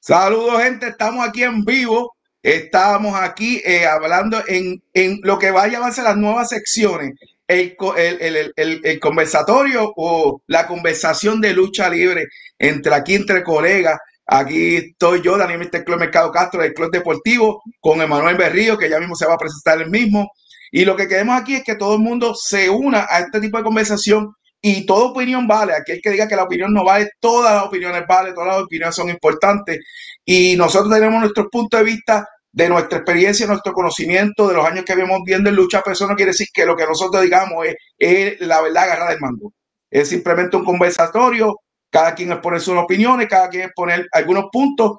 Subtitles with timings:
[0.00, 0.88] Saludos, gente.
[0.88, 2.16] Estamos aquí en vivo.
[2.42, 7.14] Estamos aquí eh, hablando en, en, lo que va a llamarse las nuevas secciones.
[7.48, 12.26] El, el, el, el, conversatorio o la conversación de lucha libre
[12.58, 13.98] entre aquí, entre colegas.
[14.26, 18.90] Aquí estoy yo, Daniel Mister Club Mercado Castro del Club Deportivo, con Emanuel Berrío, que
[18.90, 20.30] ya mismo se va a presentar el mismo.
[20.72, 23.58] Y lo que queremos aquí es que todo el mundo se una a este tipo
[23.58, 24.34] de conversación
[24.68, 25.74] y toda opinión vale.
[25.74, 28.96] Aquel que diga que la opinión no vale, todas las opiniones valen, todas las opiniones
[28.96, 29.78] son importantes.
[30.24, 34.84] Y nosotros tenemos nuestro punto de vista de nuestra experiencia, nuestro conocimiento, de los años
[34.84, 37.64] que vemos viendo en lucha, pero eso no quiere decir que lo que nosotros digamos
[37.96, 39.52] es, la verdad agarrada del mando.
[39.88, 44.98] Es simplemente un conversatorio, cada quien expone sus opiniones, cada quien expone algunos puntos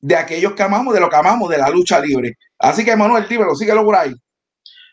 [0.00, 2.38] de aquellos que amamos, de lo que amamos, de la lucha libre.
[2.58, 4.14] Así que Manuel, dímelo, síguelo por ahí.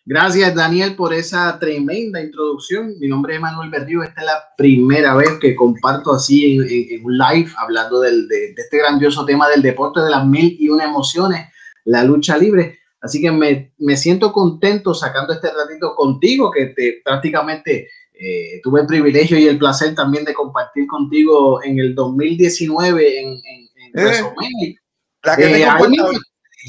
[0.03, 2.95] Gracias, Daniel, por esa tremenda introducción.
[2.99, 4.01] Mi nombre es Manuel Berrío.
[4.01, 8.79] Esta es la primera vez que comparto así en, un live hablando del, de, este
[8.79, 11.47] grandioso tema del deporte de las mil y una emociones,
[11.85, 12.79] la lucha libre.
[12.99, 18.81] Así que me, me siento contento sacando este ratito contigo, que te, prácticamente eh, tuve
[18.81, 24.75] el privilegio y el placer también de compartir contigo en el 2019 en, en, eh,
[25.23, 25.65] La que eh,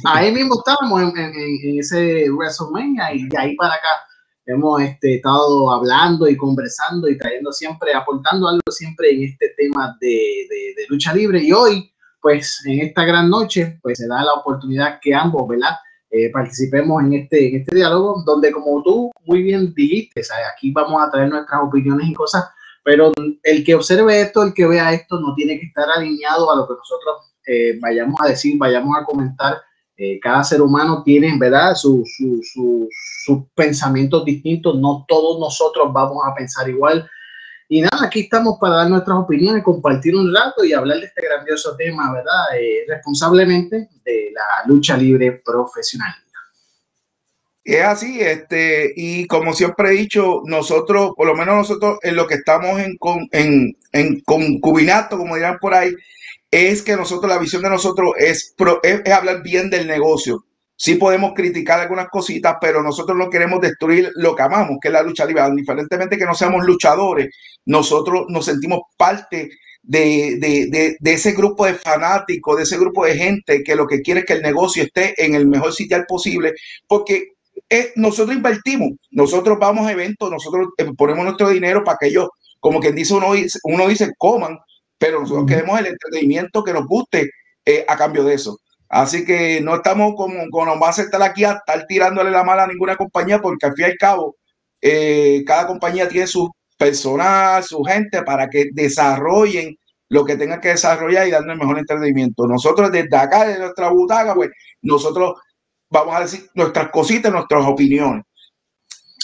[0.05, 3.89] ahí mismo estábamos en, ese WrestleMania y de ahí para acá
[4.47, 9.97] hemos este, estado hablando y conversando y trayendo siempre, aportando algo siempre en este tema
[10.01, 10.49] de,
[10.89, 11.43] lucha libre.
[11.43, 15.77] Y hoy, pues en esta gran noche, pues se da la oportunidad que ambos, ¿verdad?
[16.11, 20.21] Eh, participemos en este, en este diálogo, donde como tú muy bien dijiste,
[20.55, 22.45] aquí vamos a traer nuestras opiniones y cosas,
[22.85, 26.57] pero el que observe esto, el que vea esto, no tiene que estar alineado a
[26.57, 29.63] lo que nosotros eh, vayamos a decir, vayamos a comentar
[30.05, 32.09] eh, cada ser humano tiene, ¿verdad?, sus
[33.55, 34.77] pensamientos distintos.
[34.81, 37.09] No todos nosotros vamos a pensar igual.
[37.69, 41.23] Y nada, aquí estamos para dar nuestras opiniones, compartir un rato y hablar de este
[41.23, 42.59] grandioso tema, ¿verdad?
[42.59, 46.13] Eh, responsablemente de la lucha libre profesional.
[47.63, 52.27] Es así, este, y como siempre he dicho, nosotros, por lo menos nosotros en lo
[52.27, 52.99] que estamos en,
[53.31, 55.95] en, en concubinato, como dirán por ahí,
[56.53, 60.45] es que nosotros, la visión de nosotros es, es, hablar bien del negocio.
[60.77, 64.93] Sí podemos criticar algunas cositas, pero nosotros no queremos destruir lo que amamos, que es
[64.93, 65.47] la lucha libre.
[65.49, 69.49] Indiferentemente que no seamos luchadores, nosotros nos sentimos parte
[69.83, 74.03] de, de, de, ese grupo de fanáticos, de ese grupo de gente que lo que
[74.03, 76.53] quiere es que el negocio esté en el mejor sitio posible,
[76.87, 77.29] porque
[77.97, 82.29] nosotros invertimos, nosotros vamos a eventos, nosotros eh, ponemos nuestro dinero para que ellos,
[82.61, 83.33] como quien dice uno,
[83.65, 84.59] uno dice, coman,
[85.03, 87.33] pero nosotros queremos el entretenimiento que nos guste
[87.67, 88.61] eh, a cambio de eso.
[88.89, 92.63] Así que no estamos como, como va a estar aquí a estar tirándole la mala
[92.63, 94.37] a ninguna compañía, porque al fin y al cabo,
[94.81, 96.49] eh, cada compañía tiene su
[96.79, 99.77] personal, su gente para que desarrollen
[100.09, 102.47] lo que tengan que desarrollar y darnos el mejor entretenimiento.
[102.47, 104.51] Nosotros desde acá, de nuestra butaca, pues
[104.83, 105.33] nosotros
[105.91, 108.23] vamos a decir nuestras cositas, nuestras opiniones.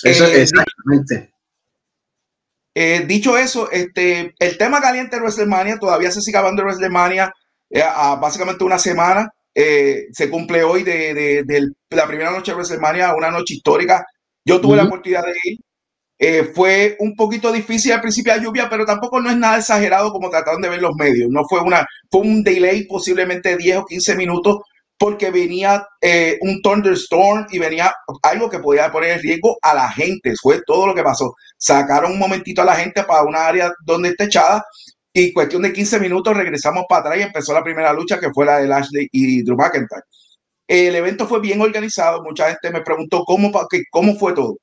[0.02, 1.37] Eso, eh, exactamente.
[2.80, 7.32] Eh, dicho eso, este, el tema caliente de WrestleMania todavía se sigue hablando de WrestleMania
[7.70, 9.28] eh, a básicamente una semana.
[9.52, 11.42] Eh, se cumple hoy de,
[11.90, 14.06] la primera noche de WrestleMania, una noche histórica.
[14.44, 16.52] Yo tuve la oportunidad de ir.
[16.54, 20.30] fue un poquito difícil al principio de lluvia, pero tampoco no es nada exagerado como
[20.30, 21.28] trataron de ver los medios.
[21.32, 24.58] No fue una, fue un delay posiblemente de 10 o 15 minutos
[24.98, 27.92] porque venía eh, un thunderstorm y venía
[28.22, 30.34] algo que podía poner en riesgo a la gente.
[30.40, 31.34] Fue todo lo que pasó.
[31.56, 34.64] Sacaron un momentito a la gente para una área donde está echada
[35.12, 38.44] y cuestión de 15 minutos regresamos para atrás y empezó la primera lucha que fue
[38.44, 40.02] la de Lashley y Drew McIntyre.
[40.66, 42.22] El evento fue bien organizado.
[42.22, 43.50] Mucha gente me preguntó cómo,
[43.90, 44.58] cómo fue todo.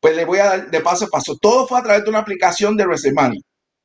[0.00, 1.36] Pues le voy a dar de paso a paso.
[1.40, 3.40] Todo fue a través de una aplicación de WrestleMania.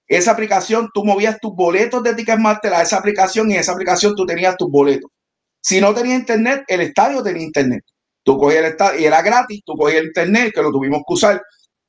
[0.08, 4.14] Esa aplicación, tú movías tus boletos de Ticketmaster a esa aplicación y en esa aplicación
[4.16, 5.10] tú tenías tus boletos.
[5.64, 7.84] Si no tenía internet, el estadio tenía internet.
[8.22, 11.14] Tú cogías el estadio y era gratis, tú cogías el internet, que lo tuvimos que
[11.14, 11.42] usar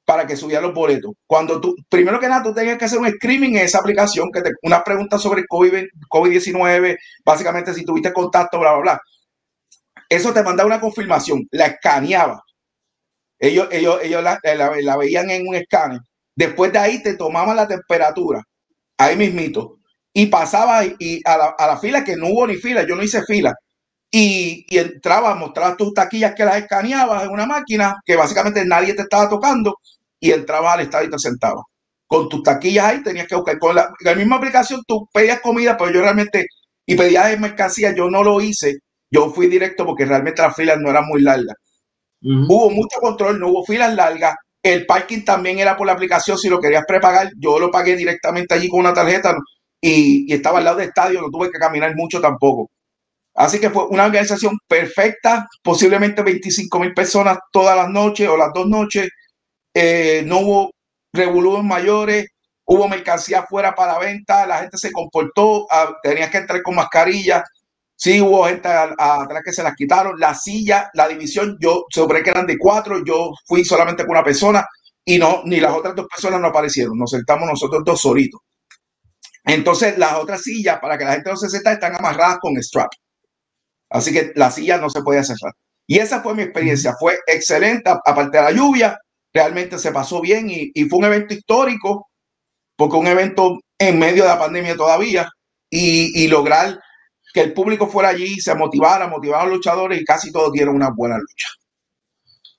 [0.05, 1.13] para que subieran los boletos.
[1.27, 4.43] Cuando tú, primero que nada, tú tenías que hacer un screening en esa aplicación, que
[4.43, 9.01] te, una pregunta sobre el COVID-19, básicamente si tuviste contacto, bla, bla, bla.
[10.09, 12.43] Eso te mandaba una confirmación, la escaneaba.
[13.41, 15.99] Ellos, ellos, ellos la, la veían en un escáner.
[16.37, 18.41] Después de ahí te tomaban la temperatura,
[18.99, 19.79] ahí mismito,
[20.13, 23.03] y pasaba y a la, a la fila, que no hubo ni fila, yo no
[23.03, 23.53] hice fila
[24.17, 28.95] y, y entrabas, mostrabas tus taquillas que las escaneabas en una máquina que básicamente nadie
[28.95, 29.81] te estaba tocando
[30.21, 31.65] y entrabas al estadio y te sentabas.
[32.07, 33.59] Con tus taquillas ahí tenías que buscar.
[33.59, 36.47] Con la, misma aplicación tú pedías comida, pero yo realmente,
[36.87, 38.77] y pedías mercancía, yo no lo hice.
[39.11, 41.57] Yo fui directo porque realmente las filas no eran muy largas.
[42.23, 44.37] Hubo mucho control, no hubo filas largas.
[44.63, 46.39] El parking también era por la aplicación.
[46.39, 49.35] Si lo querías prepagar, yo lo pagué directamente allí con una tarjeta
[49.81, 52.71] y, estaba al lado del estadio, no tuve que caminar mucho tampoco.
[53.35, 58.53] Así que fue una organización perfecta, posiblemente 25 mil personas todas las noches o las
[58.55, 59.09] dos noches.
[59.75, 60.71] Eh, no hubo
[61.13, 62.27] revoluciones mayores,
[62.65, 67.45] hubo mercancía fuera para venta, la gente se comportó, ah, tenía que entrar con mascarilla.
[67.97, 70.19] Sí, hubo gente atrás que se las quitaron.
[70.19, 74.25] La silla, la división, yo sobre que eran de cuatro, yo fui solamente con una
[74.25, 74.67] persona
[75.05, 76.99] y no, ni las otras dos personas no aparecieron.
[76.99, 78.41] Nos sentamos nosotros dos solitos.
[79.45, 82.91] Entonces, las otras sillas, para que la gente no se sienta, están amarradas con strap.
[83.95, 85.55] Así que la silla no se podía cerrar.
[85.87, 86.97] Y esa fue mi experiencia.
[86.99, 88.99] Fue excelente, aparte de la lluvia,
[89.33, 92.09] realmente se pasó bien y, fue un evento histórico,
[92.77, 95.31] porque un evento en medio de la pandemia todavía,
[95.71, 96.81] y, lograr
[97.33, 100.75] que el público fuera allí, se motivara, motivara a los luchadores y casi todos dieron
[100.75, 101.49] una buena lucha.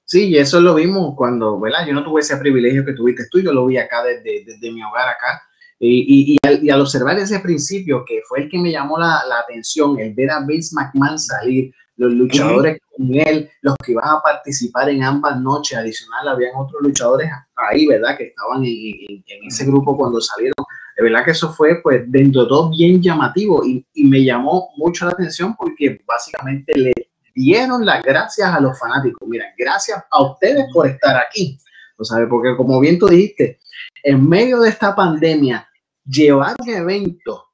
[0.06, 1.86] Sí, y eso lo vimos cuando, ¿verdad?
[1.86, 4.82] Yo no tuve ese privilegio que tuviste tú, yo lo vi acá desde, desde mi
[4.84, 5.42] hogar acá
[5.80, 10.32] y, al, observar ese principio, que fue el que me llamó la, atención, el ver
[10.32, 15.40] a Vince McMahon salir, los luchadores con él, los que iban a participar en ambas
[15.40, 18.18] noches, adicional, habían otros luchadores ahí, ¿verdad?
[18.18, 20.56] Que estaban en, ese grupo cuando salieron.
[20.98, 24.70] De verdad que eso fue, pues, dentro de todo bien llamativo y, y me llamó
[24.78, 26.94] mucho la atención porque básicamente le
[27.34, 29.28] dieron las gracias a los fanáticos.
[29.28, 31.58] Mira, gracias a ustedes por estar aquí.
[31.98, 32.28] ¿no sabes?
[32.30, 33.60] Porque como bien tú dijiste,
[34.06, 35.68] en medio de esta pandemia,
[36.06, 37.46] llevar un evento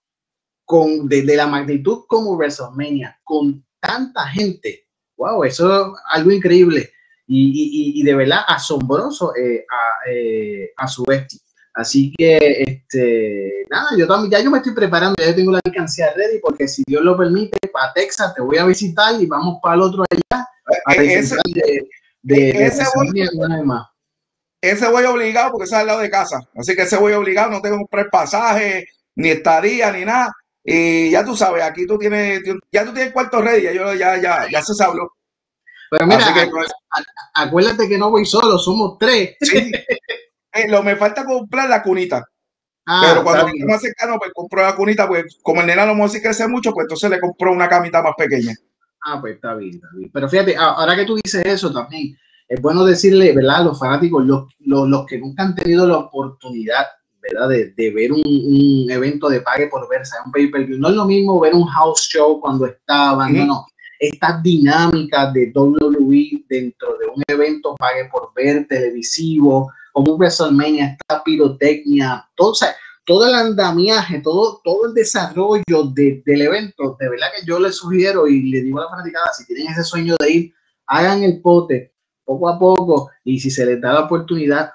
[0.65, 6.91] con, de, la magnitud como WrestleMania, con tanta gente, wow, eso es algo increíble
[7.25, 9.65] y, de verdad asombroso eh,
[10.11, 11.41] eh, a, su vez.
[11.73, 12.37] Así que,
[12.67, 16.67] este, nada, yo también, ya yo me estoy preparando, ya tengo la alcancía ready, porque
[16.67, 20.03] si Dios lo permite, para Texas te voy a visitar y vamos para el otro
[20.09, 20.45] allá.
[20.85, 21.87] A eh, ese, de,
[22.23, 22.83] de, ese, ese
[24.91, 26.39] voy obligado porque es al lado de casa.
[26.55, 30.31] Así que ese voy obligado, no tengo que pasaje, ni estadía, ni nada.
[30.63, 32.41] Y ya tú sabes, aquí tú tienes,
[32.71, 35.11] ya tú tienes cuarto ready, ya, yo, ya, ya, ya se habló.
[35.89, 36.25] Pero mira,
[37.33, 39.35] acuérdate que no voy solo, somos tres.
[40.53, 42.25] Eh, lo me falta comprar la cunita.
[42.85, 45.95] Ah, Pero cuando me más cercano, pues compro la cunita, pues como el nena no
[45.95, 48.53] me crece mucho, pues entonces le compro una camita más pequeña.
[49.05, 50.11] Ah, pues está bien, está bien.
[50.13, 52.17] Pero fíjate, ahora que tú dices eso también,
[52.51, 53.61] es bueno decirle, ¿verdad?
[53.61, 56.83] A los fanáticos, los, los, que nunca han tenido la oportunidad,
[57.21, 57.47] ¿verdad?
[57.47, 60.77] De, de ver un, un, evento de pague por ver, sea un pay-per-view.
[60.77, 63.65] No es lo mismo ver un house show cuando estaban, no, no.
[63.97, 70.97] Estas dinámicas de WWE dentro de un evento pague por ver televisivo, como un WrestleMania,
[70.99, 72.75] esta pirotecnia, todo, o sea,
[73.05, 77.77] todo el andamiaje, todo, todo el desarrollo de, del evento, de verdad que yo les
[77.77, 80.53] sugiero y le digo a la fanaticada, si tienen ese sueño de ir,
[80.87, 81.93] hagan el pote,
[82.25, 84.71] poco a poco y si se les da la oportunidad,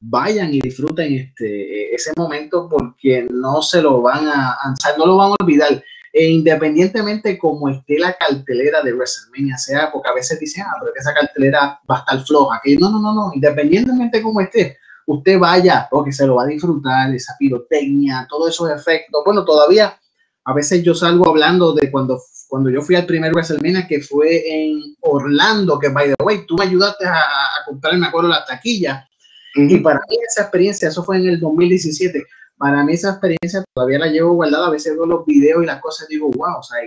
[0.00, 4.56] vayan y disfruten este, ese momento porque no se lo van a,
[4.96, 5.82] no lo van a olvidar.
[6.12, 10.92] E independientemente como esté la cartelera de WrestleMania, sea porque a veces dicen, ah, pero
[10.92, 12.60] que esa cartelera va a estar floja.
[12.64, 16.46] Que no, no, no, no, independientemente como esté, usted vaya porque se lo va a
[16.46, 19.22] disfrutar, esa pirotecnia, todos esos efectos.
[19.24, 19.99] Bueno, todavía
[20.44, 22.20] a veces yo salgo hablando de cuando
[22.50, 26.56] cuando yo fui al primer WrestleMania que fue en Orlando, que by the way, tú
[26.56, 29.08] me ayudaste a, a comprar, me acuerdo, la taquilla.
[29.54, 32.24] Y para mí esa experiencia, eso fue en el 2017,
[32.56, 35.80] para mí esa experiencia todavía la llevo guardada, a veces veo los videos y las
[35.80, 36.78] cosas y digo, wow, o sea,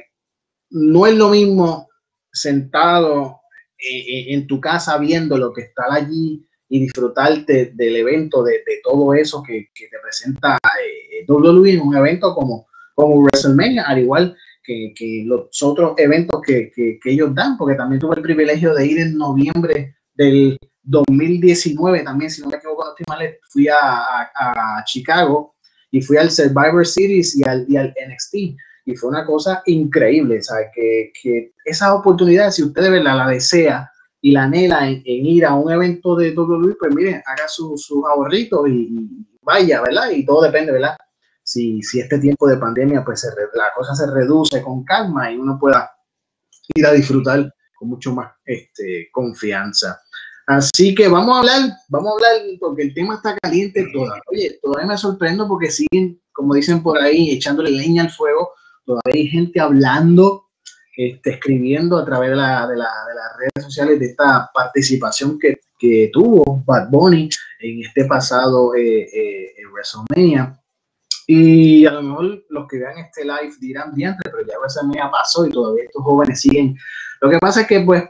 [0.72, 1.90] no es lo mismo
[2.32, 3.42] sentado
[3.78, 9.42] en, tu casa viendo lo que está allí y disfrutarte del evento, de, todo eso
[9.42, 15.24] que, te presenta eh, WWE en un evento como, como WrestleMania, al igual que, que
[15.26, 19.18] los otros eventos que, que, ellos dan, porque también tuve el privilegio de ir en
[19.18, 25.56] noviembre del 2019, también, si no me equivoco, no mal, fui a, a, Chicago
[25.92, 28.36] y fui al Survivor Series y al, y al NXT.
[28.86, 30.68] Y fue una cosa increíble, ¿sabes?
[30.76, 33.90] Que, que esa oportunidad, si usted de verdad la desea
[34.22, 38.06] y la anhela en, ir a un evento de WWE, pues mire, haga sus su
[38.06, 40.10] ahorritos y, y, vaya, ¿verdad?
[40.12, 40.98] Y todo depende, ¿verdad?
[41.54, 45.58] Si, si este tiempo de pandemia, pues la cosa se reduce con calma y uno
[45.60, 45.92] pueda
[46.74, 50.02] ir a disfrutar con mucho más este, confianza.
[50.48, 54.22] Así que vamos a hablar, vamos a hablar porque el tema está caliente todavía.
[54.32, 58.52] Oye, todavía me sorprendo porque siguen, como dicen por ahí, echándole leña al fuego.
[58.86, 60.48] Todavía hay gente hablando,
[60.98, 65.40] este, escribiendo a través de, la, de, la, de, las redes sociales de esta participación
[65.40, 67.30] que, que tuvo Bad Bunny
[67.60, 70.60] en este pasado eh, eh, WrestleMania.
[71.28, 75.10] Y a lo mejor los que vean este live dirán, diantre, pero ya esa media
[75.10, 76.76] pasó y todavía estos jóvenes siguen.
[77.22, 78.04] Lo que pasa es que, pues,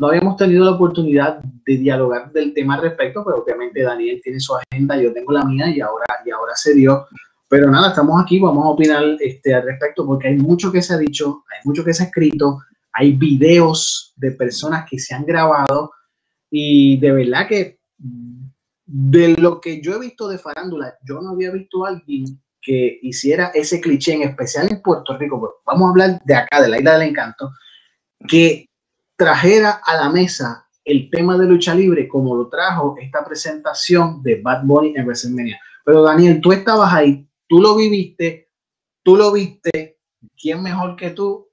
[0.00, 4.38] no habíamos tenido la oportunidad de dialogar del tema al respecto, pero obviamente Daniel tiene
[4.38, 7.06] su agenda, yo tengo la mía y ahora, y ahora se dio.
[7.48, 10.94] Pero nada, estamos aquí, vamos a opinar este, al respecto porque hay mucho que se
[10.94, 12.58] ha dicho, hay mucho que se ha escrito,
[12.92, 15.92] hay videos de personas que se han grabado
[16.50, 17.80] y de verdad que
[18.84, 22.24] de lo que yo he visto de farándula, yo no había visto a alguien
[22.60, 26.68] que hiciera ese cliché, en especial en Puerto Rico, vamos a hablar de acá, de
[26.68, 27.52] la isla del encanto,
[28.26, 28.68] que
[29.16, 34.40] trajera a la mesa el tema de lucha libre como lo trajo esta presentación de
[34.40, 35.60] Bad Bunny en WrestleMania.
[35.84, 38.50] Pero Daniel, tú estabas ahí, tú lo viviste,
[39.02, 39.98] tú lo viste,
[40.40, 41.48] ¿quién mejor que tú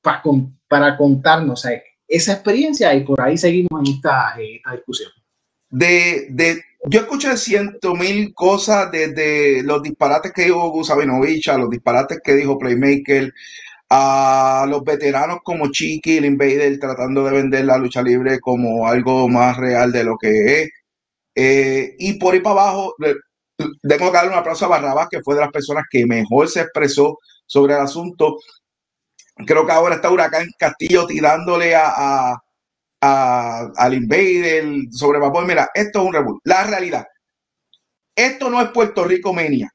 [0.00, 0.22] para,
[0.68, 1.66] para contarnos
[2.08, 2.94] esa experiencia?
[2.94, 4.34] Y por ahí seguimos en esta,
[4.72, 5.10] discusión.
[5.68, 11.70] De, de, yo escuché ciento mil cosas desde los disparates que dijo Gusavinovich a los
[11.70, 13.32] disparates que dijo Playmaker,
[13.88, 19.28] a los veteranos como Chiqui, el Invader, tratando de vender la lucha libre como algo
[19.28, 20.70] más real de lo que es.
[21.34, 22.94] Eh, y por ahí para abajo,
[23.82, 26.62] tengo que darle un aplauso a Barrabás, que fue de las personas que mejor se
[26.62, 28.38] expresó sobre el asunto.
[29.46, 32.42] Creo que ahora está Huracán Castillo tirándole a, a,
[33.02, 35.46] al Invader sobre vapor.
[35.46, 36.40] Mira, esto es un revuelo.
[36.44, 37.04] La realidad,
[38.14, 39.70] esto no es Puerto Rico Menia.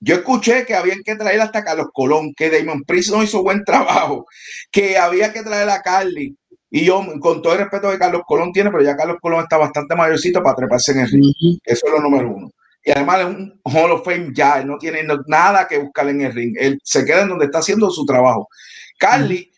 [0.00, 3.64] Yo escuché que había que traer hasta Carlos Colón, que Damon Priest no hizo buen
[3.66, 4.26] trabajo,
[4.70, 6.36] que había que traer a Carly.
[6.68, 9.56] Y yo, con todo el respeto que Carlos Colón tiene, pero ya Carlos Colón está
[9.56, 11.58] bastante mayorcito para treparse en el ring.
[11.64, 12.50] Eso es lo número uno.
[12.82, 16.20] Y además es un Hall of Fame ya, él no tiene nada que buscar en
[16.20, 16.54] el ring.
[16.58, 18.48] Él se queda en donde está haciendo su trabajo.
[18.98, 19.50] Carly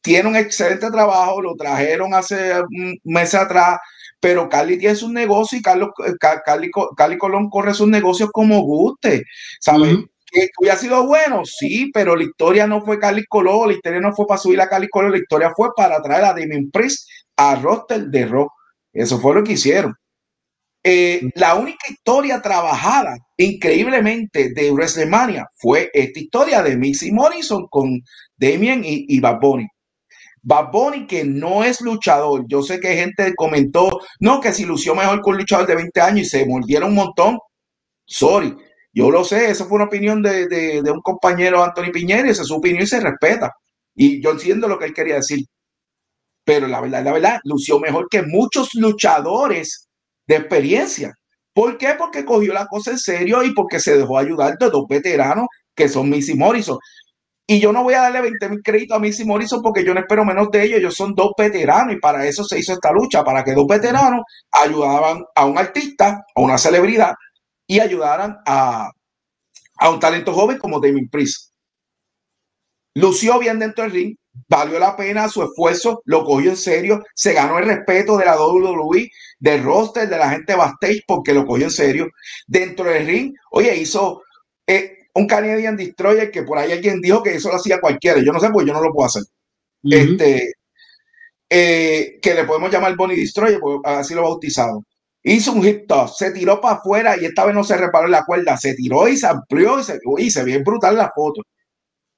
[0.00, 3.78] tiene un excelente trabajo, lo trajeron hace un mes atrás,
[4.20, 9.24] pero Cali tiene su negocio y Carlos, eh, Cali, Colón corre sus negocios como guste,
[9.60, 9.96] ¿sabes?
[10.30, 11.42] ¿Que hubiera sido bueno?
[11.44, 14.68] Sí, pero la historia no fue Cali Colón, la historia no fue para subir a
[14.68, 18.52] Cali Colón, la historia fue para traer a Damien Priest a roster de rock.
[18.92, 19.94] Eso fue lo que hicieron.
[20.82, 28.00] Eh, la única historia trabajada increíblemente de WrestleMania fue esta historia de Missy Morrison con
[28.36, 29.66] Damien y, y Bad Bunny.
[30.42, 30.70] Bad
[31.08, 35.34] que no es luchador, yo sé que gente comentó, no, que si lució mejor con
[35.34, 37.38] un luchador de 20 años y se mordieron un montón.
[38.06, 38.56] Sorry,
[38.92, 42.56] yo lo sé, esa fue una opinión de, un compañero Anthony Piñera, esa es su
[42.56, 43.52] opinión y se respeta.
[43.94, 45.44] Y yo entiendo lo que él quería decir.
[46.44, 49.88] Pero la verdad, la verdad, lució mejor que muchos luchadores
[50.26, 51.14] de experiencia.
[51.52, 51.94] ¿Por qué?
[51.98, 55.88] Porque cogió la cosa en serio y porque se dejó ayudar de dos veteranos que
[55.88, 56.78] son Missy Morrison.
[57.50, 60.00] Y yo no voy a darle 20 mil créditos a Missy Morrison porque yo no
[60.00, 60.80] espero menos de ellos.
[60.80, 64.20] Ellos son dos veteranos y para eso se hizo esta lucha, para que dos veteranos
[64.52, 67.14] ayudaban a un artista, a una celebridad
[67.66, 68.90] y ayudaran a,
[69.90, 71.54] un talento joven como Damien Priest.
[72.94, 77.32] Lució bien dentro del ring, valió la pena su esfuerzo, lo cogió en serio, se
[77.32, 81.64] ganó el respeto de la WWE, del roster, de la gente backstage porque lo cogió
[81.64, 82.08] en serio.
[82.46, 84.20] Dentro del ring, oye, hizo...
[84.66, 88.20] Eh, un Canadian Destroyer que por ahí alguien dijo que eso lo hacía cualquiera.
[88.22, 89.22] Yo no sé, pues yo no lo puedo hacer.
[89.82, 90.52] Este,
[91.50, 94.84] eh, que le podemos llamar Bonnie Destroyer, así lo bautizado.
[95.22, 98.12] Hizo un hit toss, se tiró para afuera y esta vez no se reparó en
[98.12, 101.42] la cuerda, se tiró y se amplió y se, y se brutal la foto.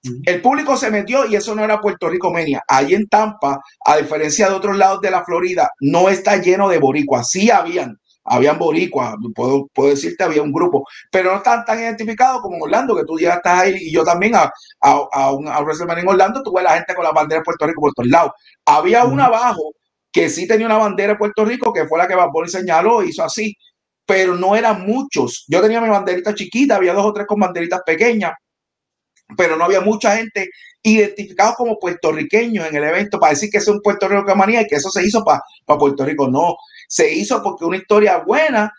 [0.03, 2.63] El público se metió y eso no era Puerto Rico Menia.
[2.67, 6.79] Ahí en Tampa, a diferencia de otros lados de la Florida, no está lleno de
[6.79, 7.29] boricuas.
[7.29, 8.00] Sí habían,
[8.31, 12.95] habían boricuas, puedo, puedo decirte, había un grupo, pero no están tan identificados como Orlando,
[12.95, 16.09] que tú ya estás ahí, y yo también a, a, a, un, a WrestleMania en
[16.09, 18.33] Orlando tuve la gente con la bandera de Puerto Rico por todos lados.
[18.65, 19.73] Había una abajo
[20.13, 23.25] que sí tenía una bandera de Puerto Rico, que fue la que Bad señaló, hizo
[23.25, 23.57] así,
[24.07, 25.45] pero no eran muchos.
[25.49, 28.33] Yo tenía mi banderita chiquita, había dos o tres con banderitas pequeñas,
[29.37, 30.51] pero no había mucha gente
[30.83, 34.67] identificada como puertorriqueños en el evento para decir que es un Puerto Rico manía y
[34.67, 35.43] que eso se hizo para
[35.79, 36.29] Puerto Rico.
[36.29, 36.57] No,
[36.91, 38.73] se hizo porque una historia buena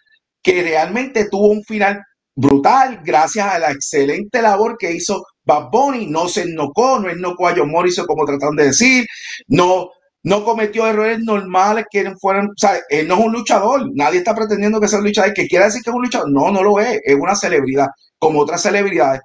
[0.44, 2.04] que realmente tuvo un final
[2.36, 6.08] brutal gracias a la excelente labor que hizo Bad Bunny.
[6.08, 9.06] No se ennocó, no ennocó a John Morrison como trataron de decir,
[9.48, 9.92] no,
[10.24, 14.36] no cometió errores normales que fueran, o sea, él no es un luchador, nadie está
[14.36, 16.80] pretendiendo que sea un luchador, que quiera decir que es un luchador, no, no lo
[16.82, 17.88] es, es una celebridad,
[18.20, 19.22] como otras celebridades.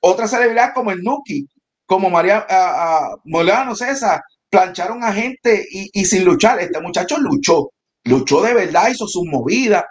[0.00, 1.46] Otras celebridades como el Nuki,
[1.86, 7.70] como María uh, Molano César, plancharon a gente y sin luchar, este muchacho luchó,
[8.06, 9.84] luchó de verdad, hizo sus movidas,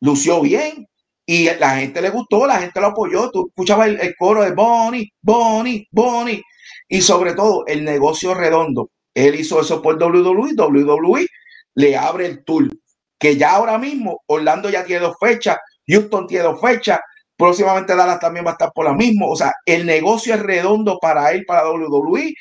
[0.00, 0.86] lució bien
[1.26, 3.30] y la gente le gustó, la gente lo apoyó.
[3.30, 6.42] Tú escuchabas el, coro de Bonnie, Bonnie, Bonnie
[6.88, 8.90] y sobre todo el negocio redondo.
[9.14, 11.26] Él hizo eso por WWE, WWE
[11.74, 12.68] le abre el tour,
[13.18, 15.56] que ya ahora mismo Orlando ya tiene dos fechas,
[15.86, 16.98] Houston tiene dos fechas,
[17.36, 19.26] próximamente Dallas también va a estar por la misma.
[19.26, 22.34] O sea, el negocio es redondo para él, para WWE.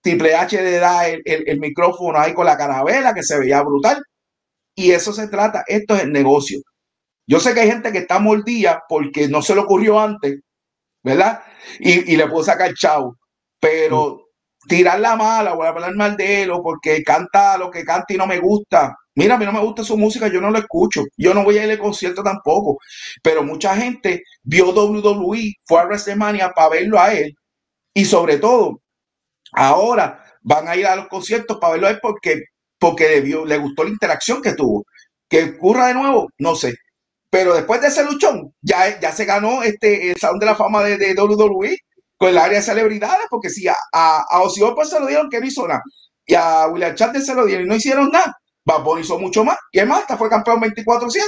[0.00, 4.02] Triple H le da el, el micrófono ahí con la carabela, que se veía brutal.
[4.74, 6.60] Y eso se trata, esto es el negocio.
[7.26, 10.40] Yo sé que hay gente que está mordida porque no se le ocurrió antes,
[11.02, 11.42] ¿verdad?
[11.80, 13.16] Y, y le puedo sacar chau.
[13.60, 14.24] Pero
[14.68, 18.16] tirar la mala o hablar mal de él o porque canta lo que canta y
[18.16, 18.94] no me gusta.
[19.16, 21.02] Mira, a mí no me gusta su música, yo no lo escucho.
[21.16, 22.78] Yo no voy a ir al concierto tampoco.
[23.22, 27.34] Pero mucha gente vio WWE, fue a WrestleMania para verlo a él.
[27.94, 28.80] Y sobre todo,
[29.52, 32.44] ahora van a ir a los conciertos para verlo a él porque,
[32.84, 34.84] porque le, vio, le gustó la interacción que tuvo.
[35.26, 36.74] Que ocurra de nuevo, no sé.
[37.30, 40.84] Pero después de ese luchón, ya, ya se ganó este, el Salón de la Fama
[40.84, 41.78] de, de WWE
[42.18, 45.46] con el área de celebridades, porque si a, a, a se lo dieron que no
[45.46, 45.80] hizo nada,
[46.26, 48.36] y a William Chandler se lo dieron y no hicieron nada,
[48.66, 51.22] Bad hizo mucho más, y además hasta fue campeón 24-7.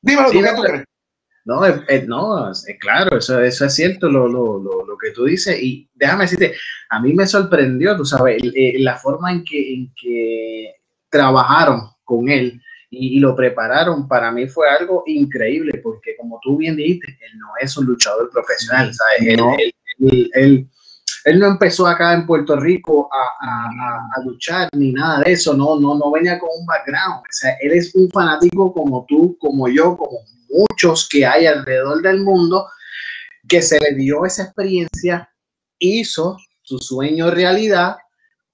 [0.00, 0.84] Dímelo tú, ¿qué tú crees?
[1.46, 5.56] No, no, claro, eso, eso es cierto lo, lo, lo, que tú dices.
[5.62, 6.54] Y déjame decirte,
[6.90, 8.42] a mí me sorprendió, tú sabes,
[8.80, 10.74] la forma en que, en que
[11.08, 12.60] trabajaron con él
[12.90, 17.46] y, lo prepararon, para mí fue algo increíble, porque como tú bien dijiste, él no
[17.60, 19.38] es un luchador profesional, ¿sabes?
[20.00, 20.68] Él, él,
[21.24, 25.78] él, no empezó acá en Puerto Rico a, a, luchar ni nada de eso, no,
[25.78, 29.68] no, no venía con un background, o sea, él es un fanático como tú, como
[29.68, 30.18] yo, como
[30.56, 32.66] muchos que hay alrededor del mundo,
[33.48, 35.30] que se le dio esa experiencia,
[35.78, 37.96] hizo su sueño realidad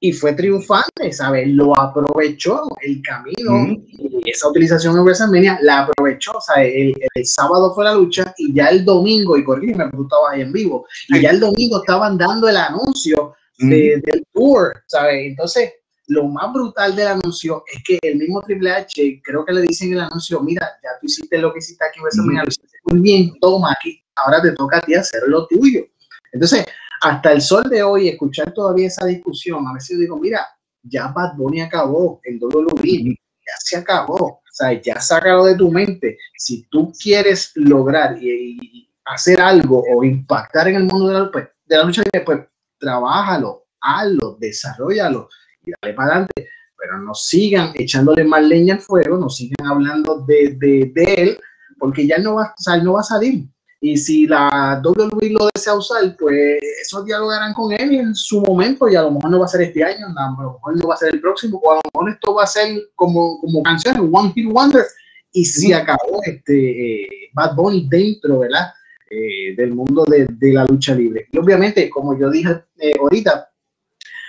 [0.01, 1.47] y fue triunfante, ¿sabes?
[1.49, 3.81] Lo aprovechó el camino
[4.25, 6.73] y esa utilización en WrestleMania la aprovechó, ¿sabes?
[6.75, 10.41] El, el, sábado fue la lucha y ya el domingo, y corrígeme, tú estabas ahí
[10.41, 15.27] en vivo, y ya el domingo estaban dando el anuncio del tour, ¿sabes?
[15.27, 15.73] Entonces,
[16.09, 19.89] lo más brutal del anuncio es que el mismo Triple H, creo que le dicen
[19.89, 23.01] en el anuncio, mira, ya tú hiciste lo que hiciste aquí WrestleMania, lo hiciste muy
[23.01, 25.85] bien, toma aquí, ahora te toca a ti hacer lo tuyo.
[26.33, 26.65] Entonces,
[27.03, 30.47] hasta el sol de hoy, escuchar todavía esa discusión, a veces digo, mira,
[30.83, 35.71] ya Bad Bunny acabó en WWE, ya se acabó, o sea, ya sácalo de tu
[35.71, 36.19] mente.
[36.37, 41.49] Si tú quieres lograr y, hacer algo o impactar en el mundo de la, pues,
[41.67, 42.41] de la lucha libre, pues
[42.79, 45.29] trabájalo, hazlo, desarrollalo
[45.65, 46.49] y dale para adelante.
[46.79, 51.39] Pero no sigan echándole más leña al fuego, no sigan hablando de, de, de él,
[51.79, 53.47] porque ya no va, o sea, no va a salir.
[53.85, 58.89] Y si la WWE lo desea usar, pues eso dialogarán con él en su momento
[58.89, 60.95] y a lo mejor no va a ser este año, a lo mejor no va
[60.95, 64.01] a ser el próximo, o a lo mejor esto va a ser como, como canciones,
[64.01, 64.85] One Hit Wonder,
[65.33, 68.69] y si acabó este eh, Bad Bunny dentro, ¿verdad?
[69.11, 71.27] Eh, del mundo de, de, la lucha libre.
[71.33, 73.52] Y obviamente, como yo dije eh, ahorita,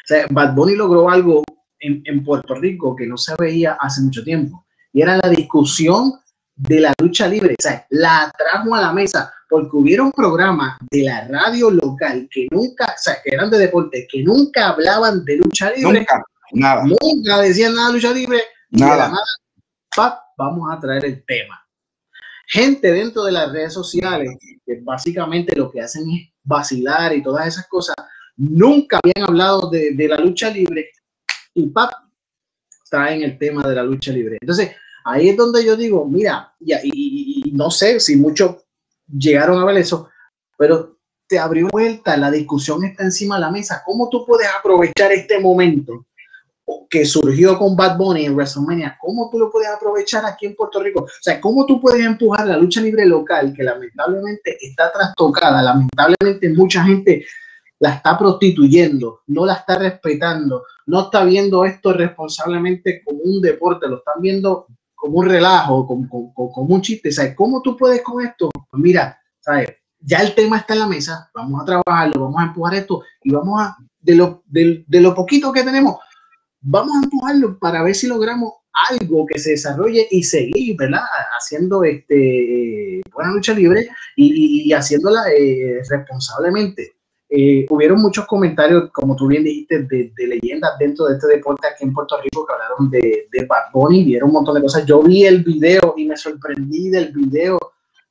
[0.06, 1.44] sea, Bad Bunny logró algo
[1.80, 6.14] en, en Puerto Rico que no se veía hace mucho tiempo, y era la discusión
[6.56, 11.04] de la lucha libre, o sea, la trajo a la mesa porque hubieron programas de
[11.04, 15.38] la radio local que nunca, o sea, que eran de deporte, que nunca hablaban de
[15.38, 16.00] lucha libre.
[16.00, 16.84] Nunca, nada.
[16.84, 18.42] Nunca decían nada de lucha libre.
[18.72, 19.10] Nada.
[19.10, 21.60] nada vamos a traer el tema.
[22.48, 24.36] Gente dentro de las redes sociales,
[24.66, 27.96] que básicamente lo que hacen es vacilar y todas esas cosas,
[28.38, 30.90] nunca habían hablado de, la lucha libre
[31.54, 31.92] y pap,
[32.90, 34.38] traen el tema de la lucha libre.
[34.42, 34.72] Entonces,
[35.06, 38.58] Ahí es donde yo digo, mira, y, no sé si muchos
[39.08, 40.10] llegaron a ver eso,
[40.58, 43.84] pero te abrió vuelta, la discusión está encima de la mesa.
[43.86, 46.06] ¿Cómo tú puedes aprovechar este momento
[46.90, 48.98] que surgió con Bad Bunny en WrestleMania?
[49.02, 51.04] ¿Cómo tú lo puedes aprovechar aquí en Puerto Rico?
[51.04, 55.62] O sea, ¿cómo tú puedes empujar la lucha libre local que lamentablemente está trastocada?
[55.62, 57.26] Lamentablemente mucha gente
[57.80, 63.88] la está prostituyendo, no la está respetando, no está viendo esto responsablemente como un deporte,
[63.88, 67.36] lo están viendo como un relajo, como, un chiste, ¿sabes?
[67.36, 68.50] ¿Cómo tú puedes con esto?
[68.70, 69.68] Pues mira, ¿sabes?
[70.00, 73.32] Ya el tema está en la mesa, vamos a trabajarlo, vamos a empujar esto y
[73.32, 75.98] vamos a, de lo, de, de lo poquito que tenemos,
[76.62, 78.54] vamos a empujarlo para ver si logramos
[78.90, 81.04] algo que se desarrolle y seguir, ¿verdad?
[81.38, 86.94] Haciendo este, buena lucha libre y, y, haciéndola eh, responsablemente.
[87.36, 91.84] Eh, hubieron muchos comentarios, como tú bien dijiste, de, leyendas dentro de este deporte aquí
[91.84, 94.86] en Puerto Rico que hablaron de, de Bad Bunny, vieron un montón de cosas.
[94.86, 97.58] Yo vi el video y me sorprendí del video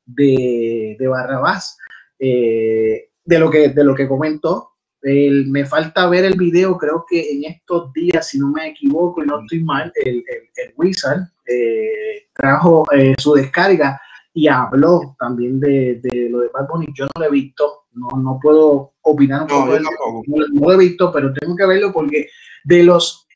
[0.05, 1.79] de, de Barrabás,
[2.19, 4.73] eh, de, lo que, de lo que comentó.
[5.01, 9.29] me falta ver el video, creo que en estos días, si no me equivoco y
[9.29, 12.85] no estoy mal, el, el, Wizard eh, trajo
[13.19, 14.01] su descarga
[14.35, 16.87] y habló también de, de, lo de Bad Bunny.
[16.93, 19.79] Yo no lo he visto, no, no puedo opinar un poco.
[19.79, 19.91] No,
[20.53, 22.29] no, lo he visto, pero tengo que verlo porque
[22.65, 23.27] de los,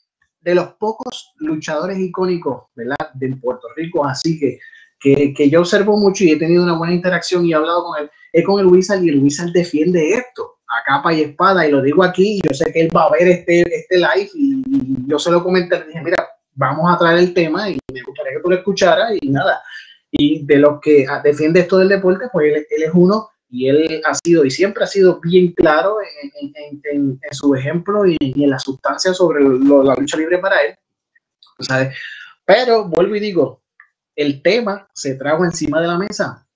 [0.40, 3.10] de los pocos luchadores icónicos ¿verdad?
[3.14, 4.58] de Puerto Rico, así que,
[4.98, 8.02] que, que, yo observo mucho y he tenido una buena interacción y he hablado con
[8.02, 11.70] él, es con el Wizard y el Wizard defiende esto a capa y espada y
[11.70, 14.62] lo digo aquí, yo sé que él va a ver este, este live y,
[15.08, 18.40] yo se lo comenté, dije, mira, vamos a traer el tema y me gustaría que
[18.42, 19.62] tú lo escucharas y nada,
[20.10, 24.14] y de los que defiende esto del deporte, pues él, es uno y él ha
[24.14, 25.96] sido y siempre ha sido bien claro
[26.84, 30.74] en, su ejemplo y, en la sustancia sobre la lucha libre para él.
[32.44, 33.62] Pero vuelvo y digo,
[34.14, 36.46] el tema se trajo encima de la mesa,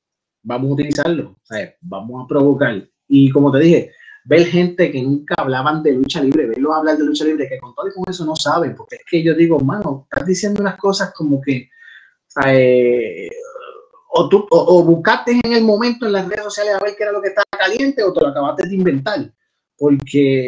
[0.43, 1.37] vamos a utilizarlo,
[1.81, 2.87] vamos a provocar.
[3.09, 3.93] Y como te dije,
[4.27, 7.75] ver gente que nunca hablaban de lucha libre, verlos hablar de lucha libre, que con
[7.75, 10.77] todo y con eso no saben, porque es que yo digo, mano, estás diciendo unas
[10.77, 11.71] cosas como que
[12.45, 13.31] eh,
[14.13, 17.13] o, tú, o, buscaste en el momento en las redes sociales a ver qué era
[17.13, 19.33] lo que estaba caliente o te lo acabaste de inventar.
[19.77, 20.47] Porque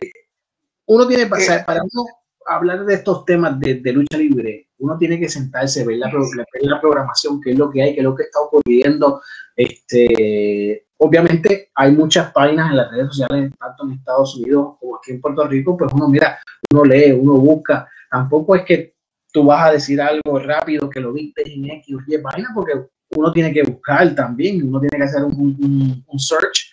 [0.86, 2.04] uno tiene, para, eh, para uno
[2.46, 6.80] hablar de estos temas de, lucha libre, uno tiene que sentarse, ver la, ver la
[6.80, 9.22] programación, qué es lo que hay, qué es lo que está ocurriendo.
[9.54, 15.12] Este, obviamente hay muchas páginas en las redes sociales, tanto en Estados Unidos como aquí
[15.12, 16.40] en Puerto Rico, pues uno mira,
[16.72, 17.88] uno lee, uno busca.
[18.10, 18.96] Tampoco es que
[19.32, 22.72] tú vas a decir algo rápido que lo viste en X o Y página, porque
[23.16, 26.72] uno tiene que buscar también, uno tiene que hacer un, un, search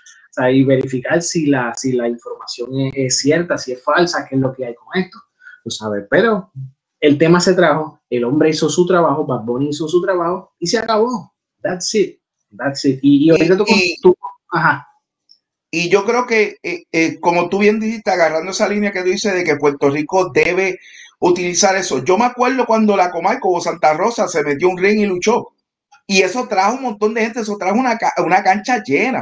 [0.52, 4.54] y verificar si la, si la información es, cierta, si es falsa, qué es lo
[4.54, 5.18] que hay con esto.
[5.64, 6.52] Pues, sabes, pero
[7.00, 10.68] el tema se trajo, el hombre hizo su trabajo, Bad Bunny hizo su trabajo y
[10.68, 11.34] se acabó.
[11.62, 12.20] That's it.
[12.58, 13.00] That's it.
[13.02, 13.28] Y, y,
[15.90, 19.34] yo creo que, eh, eh, como tú bien dijiste, agarrando esa línea que tú dices
[19.34, 20.80] de que Puerto Rico debe
[21.20, 22.04] utilizar eso.
[22.04, 25.54] Yo me acuerdo cuando la Comarco o Santa Rosa se metió un ring y luchó.
[26.10, 29.22] Y eso trajo un montón de gente, eso trajo una, una cancha llena.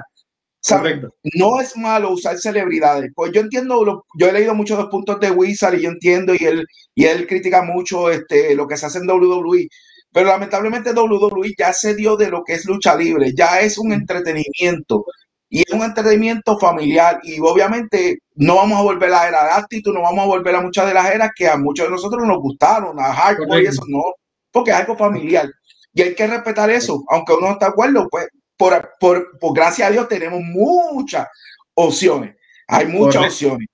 [1.36, 3.12] No es malo usar celebridades.
[3.14, 6.46] Pues yo entiendo, yo he leído muchos los puntos de Wizard y yo entiendo y
[6.46, 9.68] él, y él critica mucho este, lo que se hace en WWE.
[10.14, 13.92] Pero lamentablemente WWE ya se dio de lo que es lucha libre, ya es un
[13.92, 15.04] entretenimiento
[15.50, 19.52] y es un entretenimiento familiar y obviamente no vamos a volver a la era de
[19.52, 22.26] actitud, no vamos a volver a muchas de las eras que a muchos de nosotros
[22.26, 24.04] nos gustaron, a hardcore y eso, no,
[24.52, 25.50] porque es algo familiar.
[25.98, 29.56] Y hay que respetar eso, aunque uno no está de acuerdo, pues por, por, por
[29.56, 31.28] gracias a Dios tenemos muchas
[31.74, 32.36] opciones.
[32.68, 33.68] Hay muchas opciones.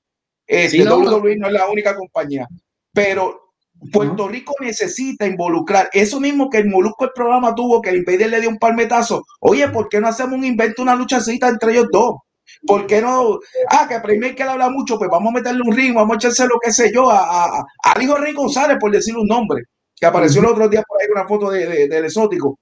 [0.48, 2.48] Este, no, WWE no es la única compañía,
[2.94, 3.52] pero
[3.92, 8.30] Puerto Rico necesita involucrar eso mismo que el Molusco el programa tuvo, que el Invader
[8.30, 9.26] le dio un palmetazo.
[9.42, 12.20] Oye, ¿por qué no hacemos un invento, una luchacita entre ellos dos?
[12.66, 13.40] ¿Por qué no?
[13.70, 16.16] Ah, que primero que le habla mucho, pues vamos a meterle un ring, vamos a
[16.16, 19.64] echarse lo que sé yo a, a, hijo Rey González, por decirle un nombre
[20.04, 22.60] que apareció el otro día por ahí una foto de, del exótico.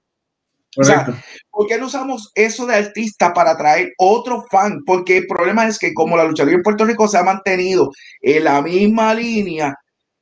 [0.76, 1.08] O sea,
[1.50, 4.84] ¿por qué no usamos eso de artista para atraer otro fan?
[4.86, 7.90] Porque el problema es que como la lucha libre en Puerto Rico se ha mantenido
[8.20, 9.74] en la misma línea,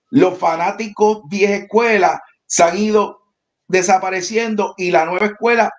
[0.08, 3.20] los fanáticos vieja escuela se han ido
[3.68, 5.70] desapareciendo y la nueva escuela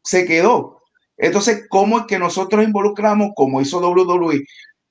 [0.00, 0.80] se quedó.
[1.16, 4.44] Entonces, ¿cómo es que nosotros involucramos, como hizo WWE,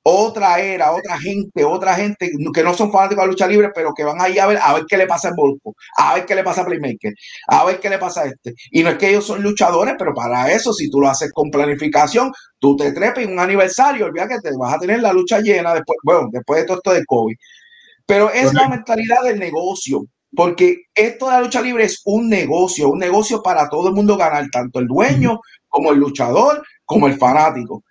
[0.04, 3.94] otra era, otra gente, otra gente que no son fanáticos de la lucha libre, pero
[3.94, 6.36] que van ahí a ver, a ver qué le pasa a Volco, a ver qué
[6.36, 7.14] le pasa a Playmaker,
[7.48, 8.54] a ver qué le pasa a este.
[8.72, 11.50] Y no es que ellos son luchadores, pero para eso, si tú lo haces con
[11.50, 15.40] planificación, tú te trepes en un aniversario, olvida que te vas a tener la lucha
[15.40, 17.36] llena después, bueno, después de todo esto de COVID.
[18.06, 22.90] Pero es la mentalidad del negocio, porque esto de la lucha libre es un negocio,
[22.90, 25.40] un negocio para todo el mundo ganar, tanto el dueño
[25.70, 27.84] como el luchador, como el fanático.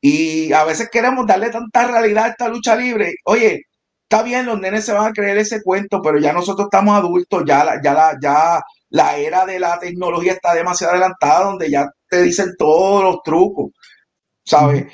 [0.00, 3.14] Y a veces queremos darle tanta realidad a esta lucha libre.
[3.24, 3.62] Oye,
[4.10, 7.44] está bien, los nenes se van a creer ese cuento, pero ya nosotros estamos adultos,
[7.46, 8.60] ya la, ya la, ya
[8.90, 13.72] la era de la tecnología está demasiado adelantada, donde ya te dicen todos los trucos,
[14.44, 14.86] ¿sabes?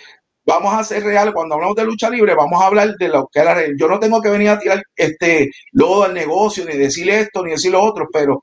[0.47, 3.41] Vamos a ser reales, cuando hablamos de lucha libre, vamos a hablar de lo que
[3.41, 3.57] era.
[3.79, 7.53] Yo no tengo que venir a tirar este lodo al negocio, ni decir esto, ni
[7.53, 8.43] decir lo otro, pero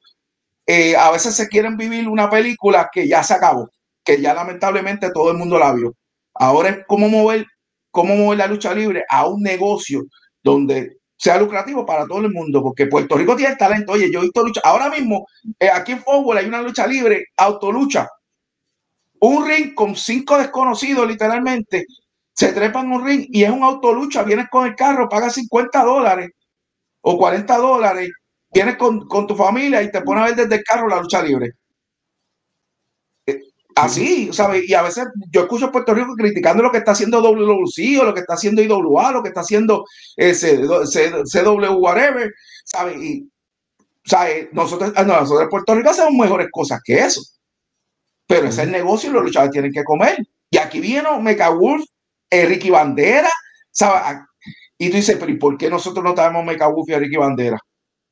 [0.66, 3.70] eh, a veces se quieren vivir una película que ya se acabó,
[4.04, 5.94] que ya lamentablemente todo el mundo la vio.
[6.34, 7.46] Ahora es cómo mover,
[7.92, 10.04] cómo mover la lucha libre a un negocio
[10.42, 13.94] donde sea lucrativo para todo el mundo, porque Puerto Rico tiene talento.
[13.94, 14.62] Oye, yo he visto lucha.
[14.64, 15.26] Ahora mismo,
[15.60, 18.10] eh, aquí en fútbol hay una lucha libre, autolucha.
[19.22, 21.86] Un ring con cinco desconocidos, literalmente.
[22.34, 24.24] Se trepan un ring y es un autolucha.
[24.24, 26.32] Vienes con el carro, pagas 50 dólares
[27.02, 28.12] o 40 dólares.
[28.54, 31.24] Vienes con, con tu familia y te pones a ver desde el carro la lucha
[31.24, 31.52] libre.
[33.76, 34.70] Así, ¿sabes?
[34.70, 38.04] Y a veces yo escucho a Puerto Rico criticando lo que está haciendo WWC o
[38.04, 42.32] lo que está haciendo IWA, lo que está haciendo eh, CW whatever,
[42.64, 42.98] ¿sabes?
[42.98, 43.30] Y,
[44.06, 44.50] ¿sabes?
[44.52, 47.22] Nosotros, ah, nosotros en Puerto Rico hacemos mejores cosas que eso.
[48.28, 50.18] Pero ese es el negocio y los luchadores tienen que comer.
[50.50, 51.86] Y aquí vino Mecha Wolf,
[52.30, 53.30] Ricky Bandera,
[53.72, 54.20] ¿sabes?
[54.78, 57.60] Y tú dices, pero ¿y por qué nosotros no tenemos Mecha Wolf y Ricky Bandera?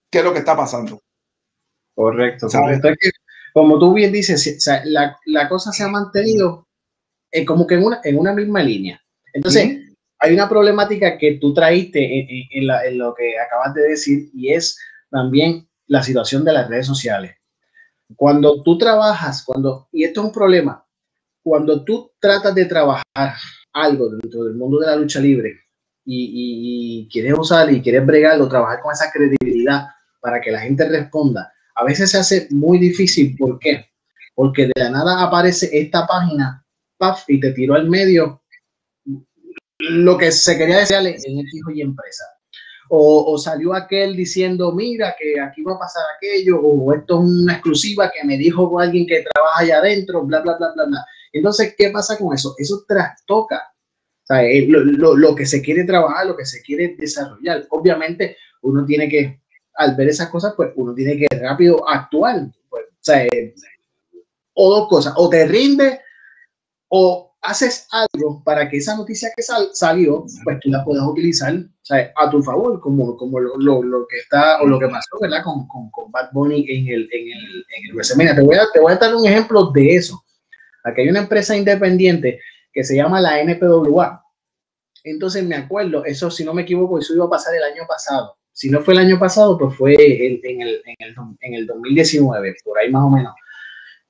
[0.09, 0.99] ¿Qué es lo que está pasando?
[1.93, 2.49] Correcto.
[2.49, 2.81] ¿sabes?
[3.53, 6.67] Como tú bien dices, la, cosa se ha mantenido
[7.31, 9.01] eh, como que en una, en una misma línea.
[9.33, 9.79] Entonces,
[10.19, 14.77] hay una problemática que tú traíste en, lo que acabas de decir y es
[15.09, 17.35] también la situación de las redes sociales.
[18.15, 20.85] Cuando tú trabajas, cuando, y esto es un problema,
[21.41, 23.33] cuando tú tratas de trabajar
[23.73, 25.59] algo dentro del mundo de la lucha libre
[26.05, 29.87] y, quieres usar y quieres bregarlo, trabajar con esa credibilidad
[30.19, 33.35] para que la gente responda, a veces se hace muy difícil.
[33.37, 33.85] ¿Por qué?
[34.35, 36.65] Porque de la nada aparece esta página,
[36.97, 38.41] paf, y te tiró al medio
[39.79, 42.23] lo que se quería decir en el hijo y empresa.
[42.93, 47.53] O, salió aquel diciendo, mira, que aquí va a pasar aquello, o esto es una
[47.53, 51.05] exclusiva que me dijo alguien que trabaja allá adentro, bla, bla, bla, bla, bla.
[51.31, 52.53] Entonces, ¿qué pasa con eso?
[52.57, 53.71] Eso trastoca
[54.39, 57.65] eh, lo, que se quiere trabajar, lo que se quiere desarrollar.
[57.69, 59.41] Obviamente, uno tiene que,
[59.75, 62.47] al ver esas cosas, pues uno tiene que rápido actuar.
[62.69, 63.55] Pues, o, sea, eh,
[64.53, 66.01] o dos cosas, o te rinde
[66.89, 69.41] o haces algo para que esa noticia que
[69.73, 71.55] salió, pues tú la puedas utilizar
[72.15, 75.43] a tu favor, como, como lo, que está o lo que pasó, ¿verdad?
[75.43, 78.93] Con, con, Bad Bunny en el, en el, en el Te voy, a, te voy
[78.93, 80.23] a dar un ejemplo de eso.
[80.83, 82.39] Aquí hay una empresa independiente
[82.71, 84.23] que se llama la NPWA.
[85.03, 88.37] Entonces me acuerdo, eso si no me equivoco, eso iba a pasar el año pasado.
[88.53, 90.81] Si no fue el año pasado, pues fue en, el, en, el,
[91.39, 93.33] en, el, 2019, por ahí más o menos.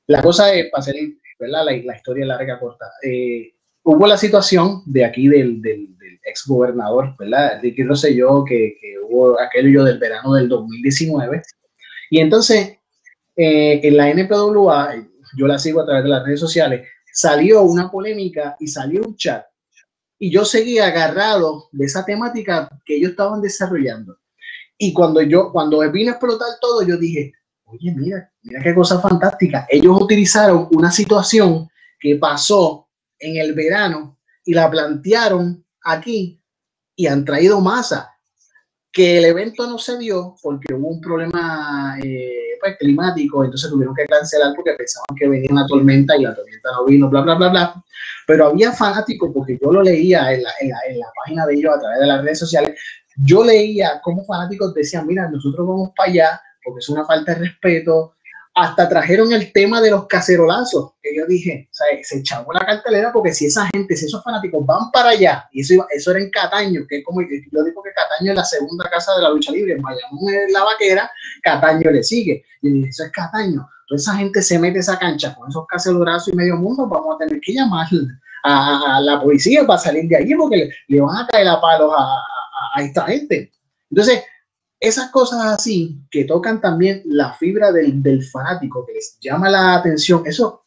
[0.07, 0.95] La cosa es, para hacer
[1.39, 1.65] ¿verdad?
[1.65, 6.45] La, la historia larga, corta, eh, hubo la situación de aquí del, del, del ex
[6.45, 7.59] gobernador, ¿verdad?
[7.61, 11.41] Ricky Rosselló, que, que hubo aquello del verano del 2019.
[12.11, 12.77] Y entonces,
[13.35, 17.89] eh, en la NPWA, yo la sigo a través de las redes sociales, salió una
[17.89, 19.45] polémica y salió un chat.
[20.19, 24.17] Y yo seguía agarrado de esa temática que ellos estaban desarrollando.
[24.83, 27.31] Y cuando yo, cuando vino a explotar todo, yo dije,
[27.65, 29.67] oye, mira, mira qué cosa fantástica.
[29.69, 32.87] Ellos utilizaron una situación que pasó
[33.19, 36.41] en el verano y la plantearon aquí
[36.95, 38.09] y han traído masa.
[38.91, 43.93] Que el evento no se dio porque hubo un problema eh, pues, climático, entonces tuvieron
[43.93, 47.35] que cancelar porque pensaban que venía una tormenta y la tormenta no vino, bla, bla,
[47.35, 47.83] bla, bla.
[48.25, 51.53] Pero había fanáticos, porque yo lo leía en la, en la, en la página de
[51.53, 52.79] ellos a través de las redes sociales,
[53.17, 57.39] yo leía cómo fanáticos decían, mira, nosotros vamos para allá porque es una falta de
[57.39, 58.13] respeto,
[58.53, 62.65] hasta trajeron el tema de los cacerolazos, que yo dije, o sea, se echaba la
[62.65, 66.19] cartelera porque si esa gente, si esos fanáticos van para allá, y eso, eso era
[66.19, 69.29] en Cataño, que es como, yo digo que Cataño es la segunda casa de la
[69.29, 71.09] lucha libre, en Bayamón es la vaquera,
[71.41, 75.33] Cataño le sigue, y dije, eso es Cataño, toda esa gente se mete esa cancha
[75.33, 77.87] con esos cacerolazos y medio mundo, vamos a tener que llamar
[78.43, 82.17] a, la policía para salir de allí porque le, van a caer a palos a,
[82.75, 83.51] a esta gente.
[83.89, 84.23] Entonces,
[84.79, 89.75] esas cosas así que tocan también la fibra del, del, fanático, que les llama la
[89.75, 90.65] atención, eso,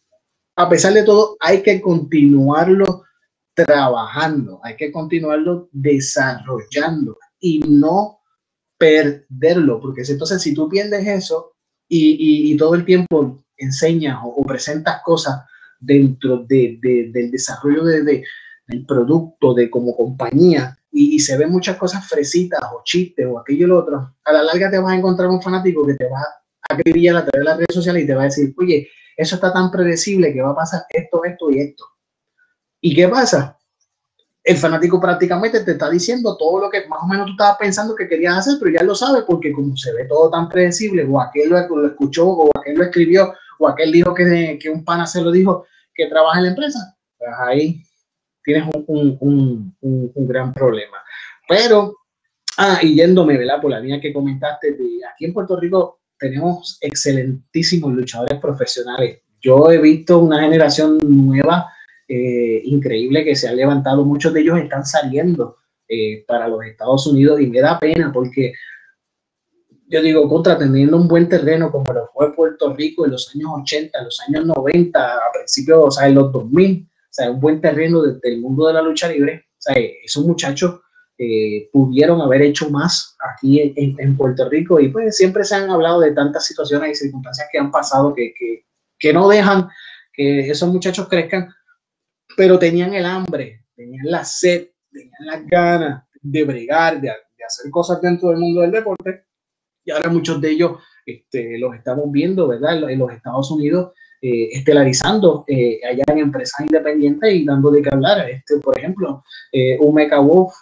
[0.56, 3.02] a pesar de todo, hay que continuarlo
[3.54, 8.20] trabajando, hay que continuarlo desarrollando y no
[8.78, 11.54] perderlo, porque entonces si tú pierdes eso
[11.88, 15.44] y, y, todo el tiempo enseñas o, presentas cosas
[15.78, 18.24] dentro de, de, del desarrollo de,
[18.66, 23.66] del producto, de como compañía, y, se ven muchas cosas fresitas o chistes o aquello
[23.66, 26.20] y lo otro, a la larga te vas a encontrar un fanático que te va
[26.20, 29.34] a acribillar a través de las redes sociales y te va a decir, oye, eso
[29.34, 31.84] está tan predecible que va a pasar esto, esto y esto.
[32.80, 33.58] ¿Y qué pasa?
[34.44, 37.96] El fanático prácticamente te está diciendo todo lo que más o menos tú estabas pensando
[37.96, 41.20] que querías hacer, pero ya lo sabe porque como se ve todo tan predecible, o
[41.20, 45.22] aquel lo, escuchó, o aquel lo escribió, o aquel dijo que, que un pana se
[45.22, 47.82] lo dijo que trabaja en la empresa, pues ahí
[48.44, 50.98] tienes un, un, un, un gran problema.
[51.48, 51.96] Pero,
[52.58, 53.60] ah, y yéndome, ¿verdad?
[53.60, 59.22] Por la línea que comentaste, de aquí en Puerto Rico tenemos excelentísimos luchadores profesionales.
[59.40, 61.70] Yo he visto una generación nueva,
[62.08, 64.04] eh, increíble, que se ha levantado.
[64.04, 65.56] Muchos de ellos están saliendo
[65.88, 68.54] eh, para los Estados Unidos y me da pena porque
[69.86, 73.50] yo digo, contra teniendo un buen terreno como lo fue Puerto Rico en los años
[73.62, 77.40] 80, en los años 90, a principios, o sea, en los 2000, o sea, un
[77.40, 79.46] buen terreno desde el mundo de la lucha libre.
[79.50, 80.80] O sea, esos muchachos
[81.16, 85.70] eh, pudieron haber hecho más aquí en, en, Puerto Rico y pues siempre se han
[85.70, 88.64] hablado de tantas situaciones y circunstancias que han pasado que, que,
[88.98, 89.68] que no dejan
[90.12, 91.48] que esos muchachos crezcan,
[92.36, 97.70] pero tenían el hambre, tenían la sed, tenían las ganas de bregar, de, de, hacer
[97.70, 99.26] cosas dentro del mundo del deporte.
[99.84, 102.90] Y ahora muchos de ellos este, los estamos viendo, ¿verdad?
[102.90, 103.92] En los Estados Unidos
[104.26, 108.26] eh, estelarizando eh, allá en empresas independientes y dando de qué hablar.
[108.30, 110.16] Este, por ejemplo, eh, un Mecha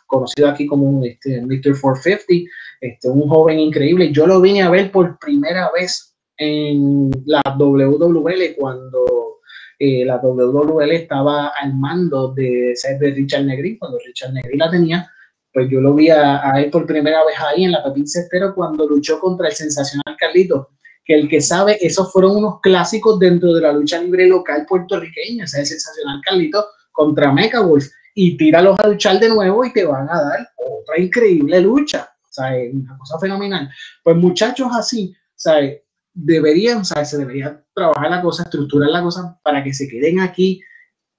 [0.05, 1.81] conocido aquí como este, Mr.
[1.81, 4.11] 450, este, un joven increíble.
[4.11, 9.39] Yo lo vine a ver por primera vez en la WWL cuando
[9.79, 15.09] eh, la WWL estaba al mando de, de Richard Negri, cuando Richard Negri la tenía.
[15.53, 18.89] Pues yo lo vi a, él por primera vez ahí en la Pepín Cestero cuando
[18.89, 20.71] luchó contra el sensacional Carlito
[21.05, 25.45] que el que sabe, esos fueron unos clásicos dentro de la lucha libre local puertorriqueña,
[25.45, 29.73] o sea, el sensacional Carlito contra Mecha Wolf, y tíralos a luchar de nuevo y
[29.73, 33.71] te van a dar otra increíble lucha, o sea, una cosa fenomenal.
[34.05, 35.81] Pues muchachos así, ¿sabes?
[36.13, 37.11] Deberían, ¿sabes?
[37.11, 40.61] Se debería trabajar la cosa, estructurar la cosa para que se queden aquí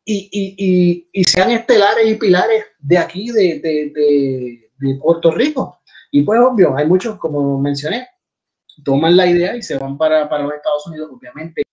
[0.06, 5.80] y, y, y, y sean estelares y pilares de aquí, de, de, de Puerto Rico.
[6.12, 8.08] Y pues obvio, hay muchos, como mencioné,
[8.83, 11.63] toman la idea y se van para, para los Estados Unidos, obviamente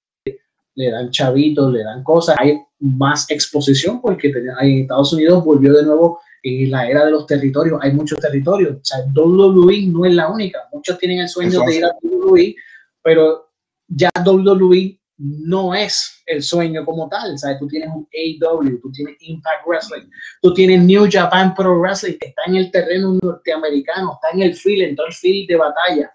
[0.74, 5.84] le dan chavitos, le dan cosas, hay más exposición porque en Estados Unidos volvió de
[5.84, 10.14] nuevo en la era de los territorios, hay muchos territorios, o sea, WWE no es
[10.14, 12.54] la única, muchos tienen el sueño de ir a WWE,
[13.02, 13.50] pero
[13.88, 18.90] ya WWE no es el sueño como tal, o sea, tú tienes un AEW, tú
[18.90, 20.08] tienes Impact Wrestling,
[20.40, 24.54] tú tienes New Japan Pro Wrestling, que está en el terreno norteamericano, está en el
[24.54, 26.10] field, en todo el field de batalla,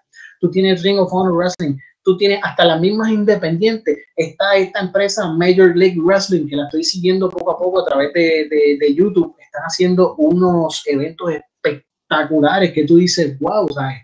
[0.46, 3.98] tú tienes Ring of Honor Wrestling, tú tienes hasta las mismas independientes.
[4.14, 8.12] Está esta empresa Major League Wrestling, que la estoy siguiendo poco a poco a través
[8.12, 9.34] de, de, de YouTube.
[9.40, 13.96] Están haciendo unos eventos espectaculares que tú dices, wow, ¿sabes?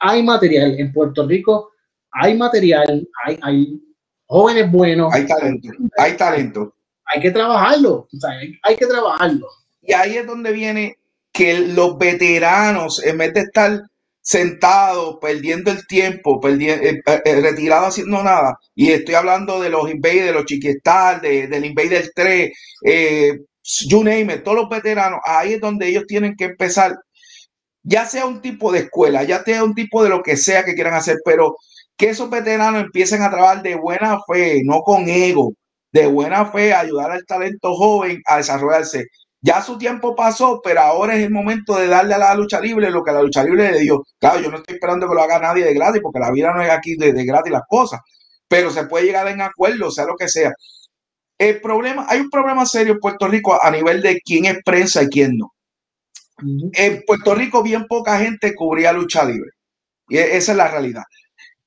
[0.00, 1.70] hay material en Puerto Rico,
[2.10, 3.80] hay material, hay, hay
[4.26, 5.14] jóvenes buenos.
[5.14, 6.74] Hay talento, hay talento.
[7.06, 9.46] Hay que trabajarlo, hay, hay que trabajarlo.
[9.80, 10.98] Y ahí es donde viene
[11.32, 13.82] que los veteranos, en vez de estar
[14.24, 18.58] sentado, perdiendo el tiempo, perdiendo, eh, eh, retirado haciendo nada.
[18.74, 22.50] Y estoy hablando de los Invaders, de los Chiquistar, de, del Invader 3,
[22.86, 23.38] eh,
[23.86, 25.20] you name todos los veteranos.
[25.24, 26.96] Ahí es donde ellos tienen que empezar,
[27.82, 30.74] ya sea un tipo de escuela, ya sea un tipo de lo que sea que
[30.74, 31.56] quieran hacer, pero
[31.96, 35.54] que esos veteranos empiecen a trabajar de buena fe, no con ego,
[35.92, 39.06] de buena fe, ayudar al talento joven a desarrollarse
[39.44, 42.90] ya su tiempo pasó, pero ahora es el momento de darle a la lucha libre
[42.90, 44.02] lo que la lucha libre le dio.
[44.18, 46.62] Claro, yo no estoy esperando que lo haga nadie de gratis, porque la vida no
[46.62, 48.00] es aquí de, de gratis las cosas,
[48.48, 50.50] pero se puede llegar en acuerdo, sea lo que sea.
[51.36, 55.02] El problema, hay un problema serio en Puerto Rico a nivel de quién es prensa
[55.02, 55.52] y quién no.
[56.72, 59.50] En Puerto Rico bien poca gente cubría lucha libre.
[60.08, 61.02] Y e, esa es la realidad.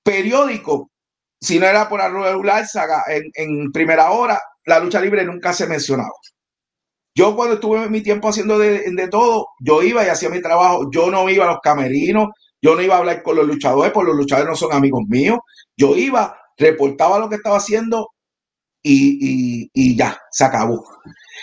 [0.01, 0.89] Periódico,
[1.39, 2.65] si no era por regular,
[3.07, 6.13] en, en primera hora, la lucha libre nunca se mencionaba.
[7.17, 10.87] Yo cuando estuve mi tiempo haciendo de, todo, yo iba y hacía mi trabajo.
[10.91, 12.27] Yo no iba a los camerinos,
[12.61, 15.39] yo no iba a hablar con los luchadores, porque los luchadores no son amigos míos.
[15.75, 18.09] Yo iba, reportaba lo que estaba haciendo
[18.83, 20.85] y ya, se acabó.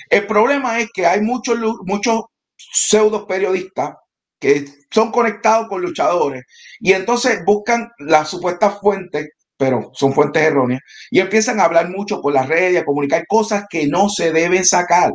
[0.09, 2.23] El problema es que hay muchos, muchos
[2.57, 3.95] pseudo periodistas
[4.39, 6.45] que son conectados con luchadores
[6.79, 12.21] y entonces buscan las supuestas fuentes pero son fuentes erróneas, y empiezan a hablar mucho
[12.21, 15.13] por las redes, a comunicar cosas que no se deben sacar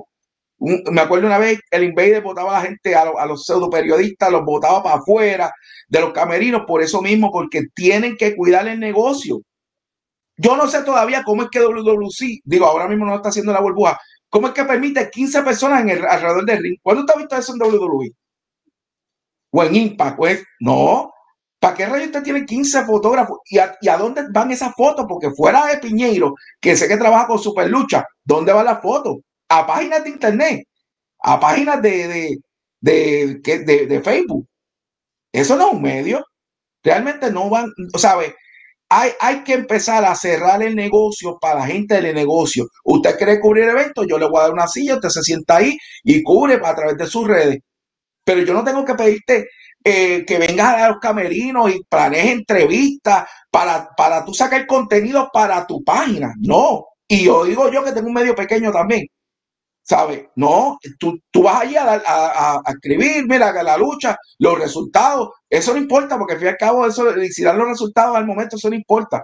[0.60, 4.44] me acuerdo una vez, el Invader votaba a la gente, a, los pseudo periodistas, los
[4.44, 5.52] votaba para afuera
[5.88, 9.42] de los camerinos, por eso mismo, porque tienen que cuidar el negocio.
[10.38, 13.62] Yo no sé todavía cómo es que WWC, digo, ahora mismo no está haciendo la
[13.62, 16.78] burbuja, cómo es que permite 15 personas en el, alrededor del ring.
[16.82, 18.12] ¿Cuándo has visto eso en WWE?
[19.52, 21.12] O en Impact, pues, no.
[21.60, 23.40] ¿Para qué rayos usted tiene 15 fotógrafos?
[23.46, 25.06] ¿Y a, ¿Y a, dónde van esas fotos?
[25.10, 29.18] Porque fuera de Piñeiro, que sé que trabaja con Superlucha, ¿dónde van las fotos?
[29.50, 30.64] A páginas de internet,
[31.24, 32.08] a páginas de,
[32.82, 34.48] de, de, de, Facebook.
[35.32, 36.26] Eso no es un medio.
[36.84, 38.36] Realmente no van, ¿sabe?
[38.90, 42.68] Hay, hay que empezar a cerrar el negocio para la gente del negocio.
[42.86, 45.78] Usted quiere cubrir eventos, yo le voy a dar una silla, usted se sienta ahí
[46.04, 47.60] y cubre a través de sus redes.
[48.24, 49.48] Pero yo no tengo que pedirte
[49.84, 55.66] eh, que vengas a los camerinos y planees entrevistas para, para tú sacar contenido para
[55.68, 56.34] tu página.
[56.40, 56.86] No.
[57.08, 59.06] Y yo digo yo que tengo un medio pequeño también.
[59.90, 60.28] ¿Sabes?
[60.36, 65.74] No, tú, tú vas allí a, a, a, escribir, mira, la lucha, los resultados, eso
[65.74, 68.56] no importa, porque al fin y al cabo, eso, si dan los resultados al momento,
[68.56, 69.24] eso no importa.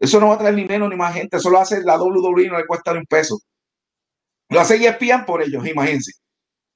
[0.00, 2.48] Eso no va a traer ni menos ni más gente, eso lo hace la WWE,
[2.48, 3.38] no le cuesta ni un peso.
[4.48, 6.12] Lo hace y espían por ellos, imagínense.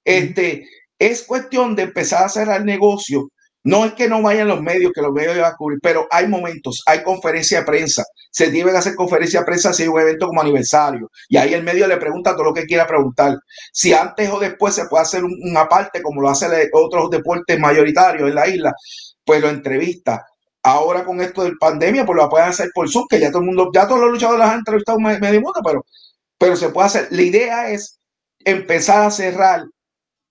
[0.05, 3.29] Este, es cuestión de empezar a hacer el negocio
[3.67, 6.29] no es que no vayan los medios, que los medios van a cubrir, pero hay
[6.29, 8.05] momentos, hay conferencia de prensa.
[8.31, 11.11] Se deben hacer conferencia de prensa si hay un evento como aniversario.
[11.29, 13.35] Y ahí el medio le pregunta todo lo que quiera preguntar.
[13.73, 18.29] Si antes o después se puede hacer una parte, como lo hacen otros deportes mayoritarios
[18.29, 18.73] en la isla,
[19.25, 20.25] pues lo entrevista.
[20.63, 23.47] Ahora con esto del pandemia, pues lo pueden hacer por Zoom, que ya todo el
[23.47, 25.85] mundo, ya todos los luchadores han entrevistado medio mundo, pero,
[26.39, 27.09] pero se puede hacer.
[27.11, 27.99] La idea es
[28.45, 29.65] empezar a cerrar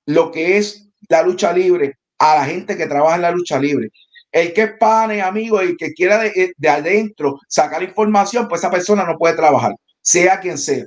[0.06, 3.90] lo que es la lucha libre a la gente que trabaja en la lucha libre.
[4.32, 8.72] El que es pane, amigo, y que quiera de, de, adentro sacar información, pues esa
[8.72, 10.84] persona no puede trabajar, sea quien sea.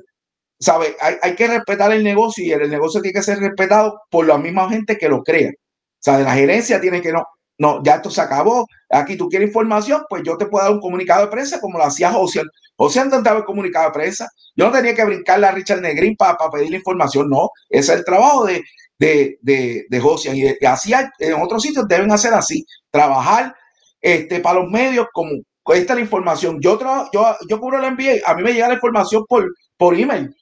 [0.61, 0.97] ¿Sabe?
[1.01, 4.39] Hay, hay, que respetar el negocio y el, negocio tiene que ser respetado por la
[4.39, 5.51] misma gente que lo crea.
[5.51, 7.25] O sea, la gerencia tiene que no.
[7.59, 8.67] no, ya esto se acabó.
[8.91, 11.85] Aquí tú quieres información, pues yo te puedo dar un comunicado de prensa como lo
[11.85, 12.43] hacía José.
[12.77, 14.29] José intentaba el comunicado de prensa.
[14.57, 17.51] Yo no tenía que brincarle a Richard Negrín para pedirle información, no.
[17.71, 18.63] Ese es el trabajo de,
[18.99, 20.37] de, de, de José.
[20.37, 23.55] Y, así en otros sitios deben hacer así, trabajar
[24.01, 25.31] este, para los medios como
[25.67, 26.59] esta la información.
[26.61, 26.79] Yo,
[27.13, 29.47] yo, yo cubro la NBA, a mí me llega la información por,
[29.77, 30.35] por email.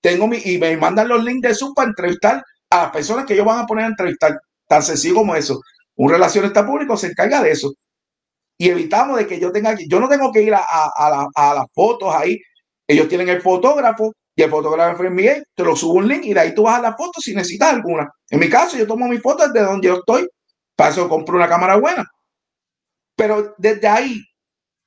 [0.00, 3.34] Tengo mi, y me mandan los links de Zoom para entrevistar a las personas que
[3.34, 4.38] ellos van a poner a entrevistar.
[4.66, 5.60] Tan sencillo como eso.
[5.96, 7.72] Un relacionista público se encarga de eso.
[8.58, 11.66] Y evitamos de que yo tenga yo no tengo que ir a, a, a las
[11.74, 12.38] fotos ahí.
[12.86, 16.40] Ellos tienen el fotógrafo y el fotógrafo envía, te lo subo un link y de
[16.40, 18.10] ahí tú vas a la foto si necesitas alguna.
[18.30, 20.26] En mi caso, yo tomo mis fotos desde donde yo estoy.
[20.74, 22.04] Para eso compro una cámara buena.
[23.14, 24.20] Pero desde ahí,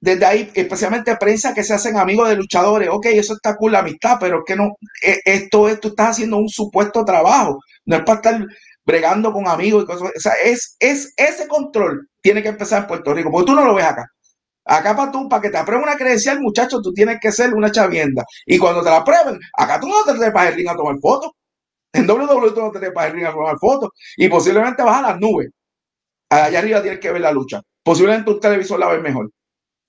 [0.01, 3.79] desde ahí, especialmente prensa que se hacen amigos de luchadores, ok, eso está cool la
[3.79, 7.59] amistad, pero que no, e, esto, esto estás haciendo un supuesto trabajo.
[7.85, 8.45] No es para estar
[8.83, 10.09] bregando con amigos y cosas.
[10.15, 13.63] O sea, es, es ese control tiene que empezar en Puerto Rico, porque tú no
[13.63, 14.07] lo ves acá.
[14.65, 17.71] Acá para tú, para que te aprueben una credencial, muchacho, tú tienes que ser una
[17.71, 18.25] chavienda.
[18.45, 21.31] Y cuando te la aprueben, acá tú no te trepas el ring a tomar fotos.
[21.93, 23.89] En WWE tú no te trepas el ring a tomar fotos.
[24.17, 25.49] Y posiblemente vas a las nubes.
[26.29, 27.61] Allá arriba tienes que ver la lucha.
[27.83, 29.29] Posiblemente un televisor la ves mejor.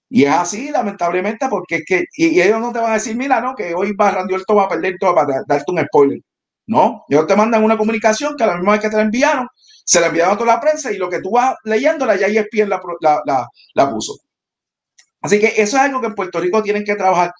[0.09, 3.41] Y es así, lamentablemente, porque es que, y, ellos no te van a decir, mira,
[3.41, 6.21] no, que hoy va Randy Orton va a perder todo para darte un spoiler.
[6.67, 9.49] No, ellos te mandan una comunicación que a la misma vez que te la enviaron,
[9.85, 12.69] se la enviaron a toda la prensa y lo que tú vas leyéndola ya ESPN
[12.69, 14.15] la, la, la, la puso.
[15.27, 17.33] Así que eso es algo que en Puerto Rico tienen que trabajar.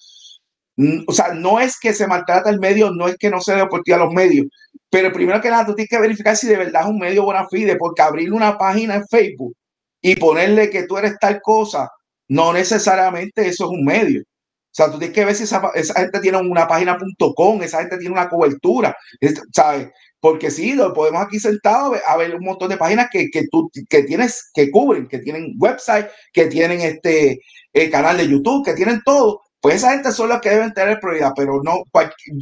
[0.75, 3.55] Mm, o sea, no es que se maltrata el medio, no es que no se
[3.55, 4.47] dé oportunidad a los medios,
[4.89, 7.47] pero primero que nada tú tienes que verificar si de verdad es un medio buena
[7.47, 9.55] fide, porque abrir una página en Facebook
[10.01, 11.89] y ponerle que tú eres tal cosa,
[12.29, 14.21] no necesariamente eso es un medio.
[14.21, 15.61] O sea, tú tienes que ver si esa,
[15.95, 18.95] gente tiene una página.com, esa gente tiene una cobertura,
[19.53, 19.89] ¿sabes?
[20.19, 23.69] Porque sí, lo podemos aquí sentados a ver un montón de páginas que, que tú
[23.89, 27.39] que tienes, que cubren, que tienen website, que tienen este
[27.73, 29.41] el canal de YouTube, que tienen todo.
[29.59, 31.83] Pues esa gente son las que deben tener prioridad, pero no,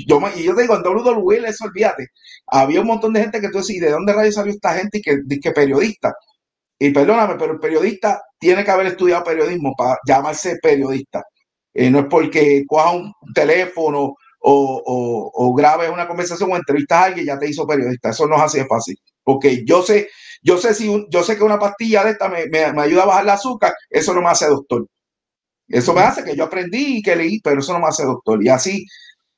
[0.07, 2.07] yo, y yo te digo, en WWE, eso olvídate.
[2.47, 4.99] Había un montón de gente que tú decís, ¿de dónde radio salió esta gente?
[4.99, 6.13] Y que, que periodista.
[6.78, 11.23] Y perdóname, pero el periodista tiene que haber estudiado periodismo para llamarse periodista.
[11.73, 14.15] Eh, no es porque coja un teléfono
[14.48, 18.10] o, o, grabes una conversación o entrevistas a alguien ya te hizo periodista.
[18.10, 18.96] Eso no es así de fácil.
[19.24, 20.10] Porque yo sé,
[20.43, 23.24] yo sé si yo sé que una pastilla de esta me, me, ayuda a bajar
[23.24, 24.86] el azúcar, eso no me hace doctor.
[25.68, 28.43] Eso me hace que yo aprendí y que leí, pero eso no me hace doctor.
[28.43, 28.86] Y así,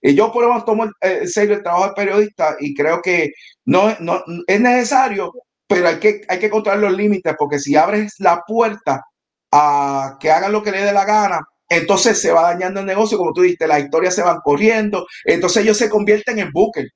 [0.01, 3.31] y yo por lo menos tomo en serio el trabajo de periodista y creo que
[3.65, 5.31] no, no es necesario,
[5.67, 9.03] pero hay que, hay que controlar los límites, porque si abres la puerta
[9.51, 11.39] a que hagan lo que les dé la gana,
[11.69, 15.63] entonces se va dañando el negocio, como tú dijiste, las historias se van corriendo, entonces
[15.63, 16.87] ellos se convierten en buques.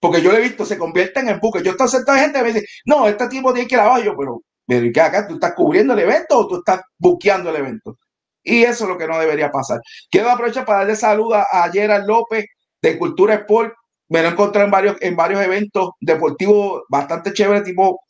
[0.00, 1.62] Porque yo lo he visto, se convierten en buques.
[1.62, 4.42] Yo estoy sentado gente que me dice, no, este tipo tiene que ir abajo, pero,
[4.66, 5.28] pero ¿qué acá?
[5.28, 7.96] ¿Tú estás cubriendo el evento o tú estás buqueando el evento?
[8.42, 9.80] Y eso es lo que no debería pasar.
[10.10, 12.46] Quiero aprovechar para darle salud a Gerard López
[12.82, 13.74] de Cultura Sport.
[14.08, 18.00] Me lo encontré en varios, en varios eventos deportivos bastante chéveres, tipo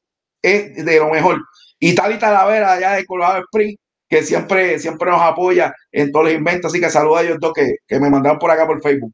[0.43, 1.41] es de lo mejor.
[1.79, 3.77] Y Tali Talavera allá de Colorado Spring,
[4.13, 6.71] que siempre, siempre nos apoya en todos los inventos.
[6.71, 9.11] Así que saluda a ellos dos que, que me mandaron por acá por Facebook.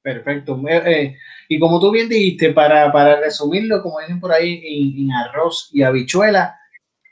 [0.00, 0.58] Perfecto.
[0.66, 1.16] Eh, eh,
[1.50, 5.82] y como tú bien dijiste, para, para resumirlo, como dicen por ahí, en, arroz y
[5.82, 6.58] habichuela,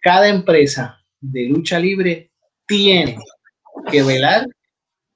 [0.00, 2.30] cada empresa de lucha libre
[2.66, 3.18] tiene
[3.90, 4.46] que velar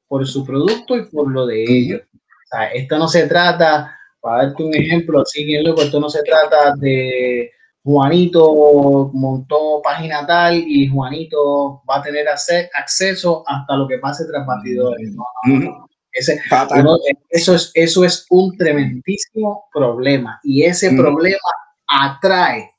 [0.09, 2.03] por su producto y por lo de ellos.
[2.12, 6.11] O sea, esto no se trata, para darte un ejemplo, así bien loco, esto no
[6.11, 7.51] se trata de
[7.83, 14.47] Juanito montó página tal y Juanito va a tener acceso hasta lo que pase tras
[14.47, 15.11] batidores.
[17.31, 21.39] eso, es, eso es un tremendísimo problema y ese problema
[21.87, 22.70] atrae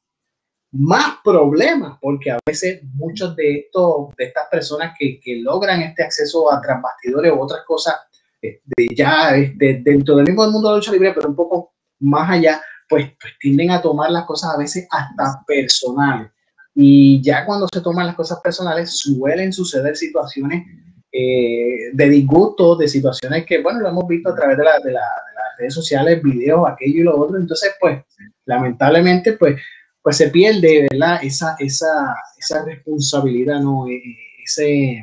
[0.72, 6.04] más problemas, porque a veces muchos de estos, de estas personas que, que logran este
[6.04, 7.96] acceso a transbastidores o otras cosas,
[8.42, 11.74] de este, ya este, dentro del mismo mundo de la lucha libre, pero un poco
[12.00, 12.62] más allá,
[12.92, 16.30] pues, pues, tienden a tomar las cosas a veces hasta personales.
[16.76, 20.66] Y ya cuando se toman las cosas personales, suelen suceder situaciones
[21.10, 24.92] eh, de disgusto, de situaciones que, bueno, lo hemos visto a través de, la, de,
[24.92, 27.38] la, de las redes sociales, videos, aquello y lo otro.
[27.38, 28.04] Entonces, pues,
[28.44, 29.56] lamentablemente, pues,
[30.02, 31.20] pues se pierde, ¿verdad?
[31.24, 33.88] Esa, esa, esa responsabilidad, ¿no?
[33.88, 35.02] E, e, ese,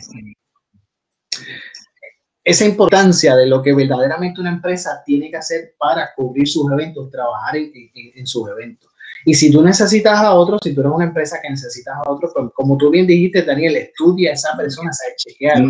[2.48, 7.10] esa importancia de lo que verdaderamente una empresa tiene que hacer para cubrir sus eventos,
[7.10, 8.90] trabajar en, en, sus eventos.
[9.26, 12.30] Y si tú necesitas a otro, si tú eres una empresa que necesitas a otro,
[12.34, 15.62] pues como tú bien dijiste, Daniel, estudia a esa persona, sabe chequear,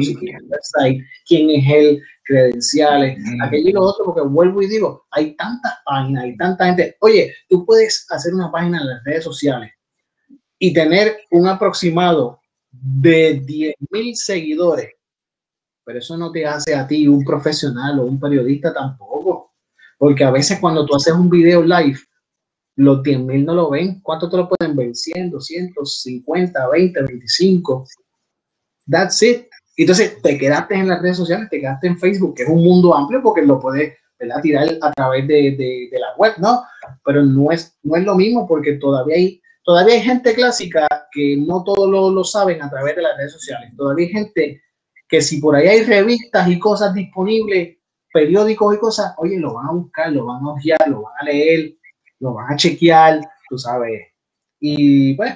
[1.26, 6.22] quién es él, credenciales, aquello y lo otro, porque vuelvo y digo, hay tantas páginas,
[6.22, 6.96] hay tanta gente.
[7.00, 9.72] Oye, tú puedes hacer una página en las redes sociales
[10.60, 14.90] y tener un aproximado de 10.000 seguidores,
[15.88, 19.54] pero eso no te hace a ti un profesional o un periodista tampoco,
[19.96, 21.98] porque a veces cuando tú haces un video live,
[22.76, 23.98] los 10.000 no lo ven.
[24.02, 24.94] ¿Cuánto te lo pueden ver?
[24.94, 27.86] 100, 200, 50, 20, 25.
[28.86, 29.46] That's it.
[29.78, 32.94] Entonces te quedaste en las redes sociales, te quedaste en Facebook, que es un mundo
[32.94, 33.94] amplio porque lo puedes
[34.42, 36.64] tirar a través de, de, la web, ¿no?
[37.02, 41.64] Pero no es, no es lo mismo porque todavía hay, todavía gente clásica que no
[41.64, 43.72] todos lo, lo saben a través de las redes sociales.
[43.74, 44.62] Todavía hay gente
[45.08, 47.78] que si por ahí hay revistas y cosas disponibles,
[48.12, 51.24] periódicos y cosas, oye, lo van a buscar, lo van a ojear, lo van a
[51.24, 51.74] leer,
[52.20, 54.08] lo van a chequear, tú sabes.
[54.60, 55.34] Y pues,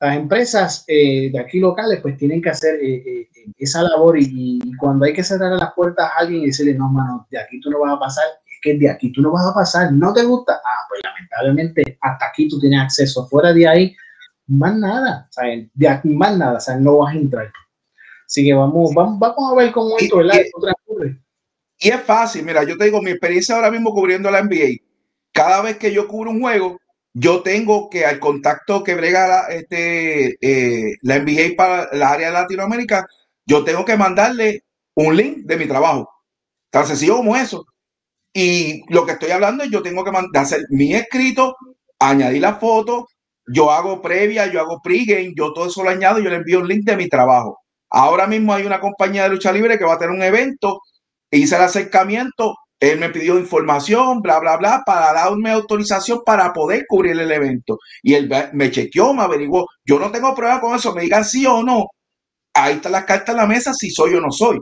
[0.00, 4.58] las empresas eh, de aquí locales pues tienen que hacer eh, eh, esa labor y,
[4.78, 7.70] cuando hay que cerrar las puertas a alguien y decirle, no, mano, de aquí tú
[7.70, 10.22] no vas a pasar, es que de aquí tú no vas a pasar, no te
[10.24, 13.96] gusta, ah, pues lamentablemente hasta aquí tú tienes acceso, fuera de ahí,
[14.46, 15.68] más nada, ¿sabes?
[15.74, 17.52] de aquí más nada, sea, no vas a entrar.
[18.30, 20.22] Así que vamos, vamos, vamos a ver cómo esto.
[20.22, 24.76] Y, y es fácil, mira, yo te digo, mi experiencia ahora mismo cubriendo la NBA,
[25.32, 26.78] cada vez que yo cubro un juego,
[27.12, 32.28] yo tengo que al contacto que brega la, este, eh, la NBA para la área
[32.28, 33.04] de Latinoamérica,
[33.46, 34.62] yo tengo que mandarle
[34.94, 36.08] un link de mi trabajo.
[36.70, 37.66] Tan sencillo como eso.
[38.32, 41.56] Y lo que estoy hablando es yo tengo que mandar, hacer mi escrito,
[41.98, 43.08] añadir la foto,
[43.52, 46.68] yo hago previa, yo hago pregame, yo todo eso lo añado, yo le envío un
[46.68, 47.59] link de mi trabajo.
[47.90, 50.80] Ahora mismo hay una compañía de lucha libre que va a tener un evento,
[51.30, 56.86] hice el acercamiento, él me pidió información, bla, bla, bla, para darme autorización para poder
[56.88, 57.78] cubrir el evento.
[58.02, 59.66] Y él me chequeó, me averiguó.
[59.84, 61.88] Yo no tengo prueba con eso, me digan sí o no.
[62.54, 64.58] Ahí está la carta en la mesa, si soy o no soy.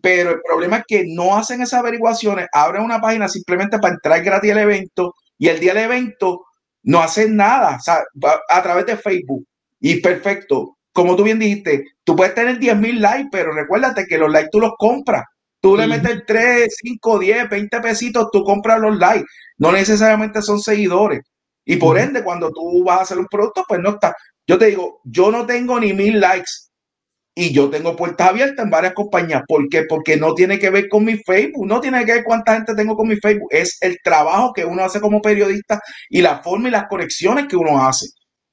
[0.00, 4.22] Pero el problema es que no hacen esas averiguaciones, abren una página simplemente para entrar
[4.22, 6.46] gratis al evento y el día del evento
[6.82, 8.02] no hacen nada, o sea,
[8.48, 9.46] a través de Facebook.
[9.80, 14.16] Y perfecto, como tú bien dijiste, tú puedes tener 10 mil likes, pero recuérdate que
[14.16, 15.24] los likes tú los compras.
[15.60, 19.26] Tú le metes 3, 5, 10, 20 pesitos, tú compras los likes.
[19.58, 21.22] No necesariamente son seguidores.
[21.64, 24.14] Y por ende, cuando tú vas a hacer un producto, pues no está.
[24.46, 26.50] Yo te digo, yo no tengo ni mil likes
[27.34, 29.42] y yo tengo puertas abiertas en varias compañías.
[29.48, 29.84] ¿Por qué?
[29.88, 32.94] Porque no tiene que ver con mi Facebook, no tiene que ver cuánta gente tengo
[32.94, 33.48] con mi Facebook.
[33.50, 37.56] Es el trabajo que uno hace como periodista y la forma y las conexiones que
[37.56, 38.06] uno hace.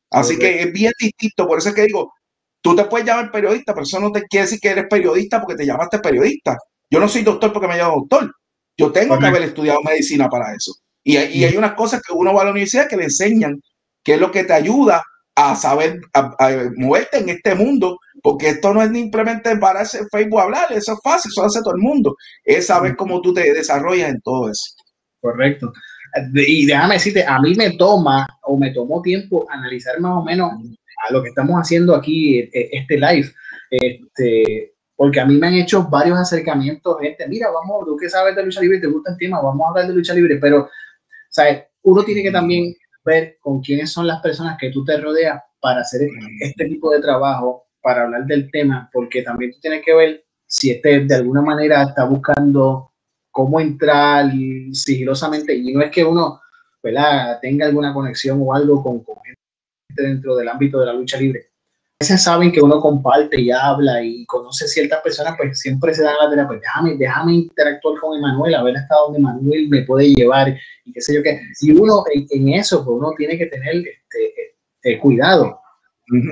[0.10, 1.48] Así que es bien distinto.
[1.48, 2.14] Por eso es que digo,
[2.62, 5.55] tú te puedes llamar periodista, pero eso no te quiere decir que eres periodista porque
[5.55, 6.57] te llamaste periodista.
[6.89, 8.34] Yo no soy doctor porque me llamo doctor.
[8.78, 10.74] Yo tengo que haber estudiado medicina para eso.
[11.03, 13.59] Y, hay unas cosas que uno va a la universidad que le enseñan,
[14.03, 15.01] que es lo que te ayuda
[15.36, 16.36] a saber, a,
[16.76, 20.99] moverte en este mundo, porque esto no es simplemente para ese Facebook hablar, eso es
[21.03, 22.16] fácil, eso hace todo el mundo.
[22.43, 24.76] Es saber cómo tú te desarrollas en todo eso.
[25.20, 25.72] Correcto.
[26.34, 30.51] Y déjame decirte, a mí me toma o me tomó tiempo analizar más o menos
[31.08, 33.30] a lo que estamos haciendo aquí, e, e, este live.
[33.70, 38.36] Este, porque a mí me han hecho varios acercamientos, gente, mira, vamos, tú que sabes
[38.36, 40.70] de lucha libre, te gusta el tema, vamos a hablar de lucha libre, pero,
[41.30, 41.64] ¿sabes?
[41.82, 45.82] Uno tiene que también ver con quiénes son las personas que tú te rodeas para
[45.82, 46.02] hacer
[46.39, 50.70] este tipo de trabajo, para hablar del tema, porque también tú tienes que ver si
[50.70, 52.91] este de alguna manera está buscando
[53.32, 54.32] cómo entrar
[54.74, 56.41] sigilosamente, y no es que uno,
[57.41, 59.16] tenga alguna conexión o algo con, con
[59.96, 61.52] dentro del ámbito de la lucha libre,
[62.02, 66.16] veces saben que uno comparte y habla y conoce ciertas personas, pues siempre se dan
[66.20, 70.14] la tarea, pues déjame, déjame interactuar con Emanuel, a ver hasta dónde Emanuel me puede
[70.14, 71.39] llevar y qué sé yo qué.
[71.62, 75.60] Y uno en, eso, pues uno tiene que tener este, este cuidado.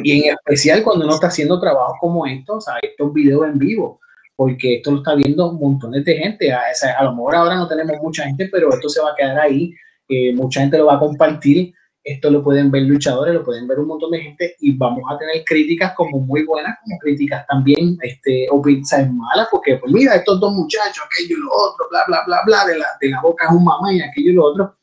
[0.03, 3.60] Y en especial cuando uno está haciendo trabajos como estos, o sea, estos videos en
[3.60, 3.99] vivo,
[4.36, 6.51] porque esto lo está viendo un montón de gente.
[6.51, 6.62] A,
[6.97, 9.74] a, lo mejor ahora no tenemos mucha gente, pero esto se va a quedar ahí.
[10.10, 11.74] Eh, mucha gente lo va a compartir
[12.12, 15.18] esto lo pueden ver luchadores, lo pueden ver un montón de gente y vamos a
[15.18, 20.16] tener críticas como muy buenas, como críticas también, este, o pizzas malas, porque pues mira,
[20.16, 23.22] estos dos muchachos, aquello y lo otro, bla, bla, bla, bla, de la, de la
[23.22, 24.78] boca es un mamá y aquello y lo otro,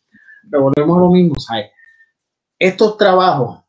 [0.51, 1.71] pero volvemos a lo mismo, ¿sabes?
[2.59, 3.65] Estos trabajos,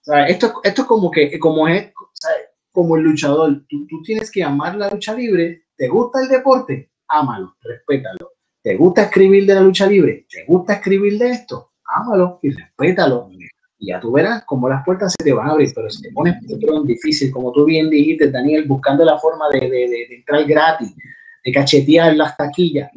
[0.00, 0.30] ¿sabes?
[0.30, 2.48] Esto, esto es como que, como es, ¿sabes?
[2.70, 6.92] Como el luchador, tú, tú tienes que amar la lucha libre, ¿te gusta el deporte?
[7.08, 8.32] Ámalo, respétalo.
[8.62, 10.26] ¿Te gusta escribir de la lucha libre?
[10.30, 11.69] ¿Te gusta escribir de esto?
[11.94, 13.30] Ámalo y respétalo.
[13.78, 16.10] Y ya tú verás cómo las puertas se te van a abrir, pero si te
[16.12, 16.34] pones
[16.84, 20.94] difícil, como tú bien dijiste, Daniel, buscando la forma de, de, de, entrar gratis,
[21.44, 22.90] de cachetear las taquillas,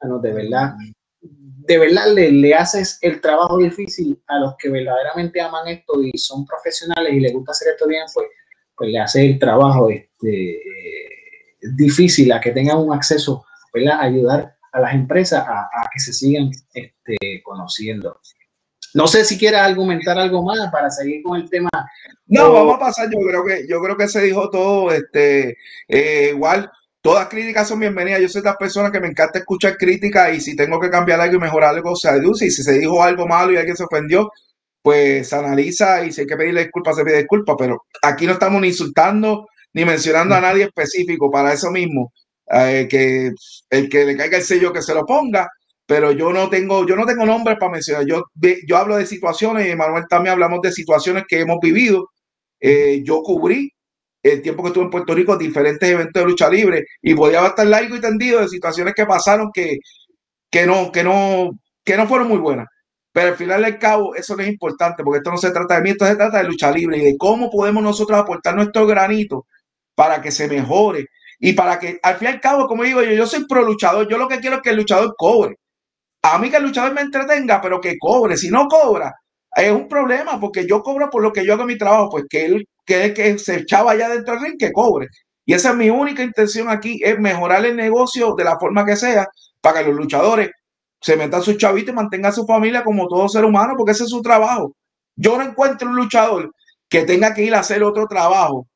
[0.00, 0.74] bueno, de verdad,
[1.20, 6.16] de verdad le, le, haces el trabajo difícil a los que verdaderamente aman esto y
[6.18, 8.26] son profesionales y les gusta hacer esto bien, pues,
[8.76, 10.60] pues le haces el trabajo este,
[11.76, 14.00] difícil a que tengan un acceso, ¿verdad?
[14.00, 18.20] Ayudar a las empresas a, que se sigan este, conociendo.
[18.92, 21.70] No sé si quieres argumentar algo más para seguir con el tema.
[22.26, 23.08] No, vamos a pasar.
[23.10, 24.92] Yo creo que yo creo que se dijo todo.
[24.92, 25.56] Este,
[25.88, 26.70] eh, igual,
[27.00, 28.20] todas críticas son bienvenidas.
[28.20, 31.20] Yo soy de las personas que me encanta escuchar críticas y si tengo que cambiar
[31.20, 32.46] algo y mejorar algo, se deduce.
[32.46, 34.30] Y si se dijo algo malo y alguien se ofendió,
[34.82, 37.56] pues se analiza y si hay que pedirle disculpas, se pide disculpas.
[37.58, 42.12] Pero aquí no estamos ni insultando ni mencionando a nadie específico para eso mismo.
[42.52, 43.32] Eh, que
[43.70, 45.48] el que le caiga el sello que se lo ponga
[45.86, 48.04] pero yo no tengo, yo no tengo nombres para mencionar.
[48.06, 48.24] Yo,
[48.66, 52.10] yo hablo de situaciones y Manuel también hablamos de situaciones que hemos vivido.
[52.60, 53.70] Eh, yo cubrí
[54.22, 57.66] el tiempo que estuve en Puerto Rico diferentes eventos de lucha libre y podía estar
[57.66, 59.78] largo y tendido de situaciones que pasaron que,
[60.50, 61.50] que no, que no,
[61.84, 62.66] que no fueron muy buenas.
[63.12, 65.82] Pero al final del cabo, eso no es importante, porque esto no se trata de
[65.82, 69.46] mí, esto se trata de lucha libre y de cómo podemos nosotros aportar nuestro granito
[69.94, 71.06] para que se mejore
[71.38, 74.08] y para que, al fin y al cabo, como digo yo, yo soy pro luchador,
[74.08, 75.56] yo lo que quiero es que el luchador cobre
[76.32, 78.36] a mí que el luchador me entretenga, pero que cobre.
[78.36, 79.12] Si no cobra,
[79.54, 82.46] es un problema porque yo cobro por lo que yo hago mi trabajo, pues que
[82.46, 85.08] él que, que se echaba allá dentro del ring, que cobre.
[85.44, 88.96] Y esa es mi única intención aquí, es mejorar el negocio de la forma que
[88.96, 89.26] sea
[89.60, 90.50] para que los luchadores
[91.00, 94.10] se metan sus chavitos y mantengan su familia como todo ser humano, porque ese es
[94.10, 94.72] su trabajo.
[95.14, 96.52] Yo no encuentro un luchador
[96.88, 98.66] que tenga que ir a hacer otro trabajo,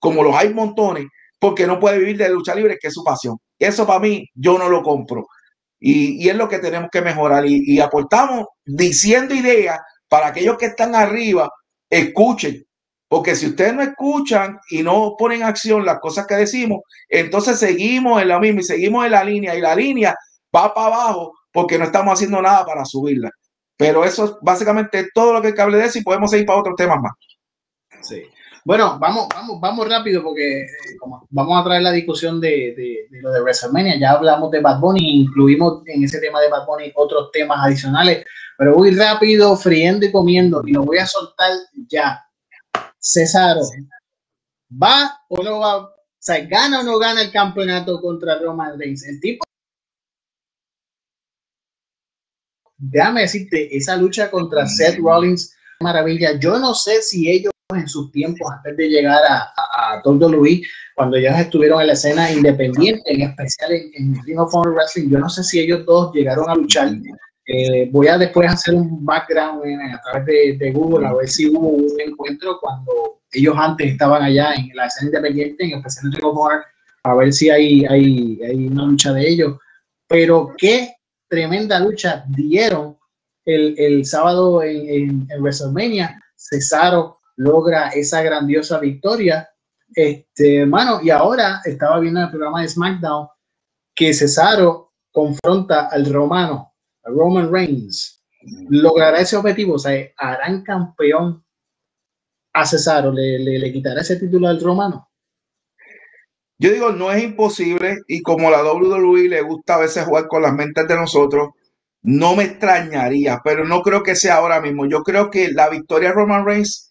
[0.00, 1.06] como los hay montones,
[1.40, 3.38] porque no puede vivir de lucha libre, que es su pasión.
[3.58, 5.26] Eso para mí, yo no lo compro.
[5.80, 7.44] Y, es lo que tenemos que mejorar.
[7.46, 11.48] Y, aportamos diciendo ideas para aquellos que están arriba,
[11.88, 12.62] escuchen.
[13.08, 18.22] Porque si ustedes no escuchan y no ponen acción las cosas que decimos, entonces seguimos
[18.22, 20.14] en la misma y seguimos en la línea y la línea
[20.54, 23.30] va para abajo porque no estamos haciendo nada para subirla.
[23.76, 26.76] Pero eso es básicamente todo lo que hable de eso y podemos seguir para otros
[26.76, 27.12] temas más.
[28.02, 28.22] Sí.
[28.64, 30.68] Bueno, vamos, vamos, vamos rápido porque eh,
[31.30, 32.74] vamos a traer la discusión de,
[33.10, 33.98] de, lo de WrestleMania.
[33.98, 38.24] Ya hablamos de Bad Bunny, incluimos en ese tema de Bad Bunny otros temas adicionales,
[38.58, 41.52] pero voy rápido, friendo y comiendo y lo voy a soltar
[41.88, 42.22] ya.
[42.98, 43.62] Cesaro,
[44.70, 45.78] ¿va o no va?
[45.78, 49.06] O sea, ¿gana o no gana el campeonato contra Roman Reigns?
[49.06, 49.44] El tipo
[52.80, 56.38] déjame decirte, esa lucha contra Seth Rollins, maravilla.
[56.38, 60.62] Yo no sé si ellos en sus tiempos antes de llegar a, a, a WWE,
[60.94, 65.08] cuando ellos estuvieron en la escena independiente, en especial en, en Ring of Honor Wrestling,
[65.08, 66.92] yo no sé si ellos dos llegaron a luchar.
[67.46, 71.48] Eh, voy a después hacer un background a través de, de, Google a ver si
[71.48, 76.12] hubo un encuentro cuando ellos antes estaban allá en la escena independiente, en especial en
[76.12, 76.64] Ring of Honor,
[77.02, 79.58] a ver si hay, hay, hay una lucha de ellos.
[80.06, 80.92] Pero qué
[81.28, 82.98] tremenda lucha dieron
[83.46, 86.20] el, el sábado en, en, en WrestleMania.
[86.36, 89.48] Cesaro logra esa grandiosa victoria.
[89.94, 93.28] Este, hermano, y ahora estaba viendo el programa de SmackDown
[93.94, 98.22] que Cesaro confronta al romano, Roman Reigns.
[98.68, 99.74] ¿Logrará ese objetivo?
[99.74, 101.44] O sea, ¿harán campeón
[102.52, 103.10] a Cesaro?
[103.10, 105.10] ¿Le, le, quitará ese título al romano?
[106.58, 110.42] Yo digo, no es imposible y como la WWE le gusta a veces jugar con
[110.42, 111.50] las mentes de nosotros,
[112.02, 114.86] no me extrañaría, pero no creo que sea ahora mismo.
[114.86, 116.89] Yo creo que la victoria de Roman Reigns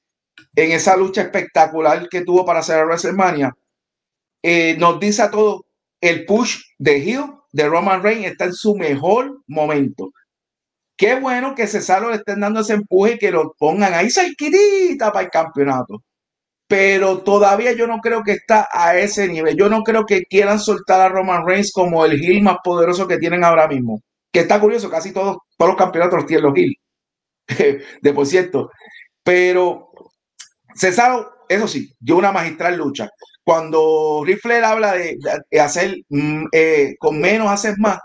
[0.56, 3.54] en esa lucha espectacular que tuvo para hacer a WrestleMania,
[4.44, 5.62] eh, nos dice a todos,
[6.02, 10.12] el push de Hill, de Roman Reigns, está en su mejor momento.
[10.98, 15.12] Qué bueno que Cesaro le estén dando ese empuje y que lo pongan ahí cerquitita
[15.12, 16.04] para el campeonato.
[16.68, 19.56] Pero todavía yo no creo que está a ese nivel.
[19.58, 23.18] Yo no creo que quieran soltar a Roman Reigns como el Hill más poderoso que
[23.18, 24.02] tienen ahora mismo.
[24.32, 26.76] Que está curioso, casi todos, todos los campeonatos tienen los Hill.
[28.02, 28.70] de por cierto.
[29.24, 29.89] Pero
[30.76, 33.10] Cesaro, eso sí, dio una magistral lucha.
[33.44, 35.18] Cuando Rifler habla de,
[35.60, 38.00] hacer mm, eh, con menos hacer más,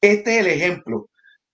[0.00, 1.08] este es el ejemplo.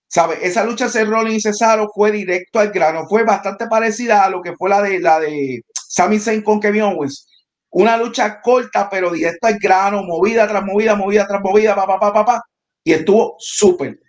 [0.07, 0.39] ¿Sabe?
[0.41, 4.41] Esa lucha de Rollins y Cesaro fue directo al grano, fue bastante parecida a lo
[4.41, 7.27] que fue la de la de Sami Zayn con Kevin Owens.
[7.69, 12.11] Una lucha corta, pero directo al grano, movida tras movida, movida tras movida, pa, pa,
[12.11, 12.43] pa, pa
[12.83, 13.99] y estuvo súper.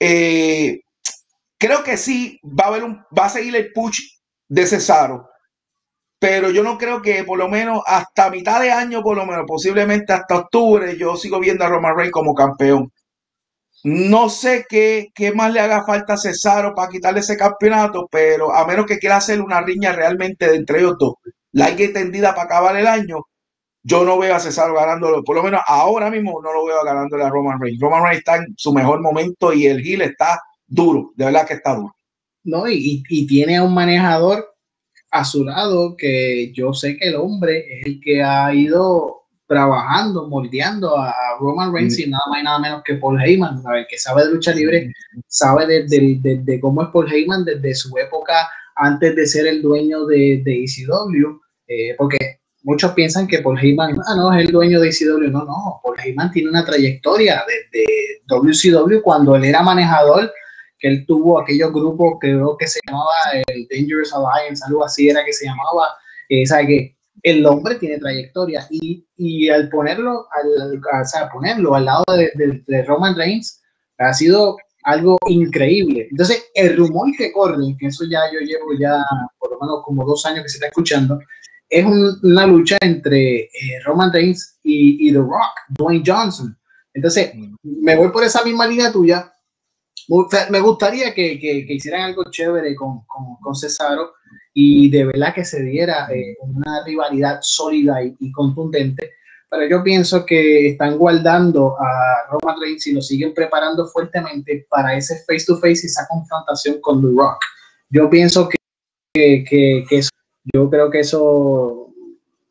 [0.00, 0.80] Eh,
[1.56, 4.00] creo que sí va a haber un, va a seguir el push
[4.48, 5.28] de Cesaro
[6.18, 9.44] pero yo no creo que por lo menos hasta mitad de año, por lo menos
[9.46, 12.92] posiblemente hasta octubre, yo sigo viendo a Roman Reigns como campeón.
[13.84, 18.52] No sé qué, qué más le haga falta a Cesaro para quitarle ese campeonato, pero
[18.52, 21.14] a menos que quiera hacer una riña realmente de entre ellos dos,
[21.52, 23.20] larga y tendida para acabar el año,
[23.84, 27.24] yo no veo a Cesaro ganándolo, por lo menos ahora mismo no lo veo ganándole
[27.24, 27.80] a Roman Reigns.
[27.80, 31.54] Roman Reigns está en su mejor momento y el Gil está duro, de verdad que
[31.54, 31.94] está duro.
[32.42, 34.57] No, y, y tiene a un manejador
[35.18, 40.28] a su lado, que yo sé que el hombre es el que ha ido trabajando,
[40.28, 43.96] moldeando a, Roman Reigns y nada más y nada menos que Paul Heyman, ver, que
[43.96, 44.92] sabe de lucha libre,
[45.28, 50.42] sabe de, cómo es Paul Heyman desde su época antes de ser el dueño de,
[50.44, 54.88] de ECW, eh, porque muchos piensan que Paul Heyman, ah, no, es el dueño de
[54.88, 57.86] ECW, no, no, Paul Heyman tiene una trayectoria desde
[58.26, 60.30] WCW cuando él era manejador,
[60.78, 63.12] que él tuvo aquellos grupos, creo que se llamaba
[63.46, 65.88] el Dangerous Alliance, algo así era que se llamaba,
[66.28, 72.04] eh, que el hombre tiene trayectoria y, y al ponerlo al, sea, ponerlo al lado
[72.16, 73.60] de, de, Roman Reigns
[73.98, 76.06] ha sido algo increíble.
[76.10, 79.04] Entonces, el rumor que corre, que eso ya yo llevo ya
[79.38, 81.18] por lo menos como dos años que se está escuchando,
[81.68, 81.84] es
[82.22, 83.50] una lucha entre eh,
[83.84, 86.56] Roman Reigns y, y, The Rock, Dwayne Johnson.
[86.94, 89.32] Entonces, me voy por esa misma línea tuya.
[90.50, 94.14] Me gustaría que, que, que hicieran algo chévere con, con, con Cesaro
[94.54, 99.12] y de verdad que se diera eh, una rivalidad sólida y, contundente.
[99.50, 104.96] Pero yo pienso que están guardando a Roman Reigns y lo siguen preparando fuertemente para
[104.96, 107.38] ese face to face y esa confrontación con The Rock.
[107.90, 110.10] Yo pienso que, que, que eso,
[110.52, 111.88] yo creo que eso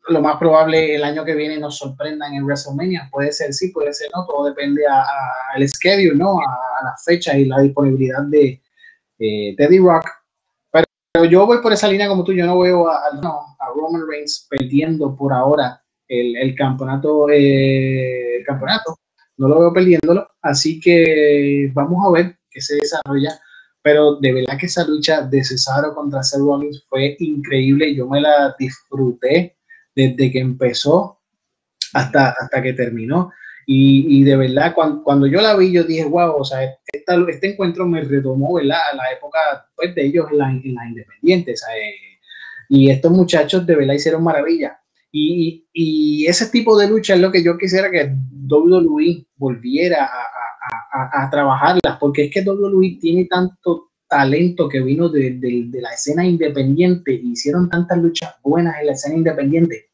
[0.08, 3.08] lo más probable el año que viene nos sorprendan en WrestleMania.
[3.12, 6.38] Puede ser sí, puede ser no, todo depende al schedule, ¿no?
[6.40, 8.62] A, la fecha y la disponibilidad de,
[9.18, 10.06] eh, de The Rock
[11.26, 13.00] yo voy por esa línea como tú, yo no veo a,
[13.74, 18.98] Roman Reigns perdiendo por ahora el, campeonato, eh, el campeonato,
[19.36, 23.38] no lo veo perdiéndolo, así que vamos a ver qué se desarrolla,
[23.82, 28.20] pero de verdad que esa lucha de Cesaro contra Seth Rollins fue increíble, yo me
[28.20, 29.58] la disfruté
[29.94, 31.20] desde que empezó
[31.92, 33.30] hasta, hasta que terminó.
[33.70, 38.00] Y, de verdad, cuando, yo la vi, yo dije, wow, o sea, este encuentro me
[38.00, 38.78] retomó, ¿verdad?
[38.90, 39.38] A la época
[39.76, 41.54] pues, de ellos en la, en la independiente,
[42.70, 44.80] y estos muchachos de verdad hicieron maravilla.
[45.12, 48.10] Y, y, ese tipo de lucha es lo que yo quisiera que
[48.48, 55.10] WWE volviera a, a, a, trabajarlas, porque es que WWE tiene tanto talento que vino
[55.10, 59.90] de, de, la escena independiente, y hicieron tantas luchas buenas en la escena independiente,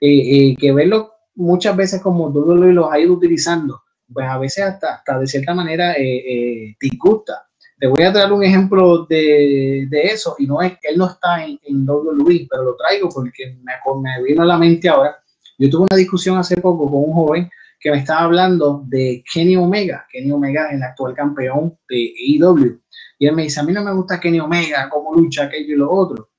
[0.00, 4.64] eh, eh, que verlo muchas veces como WWE los ha ido utilizando, pues a veces
[4.64, 7.46] hasta, hasta de cierta manera eh, eh, disgusta.
[7.78, 11.06] Te voy a traer un ejemplo de, de, eso, y no es que él no
[11.06, 15.16] está en, en WWE, pero lo traigo porque me, me vino a la mente ahora.
[15.58, 17.50] Yo tuve una discusión hace poco con un joven
[17.82, 20.06] que me estaba hablando de Kenny Omega.
[20.10, 22.80] Kenny Omega es el actual campeón de AEW.
[23.18, 25.78] Y él me dice, a mí no me gusta Kenny Omega, cómo lucha aquello y
[25.78, 26.30] lo otro.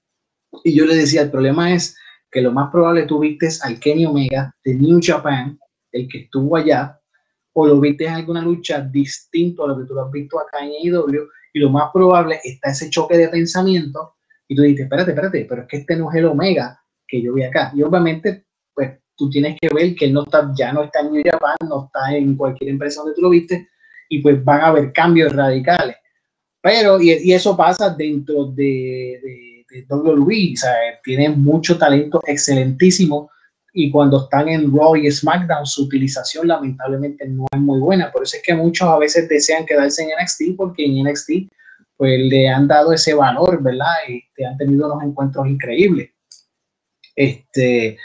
[0.63, 1.97] Y yo le decía, el problema es
[2.33, 5.57] que lo más probable tú viste al Kenny Omega de New Japan,
[5.91, 6.99] el que estuvo allá,
[7.53, 10.65] o lo viste en alguna lucha distinto a lo que tú lo has visto acá
[10.65, 14.15] en AEW, y lo más probable está ese choque de pensamiento,
[14.47, 17.33] y tú dices, espérate, espérate, pero es que este no es el Omega que yo
[17.33, 17.71] vi acá.
[17.75, 21.11] Y obviamente, pues tú tienes que ver que él no está, ya no está en
[21.11, 23.69] New Japan, no está en cualquier empresa donde tú lo viste,
[24.09, 25.97] y pues van a haber cambios radicales.
[26.61, 29.52] Pero, y, y eso pasa dentro de
[29.89, 33.29] WWE, o sea, tienen mucho talento excelentísimo
[33.73, 38.23] y cuando están en Raw y SmackDown su utilización lamentablemente no es muy buena, por
[38.23, 41.31] eso es que muchos a veces desean quedarse en NXT porque en NXT
[41.97, 43.93] pues le han dado ese valor, ¿verdad?
[44.07, 46.11] Este, han tenido unos encuentros increíbles.
[47.15, 47.97] Este,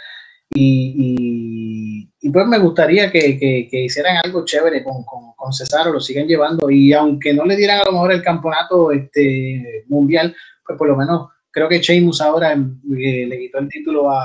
[0.54, 6.26] y, pues me gustaría que, que, hicieran algo chévere con, con, con Cesaro, lo sigan
[6.26, 10.34] llevando y aunque no le dieran a lo mejor el campeonato este, mundial,
[10.66, 11.28] pues por lo menos
[11.58, 14.22] creo que Sheamus ahora eh, le quitó el título a,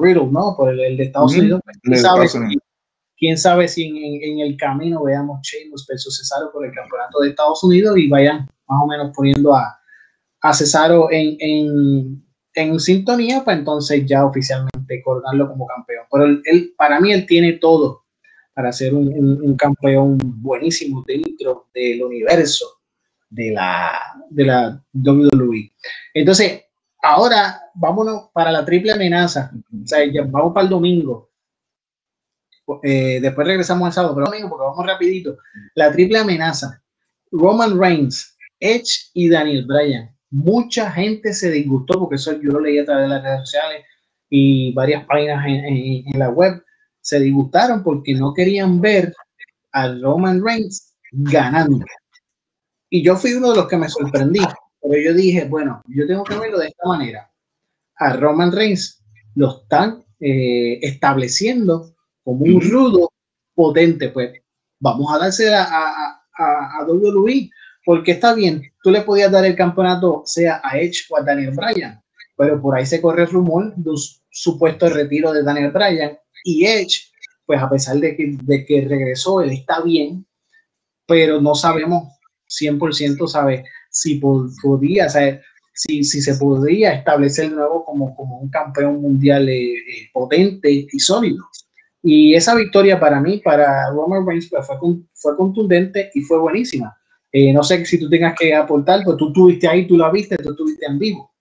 [0.00, 0.54] Riddle, ¿no?
[0.56, 1.60] Por el, de Estados Unidos.
[3.18, 7.62] ¿Quién, sabe, si, en, el camino veamos Sheamus versus Cesaro por el campeonato de Estados
[7.62, 9.78] Unidos y vayan más o menos poniendo a,
[10.40, 11.36] a Cesaro en,
[12.54, 16.04] en, sintonía para entonces ya oficialmente coronarlo como campeón.
[16.10, 18.04] Pero él, para mí él tiene todo
[18.54, 19.08] para ser un,
[19.42, 22.81] un campeón buenísimo dentro del universo
[23.32, 25.72] de la, de la WWE.
[26.12, 26.64] Entonces,
[27.02, 29.50] ahora vámonos para la triple amenaza.
[30.30, 31.30] Vamos para el domingo.
[32.82, 35.38] Eh, después regresamos al sábado, pero porque vamos rapidito.
[35.74, 36.82] La triple amenaza.
[37.30, 40.14] Roman Reigns, Edge y Daniel Bryan.
[40.30, 43.84] Mucha gente se disgustó porque eso yo lo leí a través de las redes sociales
[44.28, 46.62] y varias páginas en, en la web.
[47.00, 49.14] Se disgustaron porque no querían ver
[49.72, 51.84] a Roman Reigns ganando.
[52.94, 54.40] Y yo fui uno de los que me sorprendí,
[54.82, 57.32] pero yo dije, bueno, yo tengo que verlo de esta manera.
[57.96, 59.02] A Roman Reigns
[59.34, 63.10] lo están eh, estableciendo como un rudo
[63.54, 64.38] potente, pues
[64.78, 67.48] vamos a darse a, a, a, a WWE,
[67.82, 71.54] porque está bien, tú le podías dar el campeonato sea a Edge o a Daniel
[71.54, 71.98] Bryan,
[72.36, 76.66] pero por ahí se corre el rumor de un supuesto retiro de Daniel Bryan y
[76.66, 77.10] Edge,
[77.46, 80.26] pues a pesar de que, de que regresó, él está bien,
[81.06, 82.18] pero no sabemos
[82.52, 83.64] 100%, ¿sabe?
[83.90, 85.08] Si podía,
[85.74, 90.86] Si, si, se podría establecer de nuevo como, como un campeón mundial eh, eh, potente
[90.90, 91.44] y sólido.
[92.02, 94.76] Y esa victoria para mí, para Roman Reigns, pues, fue,
[95.14, 96.94] fue contundente y fue buenísima.
[97.30, 100.36] Eh, no sé si tú tengas que aportar, pues tú estuviste ahí, tú la viste,
[100.36, 101.32] tú estuviste en vivo.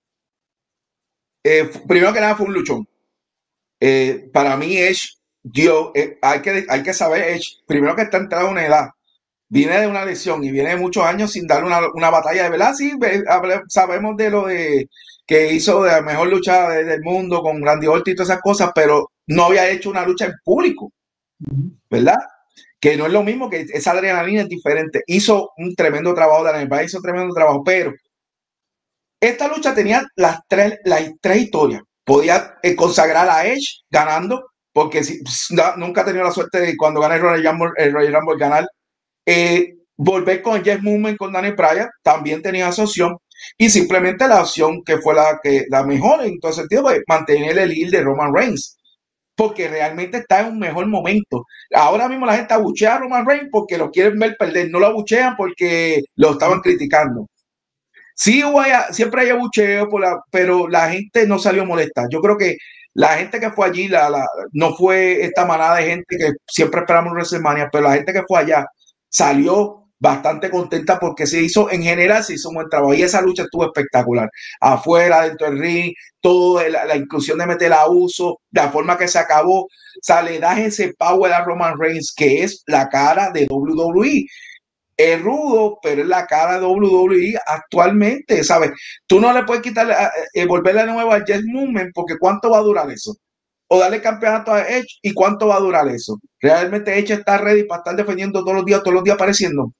[1.87, 2.87] primero que nada fue un luchón.
[4.31, 5.91] para mí es, yo,
[6.21, 8.89] hay, que, hay que saber, Edge, primero que está entrado en una edad
[9.51, 12.73] viene de una lesión y viene de muchos años sin dar una, batalla de verdad.
[12.73, 12.93] Sí,
[13.67, 14.89] sabemos de lo de
[15.27, 18.71] que hizo de la mejor lucha del mundo con Randy Orton y todas esas cosas,
[18.73, 20.93] pero no había hecho una lucha en público,
[21.89, 22.17] ¿verdad?
[22.79, 25.03] Que no es lo mismo, que esa adrenalina es diferente.
[25.05, 27.93] Hizo un tremendo trabajo, de la hizo un tremendo trabajo, pero
[29.19, 31.81] esta lucha tenía las tres, las tres historias.
[32.05, 35.21] Podía eh, consagrar a Edge ganando, porque si,
[35.75, 38.65] nunca ha tenido la suerte de cuando gana el Royal Rumble, el Royal Rumble ganar
[39.25, 43.17] eh, volver con Jeff Movement con Daniel Bryan también tenía esa opción
[43.57, 47.57] y simplemente la opción que fue la que la mejor en todo sentido fue mantener
[47.57, 48.77] el heel de Roman Reigns
[49.35, 51.45] porque realmente está en un mejor momento.
[51.73, 54.87] Ahora mismo la gente abuchea a Roman Reigns porque lo quieren ver perder, no lo
[54.87, 57.27] abuchean porque lo estaban criticando.
[58.15, 58.43] Sí,
[58.91, 59.89] siempre hay abucheo,
[60.29, 62.05] pero la gente no salió molesta.
[62.11, 62.57] Yo creo que
[62.93, 63.89] la gente que fue allí,
[64.53, 68.23] no fue esta manada de gente que siempre esperamos en WrestleMania, pero la gente que
[68.27, 68.65] fue allá
[69.11, 73.21] salió bastante contenta porque se hizo, en general, se hizo un buen trabajo y esa
[73.21, 74.29] lucha estuvo espectacular.
[74.59, 79.19] Afuera, dentro del ring, toda la, inclusión de meter a uso, la forma que se
[79.19, 79.69] acabó, o
[80.01, 84.25] sea, le das ese power a Roman Reigns, que es la cara de WWE.
[84.97, 88.71] Es rudo, pero es la cara de WWE actualmente, ¿sabes?
[89.07, 92.57] Tú no le puedes quitar, eh, volverle de nuevo al Jess Movement, porque ¿cuánto va
[92.59, 93.15] a durar eso?
[93.73, 96.19] O darle campeonato a Edge y cuánto va a durar eso.
[96.41, 99.71] Realmente Edge está ready para estar defendiendo todos los días, todos los días apareciendo.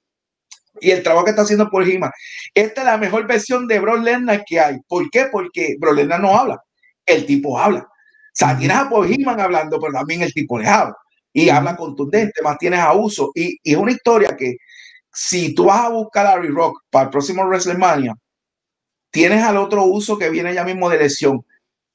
[0.80, 2.10] Y el trabajo que está haciendo por Hima.
[2.54, 4.78] Esta es la mejor versión de Brock Lesnar que hay.
[4.88, 5.26] ¿Por qué?
[5.30, 6.58] Porque Brock Lesnar no habla.
[7.04, 7.80] El tipo habla.
[7.80, 7.86] O
[8.32, 10.96] sea, tienes a Paul Heyman hablando, pero también el tipo le habla.
[11.30, 13.30] Y habla contundente, más tienes a uso.
[13.34, 14.56] Y, y, es una historia que
[15.12, 18.14] si tú vas a buscar a Rock para el próximo WrestleMania,
[19.10, 21.44] tienes al otro uso que viene ya mismo de lesión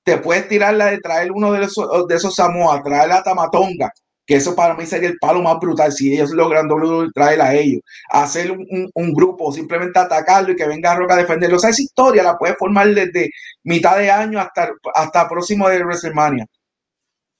[0.07, 3.91] te puedes tirar la de traer uno de esos, de esos Samoa, traer la Tamatonga,
[4.25, 6.69] que eso para mí sería el palo más brutal si ellos logran
[7.13, 11.57] traer a ellos, hacer un, grupo, simplemente atacarlo y que venga Roca a defenderlo.
[11.57, 13.31] O sea, esa historia la puedes formar desde
[13.65, 16.45] mitad de año hasta, hasta próximo de WrestleMania.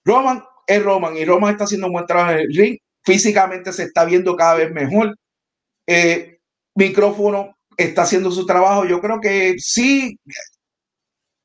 [0.04, 2.78] Roman es Roman y Roman está haciendo un buen trabajo en el ring.
[3.02, 5.16] Físicamente se está viendo cada vez mejor.
[5.88, 6.40] Eh,
[6.76, 8.84] micrófono está haciendo su trabajo.
[8.84, 10.20] Yo creo que sí,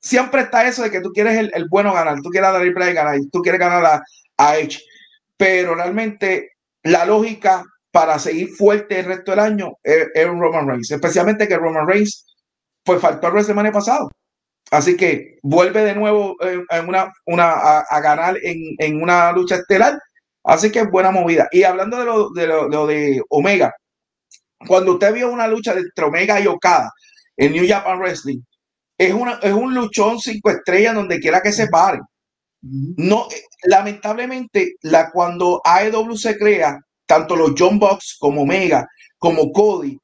[0.03, 2.93] siempre está eso de que tú quieres el, bueno ganar, tú quieres dar el play
[2.93, 4.03] ganar, tú quieres ganar a,
[4.37, 4.81] a Edge.
[5.37, 6.51] Pero realmente
[6.83, 11.57] la lógica para seguir fuerte el resto del año es, un Roman Reigns, especialmente que
[11.57, 12.27] Roman Reigns
[12.85, 14.11] pues faltó el semana pasado.
[14.71, 19.99] Así que vuelve de nuevo en una, una, a, ganar en, en, una lucha estelar.
[20.45, 21.47] Así que es buena movida.
[21.53, 23.75] Y hablando de lo, de lo, de Omega,
[24.67, 26.91] cuando usted vio una lucha entre Omega y Okada
[27.37, 28.41] en New Japan Wrestling,
[29.07, 31.99] es, una, es un luchón cinco estrellas donde quiera que se pare.
[32.63, 33.27] No,
[33.65, 38.87] lamentablemente, la, cuando AEW se crea, tanto los John Box como Omega,
[39.19, 39.99] como Cody,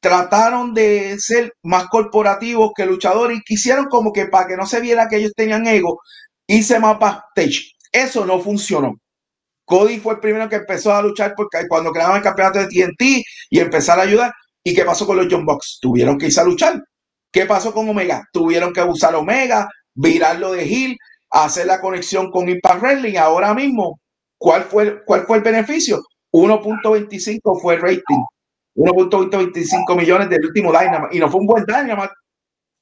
[0.00, 4.80] trataron de ser más corporativos que luchadores y quisieron como que para que no se
[4.80, 5.98] viera que ellos tenían ego,
[6.46, 7.74] hice más backstage.
[7.90, 8.94] Eso no funcionó.
[9.64, 13.24] Cody fue el primero que empezó a luchar porque cuando creaban el campeonato de TNT
[13.50, 14.32] y empezar a ayudar.
[14.62, 15.78] ¿Y qué pasó con los John Box?
[15.80, 16.82] Tuvieron que irse a luchar.
[17.34, 18.28] ¿Qué pasó con Omega?
[18.32, 20.96] Tuvieron que usar Omega, virarlo de Hill,
[21.30, 23.16] hacer la conexión con Impact Wrestling.
[23.16, 23.98] Ahora mismo,
[24.38, 26.00] ¿cuál fue, cuál fue el beneficio?
[26.32, 28.22] 1.25 fue el rating.
[28.76, 31.16] 1.25 millones del último Dynamite.
[31.16, 32.12] Y no fue un buen Dynamite.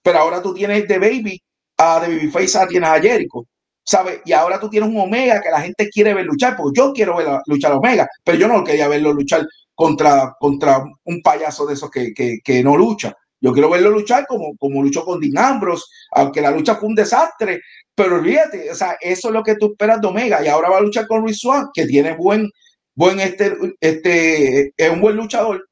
[0.03, 1.43] Pero ahora tú tienes de Baby,
[1.79, 3.47] a de Babyface, a tienes a Jericho.
[3.83, 4.21] ¿Sabes?
[4.27, 7.17] Y ahora tú tienes un Omega que la gente quiere ver luchar, porque yo quiero
[7.17, 11.73] ver luchar a Omega, pero yo no quería verlo luchar contra, contra un payaso de
[11.73, 13.17] esos que, que, que no lucha.
[13.43, 16.95] Yo quiero verlo luchar como, como luchó con Dean Ambrose, aunque la lucha fue un
[16.95, 17.61] desastre,
[17.95, 20.79] pero olvídate, o sea, eso es lo que tú esperas de Omega y ahora va
[20.79, 22.49] a luchar con Ruiz Swan, que tiene buen,
[22.95, 25.69] buen este, este, es un buen luchador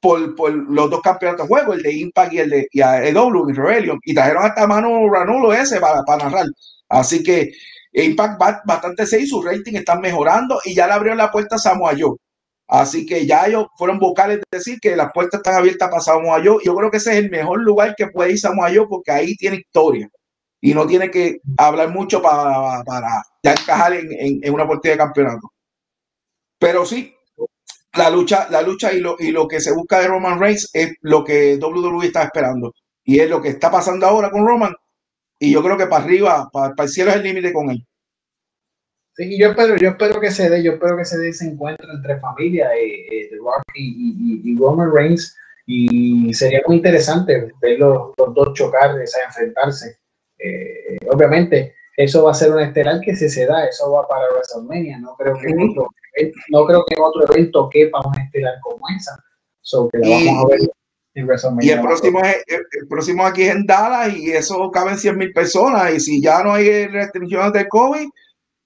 [0.00, 3.50] por, por los dos campeonatos de juego, el de Impact y el de y EW
[3.50, 6.46] y Rebellion, y trajeron hasta mano Ranulo ese para, para narrar.
[6.88, 7.50] Así que
[7.92, 11.58] Impact va bastante seis, su rating está mejorando y ya le abrió la puerta a
[11.58, 12.16] Samoa Joe.
[12.74, 16.42] Así que ya ellos fueron vocales de decir que las puertas están abiertas para Samoa
[16.44, 16.58] Joe.
[16.64, 19.36] Yo creo que ese es el mejor lugar que puede ir Samoa Joe porque ahí
[19.36, 20.08] tiene historia.
[20.60, 24.08] y no tiene que hablar mucho para, para encajar en,
[24.42, 25.52] en, una partida de campeonato.
[26.58, 27.14] Pero sí,
[27.94, 30.94] la lucha, la lucha y lo, y lo que se busca de Roman Reigns es
[31.02, 32.72] lo que WWE está esperando.
[33.04, 34.74] Y es lo que está pasando ahora con Roman.
[35.38, 37.86] Y yo creo que para arriba, para, para el cielo es el límite con él.
[39.16, 41.88] Sí, yo espero, yo espero que se dé, yo espero que se dé ese encuentro
[41.92, 45.36] entre familia, eh, eh The Rock y, y, Roman Reigns.
[45.66, 49.98] Y sería muy interesante ver los, los dos chocar, enfrentarse.
[50.38, 54.26] Eh, obviamente, eso va a ser un estelar que si se da, eso va para
[54.32, 54.98] WrestleMania.
[54.98, 55.88] No creo que, en otro,
[56.48, 59.16] no creo que en otro evento quepa un estelar como esa.
[59.62, 60.60] So que vamos a ver
[61.14, 61.66] en WrestleMania.
[61.66, 65.32] Y el próximo, es, el, próximo aquí es en Dallas y eso caben 100 mil
[65.32, 65.94] personas.
[65.94, 68.08] Y si ya no hay restricciones de COVID,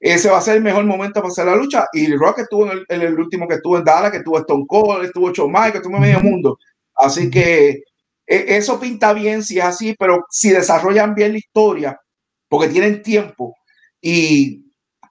[0.01, 1.87] ese va a ser el mejor momento para hacer la lucha.
[1.93, 5.33] Y Rock estuvo en el, último que estuvo en Dallas, que estuvo Stone Cold, estuvo
[5.33, 6.59] Shawn Michaels, estuvo en medio mundo.
[6.95, 7.83] Así que
[8.27, 12.01] e, eso pinta bien si es así, pero si desarrollan bien la historia,
[12.49, 13.57] porque tienen tiempo
[14.01, 14.65] y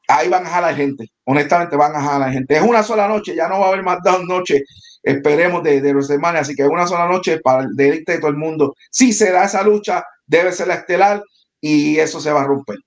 [0.07, 1.07] ahí van a jalar gente.
[1.25, 2.55] Honestamente, van a jalar gente.
[2.55, 4.63] Es una sola noche, ya no va a haber más dos noches,
[5.03, 6.43] esperemos, de, de los semanas.
[6.43, 8.75] Así que es una sola noche para el deleite de todo el mundo.
[8.89, 11.21] Si se da esa lucha, debe ser la estelar
[11.61, 12.77] y eso se va a romper.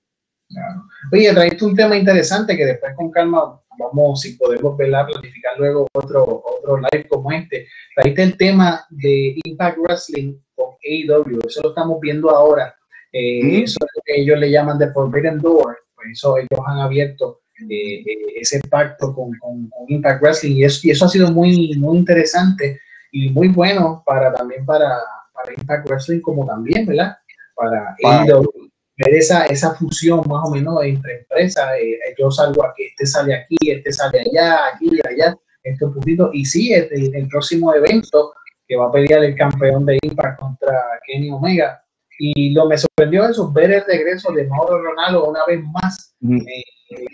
[1.11, 5.87] Oye, traíste un tema interesante que después con calma vamos, si podemos verla, planificar luego
[5.93, 7.67] otro, otro live como este.
[7.95, 12.75] Traíste el tema de Impact Wrestling con AEW, eso lo estamos viendo ahora.
[13.11, 13.63] Eh, mm.
[13.63, 17.41] Eso es lo que ellos le llaman The Forbidden Door, pues eso ellos han abierto
[17.69, 21.75] eh, eh, ese pacto con, con, Impact Wrestling y eso, y eso ha sido muy,
[21.77, 22.79] muy interesante
[23.11, 24.97] y muy bueno para también para,
[25.33, 27.17] para Impact Wrestling como también, ¿verdad?
[27.55, 28.60] Para AEW
[28.97, 31.69] ver esa, esa fusión más o menos entre empresas.
[31.79, 36.29] Eh, yo salgo aquí, este sale aquí, este sale allá, aquí, allá, estos puntitos.
[36.33, 38.33] Y sí, el, el, próximo evento
[38.67, 41.83] que va a pelear el campeón de Impact contra Kenny Omega.
[42.19, 46.45] Y lo me sorprendió eso, ver el regreso de Mauro Ronaldo una vez más en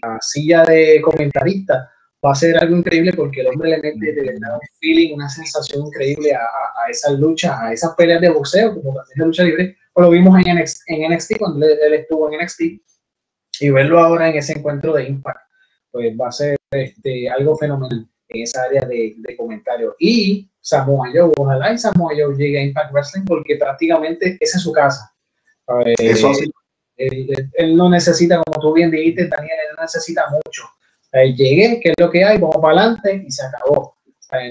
[0.02, 1.90] la silla de comentarista.
[2.26, 5.30] Va a ser algo increíble porque el hombre le mete le da un feeling, una
[5.30, 9.26] sensación increíble a, a, a esas luchas, a esas peleas de boxeo, como también de
[9.26, 12.62] lucha libre, lo vimos en NXT, en NXT cuando él, estuvo en NXT
[13.60, 15.40] y verlo ahora en ese encuentro de Impact,
[15.92, 19.96] pues va a ser este, algo fenomenal en esa área de, de comentarios.
[20.00, 24.64] Y Samoa Joe, ojalá y Samoa Joe llegue a Impact Wrestling porque prácticamente esa es
[24.64, 25.14] su casa.
[25.86, 26.52] Eh, Eso sí.
[26.98, 30.64] Él, no necesita, como tú bien dijiste, Daniel, él no necesita mucho.
[31.14, 33.96] llegué, que es lo que hay, vamos para adelante y se acabó.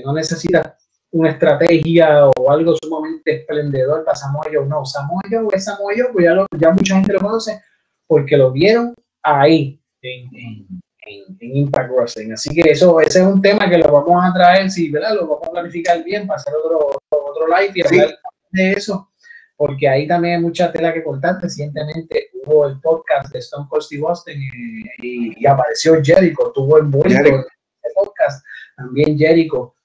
[0.04, 0.76] no necesita
[1.12, 4.66] una estrategia o algo sumamente esplendedor para Samoa Joe.
[4.66, 7.62] No, Samoa Joe es Samoa Joe, pues ya, ya mucha gente lo conoce
[8.06, 10.66] porque lo vieron ahí en, en,
[11.38, 12.32] Impact Wrestling.
[12.32, 15.14] Así que eso, ese es un tema que lo vamos a traer, sí, ¿verdad?
[15.14, 18.18] Lo vamos a planificar bien para hacer otro, otro live y hablar
[18.50, 19.10] de eso,
[19.56, 21.40] porque ahí también hay mucha tela que cortar.
[21.40, 24.40] Recientemente hubo el podcast de Stone Cold Steve Austin
[25.00, 27.44] y, apareció Jericho, tuvo envuelto en el
[27.94, 28.44] podcast
[28.76, 29.75] también Jericho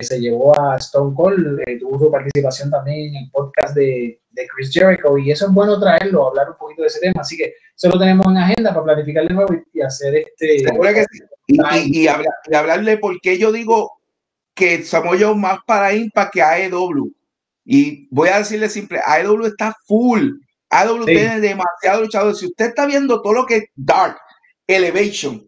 [0.00, 4.46] se llevó a Stone Cold, eh, tuvo su participación también en el podcast de, de,
[4.48, 7.54] Chris Jericho y eso es bueno traerlo, hablar un poquito de ese tema, así que
[7.76, 10.56] eso lo tenemos en agenda para planificar de nuevo y, hacer este...
[11.46, 13.92] y, y, hablarle por qué yo digo
[14.54, 17.12] que somos yo más para Impact que AEW
[17.64, 20.30] y voy a decirle simple, AEW está full,
[20.70, 24.16] AEW tiene demasiado luchador, si usted está viendo todo lo que es Dark,
[24.66, 25.47] Elevation,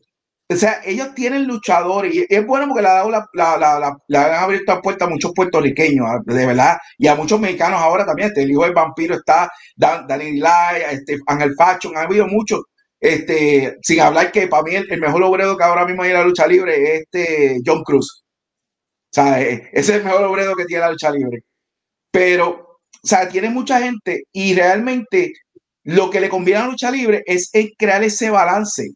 [0.52, 4.74] o sea, ellos tienen luchadores y es bueno porque le, ha dado la, han abierto
[4.74, 8.28] la puerta a muchos puertorriqueños, ah, de verdad, y a muchos mexicanos ahora también.
[8.28, 12.62] Este, el hijo del vampiro está, Dan, Daniel Lai, este, Ángel Facho, han habido muchos.
[12.98, 16.24] Este, sin hablar que para mí el, mejor obrero que ahora mismo hay en la
[16.24, 18.24] lucha libre es este John Cruz.
[19.12, 21.44] O sea, e, ese es el mejor obrero que tiene la lucha libre.
[22.10, 25.32] Pero, o sea, tiene mucha gente y realmente
[25.84, 28.90] lo que le conviene a la lucha libre es crear ese balance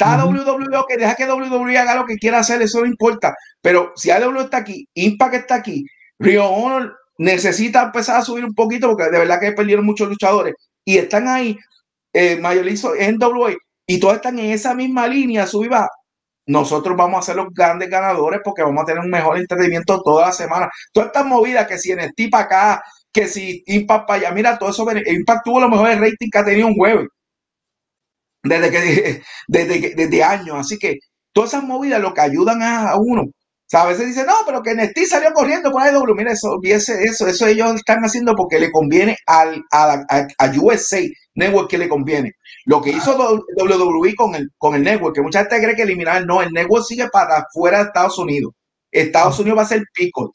[0.00, 3.34] Está WWE que deja que WWE haga lo que quiera hacer, eso no importa.
[3.60, 5.84] Pero si AW está aquí, Impact está aquí,
[6.18, 10.54] Rio Honor necesita empezar a subir un poquito porque de verdad que perdieron muchos luchadores
[10.86, 11.58] y están ahí,
[12.14, 13.52] eh, mayorizo en WA
[13.86, 15.68] y todos están en esa misma línea, sub
[16.46, 20.28] Nosotros vamos a ser los grandes ganadores porque vamos a tener un mejor entretenimiento toda
[20.28, 20.70] la semana.
[20.94, 22.82] Todas estas movidas que si en el tip acá,
[23.12, 26.44] que si Impact para allá, mira, todo eso, Impact tuvo los mejores ratings que ha
[26.44, 27.06] tenido un jueves
[28.42, 30.56] desde que desde, desde años.
[30.58, 30.98] Así que
[31.32, 33.22] todas esas movidas lo que ayudan a, uno.
[33.22, 36.14] O sea, a veces dice, no, pero que Nesti salió corriendo por AEW.
[36.16, 37.28] Mira, eso, olvídese eso.
[37.28, 40.04] Eso ellos están haciendo porque le conviene al, a,
[40.38, 41.00] a, USA
[41.34, 42.32] Network que le conviene.
[42.64, 43.16] Lo que hizo
[43.56, 46.84] WWE con el, con el Network, que mucha gente cree que eliminar, no, el Network
[46.84, 48.52] sigue para fuera de Estados Unidos.
[48.90, 50.32] Estados Unidos va a ser pico.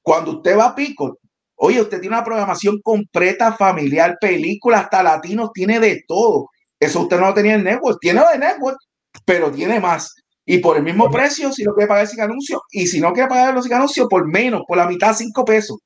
[0.00, 1.18] Cuando usted va a pico,
[1.60, 6.50] Oye, usted tiene una programación completa, familiar, películas, hasta latinos, tiene de todo.
[6.80, 7.98] Eso usted no lo tenía en Network.
[8.00, 8.78] Tiene de Network,
[9.24, 10.14] pero tiene más.
[10.44, 13.28] Y por el mismo precio, si no quiere pagar sin anuncio, y si no quiere
[13.28, 15.78] pagar los sin anuncio, por menos, por la mitad, cinco pesos.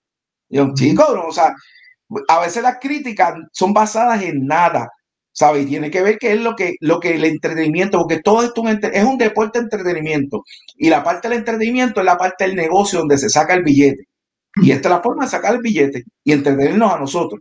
[0.48, 1.52] Y un chico, o sea,
[2.28, 4.88] a veces las críticas son basadas en nada.
[5.34, 5.62] ¿Sabe?
[5.62, 8.62] Y tiene que ver qué es lo que, lo que el entretenimiento, porque todo esto
[8.68, 10.44] es un deporte de entretenimiento.
[10.76, 14.04] Y la parte del entretenimiento es la parte del negocio donde se saca el billete.
[14.56, 17.40] Y esta es la forma de sacar el billete y entretenernos a nosotros.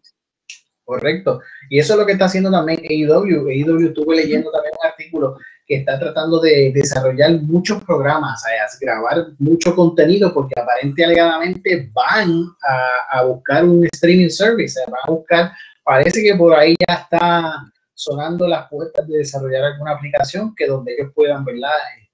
[0.85, 1.39] Correcto.
[1.71, 3.47] Y eso es lo que está haciendo también AEW.
[3.47, 8.49] AEW estuve leyendo también un artículo que está tratando de desarrollar muchos programas, a
[8.81, 15.11] grabar mucho contenido, porque aparentemente alegadamente van a, a buscar un streaming service, van a
[15.11, 15.51] buscar,
[15.85, 20.93] parece que por ahí ya está sonando las puertas de desarrollar alguna aplicación que donde
[20.93, 21.71] ellos puedan, ¿verdad?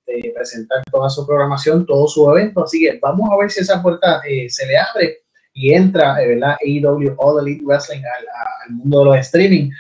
[0.08, 2.64] Este, presentar toda su programación, todo su evento.
[2.64, 5.24] Así que vamos a ver si esa puerta eh, se le abre
[5.58, 6.55] y entra, eh, ¿verdad?
[6.64, 9.72] AEW All Elite Wrestling al, mundo de los streaming.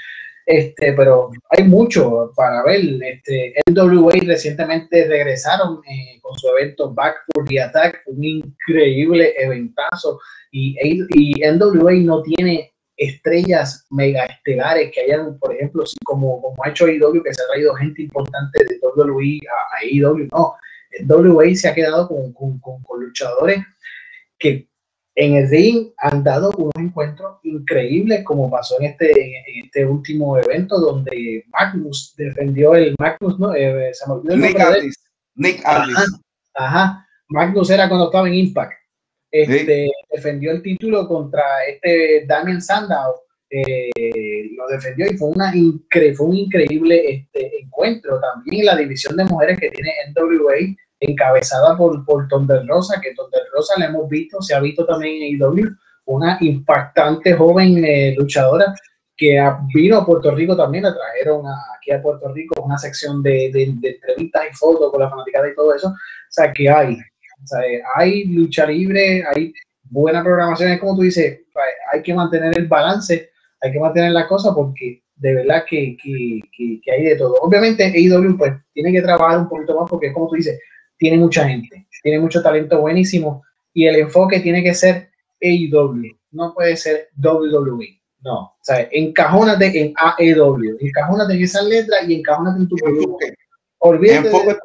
[0.47, 2.81] Este, pero hay mucho para ver.
[3.03, 10.19] Este, NWA recientemente regresaron eh, con su evento Back for the Attack, un increíble eventazo.
[10.51, 16.69] Y, y NWA no tiene estrellas mega estelares que hayan, por ejemplo, como, como ha
[16.69, 20.55] hecho IW, que se ha traído gente importante de WWE a, a IW, no,
[21.07, 23.59] WA se ha quedado con, con, con, luchadores
[24.39, 24.67] que
[25.19, 30.37] en el ring han dado unos encuentros increíbles, como pasó en este, en este último
[30.37, 33.53] evento donde Magnus defendió el Magnus, ¿no?
[33.55, 34.95] Eh, se me olvidó el Nick Aldis.
[35.35, 35.97] Nick Aldis.
[35.97, 36.05] Ajá,
[36.53, 38.73] ajá, Magnus era cuando estaba en Impact
[39.31, 43.15] este, defendió el título contra este Damien Sandow,
[43.49, 48.19] eh, lo defendió y fue, una fue un increíble este, encuentro.
[48.19, 53.43] También la división de mujeres que tiene NWA, encabezada por, por Thunder Rosa, que Thunder
[53.53, 55.75] Rosa la hemos visto, se ha visto también en IW,
[56.05, 58.73] una impactante joven eh, luchadora
[59.15, 59.41] que
[59.73, 61.43] vino a Puerto Rico también, la trajeron
[61.75, 65.49] aquí a Puerto Rico una sección de, de, de entrevistas y fotos con la fanaticada
[65.49, 65.87] y todo eso.
[65.87, 65.93] O
[66.29, 66.97] sea, que hay
[67.95, 71.41] hay lucha libre, hay buena programación, es como tú dices,
[71.91, 73.31] hay que mantener el balance,
[73.61, 76.39] hay que mantener la cosa porque de verdad que, que,
[76.83, 77.35] que, hay de todo.
[77.41, 80.59] Obviamente AEW pues tiene que trabajar un poquito más porque como tú dices,
[80.97, 83.43] tiene mucha gente, tiene mucho talento buenísimo
[83.73, 85.09] y el enfoque tiene que ser
[85.41, 88.01] AEW, no puede ser WWE.
[88.19, 93.17] No, o sea, encajónate en AEW, encajónate en esas letras y encajónate en tu producto.
[93.79, 94.57] Olvídate de,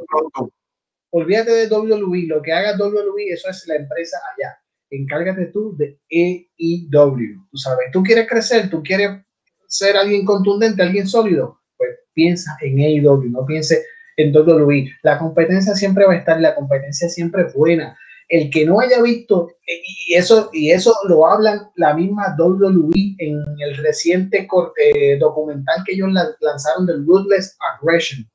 [1.10, 4.56] olvídate de WWE, lo que haga WWE, eso es la empresa allá.
[4.90, 7.46] Encárgate tú de EIW.
[7.50, 9.22] Tú sabes, tú quieres crecer, tú quieres
[9.66, 13.84] ser alguien contundente, alguien sólido, pues piensa en AEW, no piense
[14.16, 14.90] en WWE.
[15.02, 17.96] La competencia siempre va a estar, la competencia siempre es buena.
[18.28, 23.38] El que no haya visto, y eso, y eso lo hablan la misma WWE en
[23.60, 26.10] el reciente eh, documental que ellos
[26.40, 28.26] lanzaron del Ruthless Aggression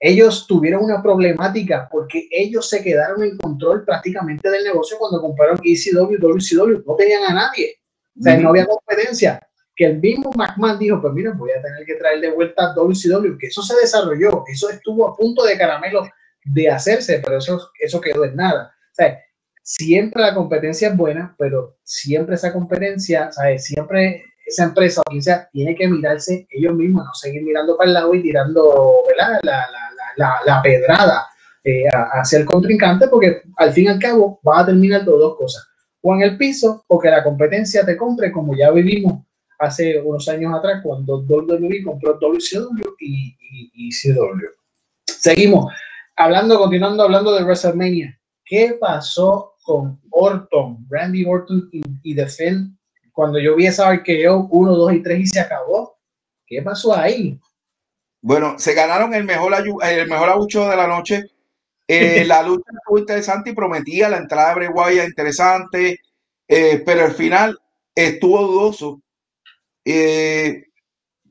[0.00, 5.60] ellos tuvieron una problemática porque ellos se quedaron en control prácticamente del negocio cuando compraron
[5.62, 7.76] ECW, WCW, no tenían a nadie,
[8.18, 9.38] o sea, no había competencia.
[9.80, 12.74] Que el mismo McMahon dijo, pues mira, voy a tener que traer de vuelta a
[12.74, 16.06] WCW, que eso se desarrolló, eso estuvo a punto de caramelo
[16.44, 18.74] de hacerse, pero eso, eso quedó en nada.
[18.90, 19.02] O
[19.62, 23.64] siempre la competencia es buena, pero siempre esa competencia, ¿sabes?
[23.64, 27.88] siempre esa empresa o quien sea, tiene que mirarse ellos mismos, no seguir mirando para
[27.88, 29.40] el lado y tirando ¿verdad?
[29.42, 29.66] La,
[30.18, 31.26] la, la, pedrada
[31.64, 35.38] eh, hacia el contrincante, porque al fin y al cabo va a terminar de dos
[35.38, 35.66] cosas,
[36.02, 39.24] o en el piso, o que la competencia te compre, como ya vivimos
[39.60, 43.36] hace unos años atrás, cuando WWE compró WCW y,
[43.74, 44.46] y, CW.
[45.06, 45.72] Seguimos
[46.16, 48.18] hablando, continuando hablando de WrestleMania.
[48.44, 52.76] ¿Qué pasó con Orton, Randy Orton y, y The Finn
[53.12, 55.98] cuando yo vi esa RKO 1, 2 y 3 y se acabó?
[56.46, 57.38] ¿Qué pasó ahí?
[58.22, 61.24] Bueno, se ganaron el mejor, el mejor abucho de la noche.
[61.86, 66.00] Eh, la lucha fue interesante y prometía la entrada de Bray Wyatt interesante,
[66.48, 67.58] eh, pero al final
[67.94, 69.02] estuvo dudoso.
[69.84, 70.64] Eh,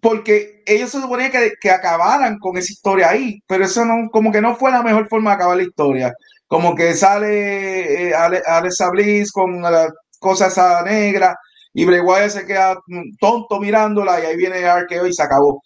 [0.02, 4.32] porque ellos se suponía que, que, acabaran con esa historia ahí, pero eso no, como
[4.32, 6.14] que no fue la mejor forma de acabar la historia.
[6.48, 9.88] Como que sale Alexa Bliss con la
[10.20, 11.36] cosa esa negra
[11.74, 12.76] y Bray Wyatt se queda
[13.20, 15.62] tonto mirándola y ahí viene Arqueo y se acabó.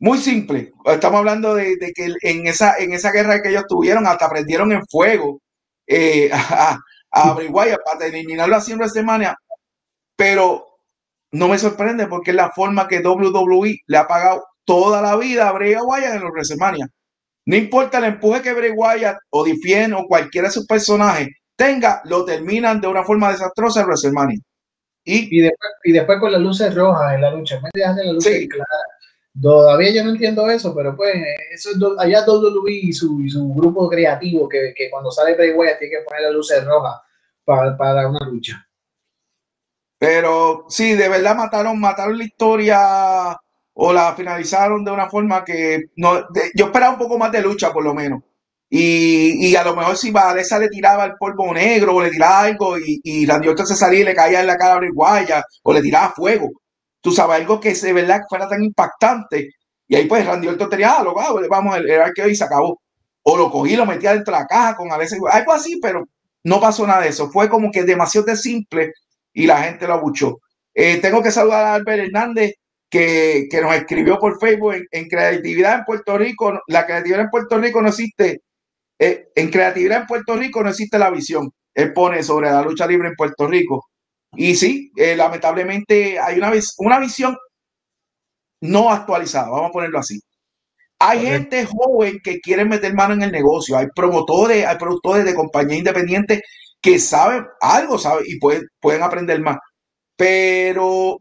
[0.00, 0.72] Muy simple.
[0.84, 4.86] Estamos hablando de, que en esa, en esa guerra que ellos tuvieron, hasta prendieron en
[4.86, 5.40] fuego
[5.86, 6.78] eh, a,
[7.10, 9.36] a Bray Wyatt para eliminarlo así en WrestleMania.
[10.16, 10.67] Pero
[11.32, 15.48] no me sorprende porque es la forma que WWE le ha pagado toda la vida
[15.48, 16.88] a Bray Wyatt en los WrestleMania.
[17.46, 22.02] No importa el empuje que Bray Wyatt o Difien o cualquiera de sus personajes tenga,
[22.04, 24.38] lo terminan de una forma desastrosa en WrestleMania.
[25.04, 28.14] Y, después, y después con las luces rojas en la lucha, en vez de las
[28.14, 28.68] luces claras.
[29.40, 31.14] Todavía yo no entiendo eso, pero pues
[31.50, 35.52] eso es allá WWE y su, y su grupo creativo que, que cuando sale Bray
[35.52, 37.00] Wyatt tiene que poner las luces rojas
[37.44, 38.67] para, para una lucha.
[39.98, 43.36] Pero sí, de verdad mataron, mataron la historia
[43.74, 46.20] o la finalizaron de una forma que no,
[46.54, 48.22] yo esperaba un poco más de lucha por lo menos.
[48.70, 52.40] Y, y a lo mejor si Vanessa le tiraba el polvo negro o le tiraba
[52.42, 55.42] algo y, y Randy Orton se salía y le caía en la cara a Guaya
[55.62, 56.50] o le tiraba fuego.
[57.00, 59.50] Tú sabes, algo que de verdad fuera tan impactante.
[59.86, 61.14] Y ahí pues Randy Orton tenía, ah, lo
[61.48, 62.80] vamos, el, el arqueo y se acabó.
[63.22, 66.04] O lo cogí, lo metía dentro de la caja con a veces, algo así, pero
[66.44, 67.30] no pasó nada de eso.
[67.30, 68.92] Fue como que demasiado de simple
[69.32, 70.38] y la gente lo abuchó.
[70.74, 72.52] Eh, tengo que saludar a Albert Hernández,
[72.90, 76.60] que, que nos escribió por Facebook en, creatividad en Puerto Rico.
[76.68, 78.42] La creatividad en Puerto Rico no existe.
[78.98, 81.50] Eh, en creatividad en Puerto Rico no existe la visión.
[81.74, 83.86] Él pone sobre la lucha libre en Puerto Rico.
[84.36, 87.36] Y sí, eh, lamentablemente hay una, una visión
[88.60, 90.20] no actualizada, vamos a ponerlo así.
[91.00, 95.34] Hay gente joven que quiere meter mano en el negocio, hay promotores, hay productores de
[95.34, 96.40] compañías independientes
[96.80, 99.58] que saben algo, saben y pueden, pueden aprender más.
[100.16, 101.18] Pero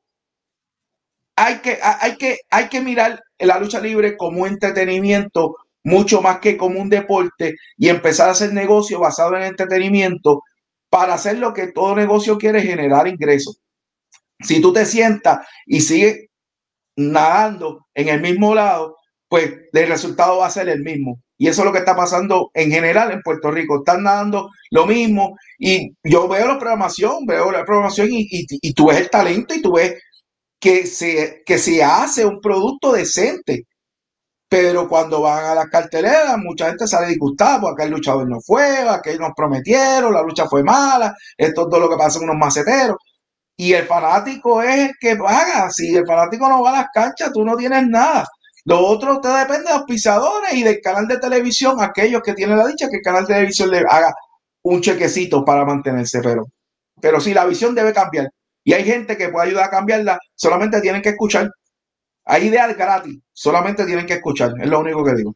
[1.35, 6.57] hay que, hay, que, hay que mirar la lucha libre como entretenimiento mucho más que
[6.57, 10.41] como un deporte y empezar a hacer negocio basado en entretenimiento
[10.89, 13.61] para hacer lo que todo negocio quiere generar ingresos.
[14.41, 16.27] Si tú te sientas y sigues
[16.97, 18.97] nadando en el mismo lado,
[19.29, 21.21] pues el resultado va a ser el mismo.
[21.37, 23.79] Y eso es lo que está pasando en general en Puerto Rico.
[23.79, 25.37] Están nadando lo mismo.
[25.59, 29.61] Y yo veo la programación, veo la programación y, y, tú ves el talento y
[29.61, 29.95] tú ves
[30.59, 33.65] que se, que se hace un producto decente.
[34.49, 38.85] Pero cuando van a las carteleras, mucha gente sale disgustada porque el luchador no fue,
[39.03, 42.37] que nos prometieron, la lucha fue mala, esto es todo lo que pasa en unos
[42.37, 42.97] maceteros.
[43.57, 45.69] Y el fanático es el que paga.
[45.71, 48.25] Si el fanático no va a las canchas, tú no tienes nada.
[48.67, 52.57] Lo otro te depende de los pisadores y del canal de televisión, aquellos que tienen
[52.57, 54.13] la dicha que el canal de televisión le haga
[54.63, 56.19] un chequecito para mantenerse.
[56.21, 56.47] Pero,
[57.01, 58.27] pero sí, la visión debe cambiar.
[58.65, 61.49] Y hay gente que puede ayudar a cambiarla, solamente tienen que escuchar.
[62.25, 65.33] Hay ideas gratis, solamente tienen que escuchar, es lo único que digo.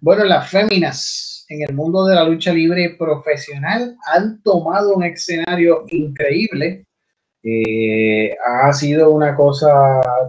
[0.00, 5.86] Bueno, las féminas en el mundo de la lucha libre profesional han tomado un escenario
[5.88, 6.86] increíble.
[7.42, 9.72] Eh, ha sido una cosa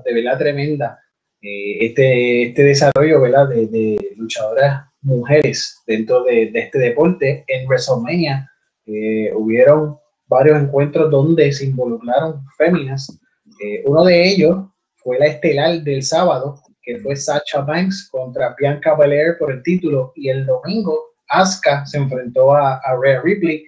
[0.03, 0.99] de verdad tremenda.
[1.41, 3.21] Eh, este, este desarrollo.
[3.21, 7.43] De, luchadoras mujeres dentro de, este deporte.
[7.47, 8.49] En WrestleMania
[8.85, 9.97] eh, hubieron
[10.27, 13.19] varios encuentros donde se involucraron féminas.
[13.63, 14.65] Eh, uno de ellos
[14.97, 20.11] fue la estelar del sábado, que fue Sacha Banks contra Bianca Belair por el título,
[20.15, 23.65] y el domingo Asuka se enfrentó a, a Rhea Ripley.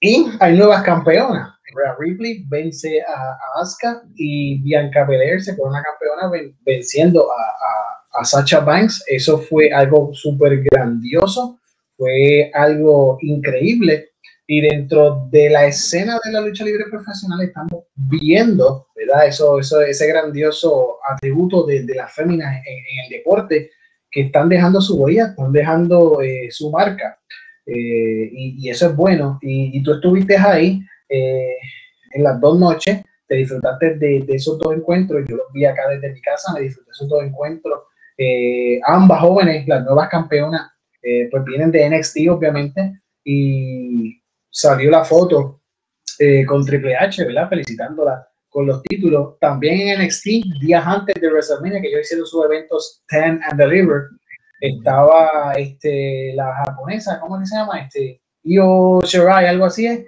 [0.00, 1.55] Y hay nuevas campeonas.
[1.76, 6.30] Rhea Ripley vence a, Asuka y Bianca Belair se una campeona
[6.64, 9.04] venciendo a, a, Sacha Banks.
[9.06, 11.58] Eso fue algo súper grandioso,
[11.96, 14.10] fue algo increíble.
[14.48, 19.26] Y dentro de la escena de la lucha libre profesional estamos viendo, ¿verdad?
[19.26, 23.70] Eso, eso, ese grandioso atributo de, de las féminas en, el deporte
[24.08, 27.18] que están dejando su huella, están dejando eh, su marca.
[27.66, 29.38] Eh, y, eso es bueno.
[29.42, 31.56] Y, y, tú estuviste ahí eh,
[32.12, 36.12] en las dos noches, te disfrutaste de, esos dos encuentros, yo los vi acá desde
[36.12, 37.80] mi casa, me disfruté de esos dos encuentros,
[38.16, 40.70] eh, ambas jóvenes, las nuevas campeonas,
[41.02, 45.60] eh, pues vienen de NXT obviamente, y salió la foto
[46.46, 47.48] con Triple H, ¿verdad?
[47.50, 49.38] Felicitándola con los títulos.
[49.38, 50.26] También en NXT,
[50.62, 54.04] días antes de WrestleMania, que yo hicieron sus eventos 10 and Deliver,
[54.60, 57.80] estaba este, la japonesa, ¿cómo se llama?
[57.80, 60.06] Este, Io Shirai, algo así es.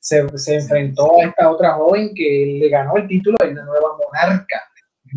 [0.00, 3.88] Se, se, enfrentó a esta otra joven que le ganó el título de una nueva
[3.98, 4.62] monarca.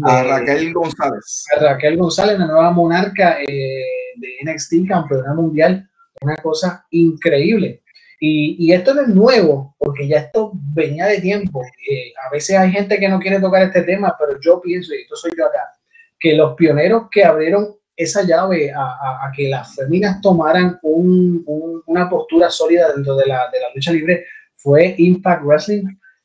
[0.03, 1.45] A Raquel González.
[1.55, 3.83] A Raquel González, la nueva monarca eh,
[4.17, 5.89] de NXT, campeona mundial.
[6.21, 7.83] Una cosa increíble.
[8.19, 11.61] Y, y, esto no es nuevo, porque ya esto venía de tiempo.
[11.89, 15.01] Eh, a veces hay gente que no quiere tocar este tema, pero yo pienso, y
[15.01, 15.73] esto soy yo acá,
[16.19, 22.91] que los pioneros que abrieron esa llave a, que las féminas tomaran una postura sólida
[22.93, 24.25] dentro de la, lucha libre
[24.57, 25.83] fue Impact Wrestling,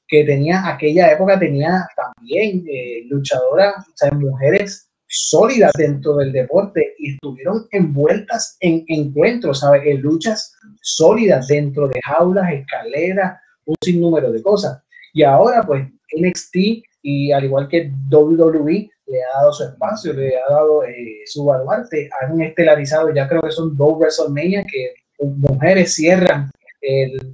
[0.09, 6.94] que tenía aquella época, tenía también eh, luchadoras, o sea, mujeres sólidas dentro del deporte
[6.98, 9.82] y estuvieron envueltas en encuentros, ¿sabes?
[9.84, 14.82] En luchas sólidas dentro de jaulas, escaleras, un sinnúmero de cosas.
[15.12, 15.86] Y ahora, pues,
[16.16, 16.56] NXT
[17.02, 21.45] y al igual que WWE le ha dado su espacio, le ha dado eh, su
[21.45, 26.51] baluarte, han estelarizado, ya creo que son dos WrestleMania que mujeres cierran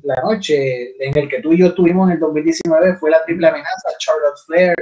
[0.03, 3.49] la noche en el que tú y yo estuvimos en el 2019 fue la triple
[3.49, 4.75] amenaza, Charlotte Flair,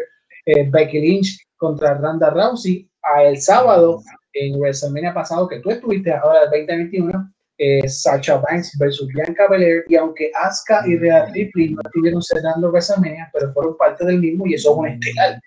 [0.47, 2.89] eh, Becky Lynch contra Randa Rousey.
[3.03, 4.01] A el sábado,
[4.33, 9.85] en WrestleMania pasado, que tú estuviste ahora el 2021, eh, Sacha Banks versus Bianca Belair,
[9.89, 14.47] y aunque Asuka y Rhea Ripley no estuvieron cerrando WrestleMania, pero fueron parte del mismo
[14.47, 15.39] y eso es un estelar.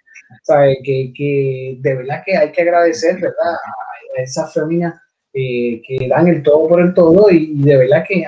[0.84, 3.54] Que, que de verdad que hay que agradecer, ¿verdad?
[3.54, 4.94] A esas féminas
[5.40, 8.26] eh, que dan el todo por el todo y, de verdad que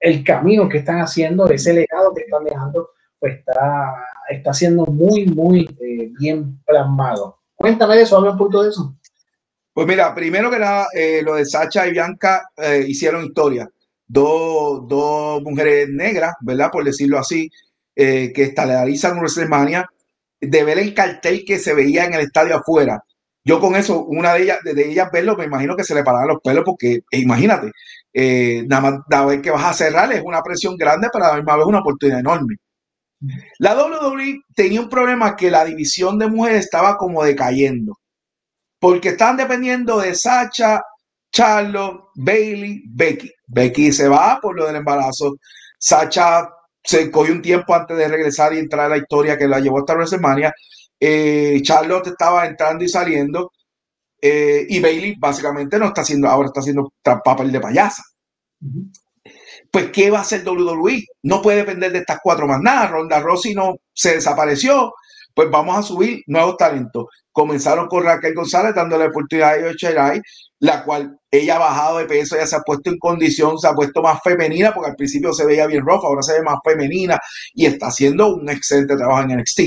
[0.00, 3.94] el camino que están haciendo, ese legado que están dejando, pues está,
[4.28, 7.38] está siendo muy, muy eh, bien plasmado.
[7.54, 8.94] Cuéntame de eso, habla un poquito de eso.
[9.72, 12.50] Pues mira, primero que nada, eh, lo de Sacha y Bianca
[12.86, 13.68] hicieron historia.
[14.06, 16.70] Dos, dos, mujeres negras, ¿verdad?
[16.70, 17.50] Por decirlo así,
[17.94, 19.88] que estelarizan WrestleMania,
[20.40, 23.02] de ver el cartel que se veía en el estadio afuera,
[23.46, 26.26] yo con eso, una de ellas, de ellas verlo, me imagino que se le paraban
[26.28, 27.70] los pelos porque, eh, imagínate,
[28.12, 31.28] eh, nada más la vez que vas a cerrar es una presión grande, pero a
[31.28, 32.56] la misma vez una oportunidad enorme.
[33.58, 37.98] La WWE tenía un problema que la división de mujeres estaba como decayendo,
[38.80, 40.82] porque estaban dependiendo de Sacha,
[41.32, 43.30] Charlotte, Bailey, Becky.
[43.46, 45.36] Becky se va por lo del embarazo.
[45.78, 46.48] Sacha
[46.86, 49.80] se cogió un tiempo antes de regresar y entrar a la historia que la llevó
[49.80, 50.54] hasta WrestleMania.
[51.00, 53.52] Eh, Charlotte estaba entrando y saliendo.
[54.22, 58.02] Eh, y Bailey básicamente no está haciendo, ahora está haciendo papel de payasa.
[59.70, 61.04] Pues, ¿qué va a hacer WWE?
[61.24, 62.86] No puede depender de estas cuatro más nada.
[62.86, 64.94] Ronda Rossi no se desapareció.
[65.34, 67.06] Pues vamos a subir nuevos talentos.
[67.30, 70.22] Comenzaron con Raquel González dándole oportunidad a Yocherai,
[70.60, 73.72] la cual ella ha bajado de peso, ya se ha puesto en condición, se ha
[73.72, 77.18] puesto más femenina, porque al principio se veía bien roja, ahora se ve más femenina
[77.54, 79.60] y está haciendo un excelente trabajo en NXT.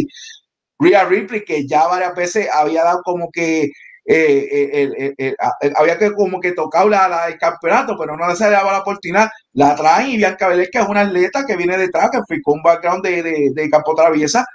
[0.80, 3.70] Rhea Ripley, que ya varias veces había dado como que
[4.12, 5.36] eh, eh,
[5.76, 9.30] había que como que tocado la, el campeonato, pero no le se daba la oportunidad.
[9.54, 12.64] La traen y Bianca Belair, que es una atleta que viene detrás, que con un
[12.64, 14.46] background de, de, campo traviesa,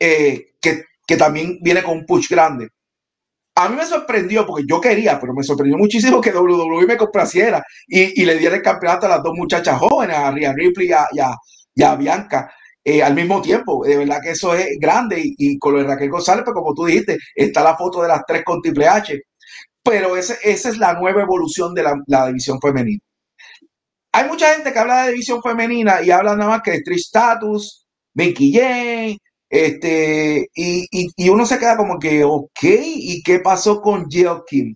[0.00, 2.68] eh, que, que también viene con un push grande.
[3.54, 7.62] A mí me sorprendió porque yo quería, pero me sorprendió muchísimo que WWE me complaciera
[7.86, 10.92] y, y le diera el campeonato a las dos muchachas jóvenes, a Rhea Ripley y
[10.92, 11.36] a,
[11.74, 12.50] y a Bianca.
[12.84, 13.84] Eh, al mismo tiempo.
[13.84, 15.22] De verdad que eso es grande.
[15.24, 18.22] Y, con lo de Raquel González, pues como tú dijiste, está la foto de las
[18.26, 19.20] tres con Triple H.
[19.82, 23.00] Pero ese, esa es la nueva evolución de la, división femenina.
[24.12, 27.06] Hay mucha gente que habla de división femenina y habla nada más que de Trish
[27.06, 29.18] Status, Mickey Jane,
[29.52, 34.74] este, y, y, uno se queda como que, ok, ¿y qué pasó con Jill Kim?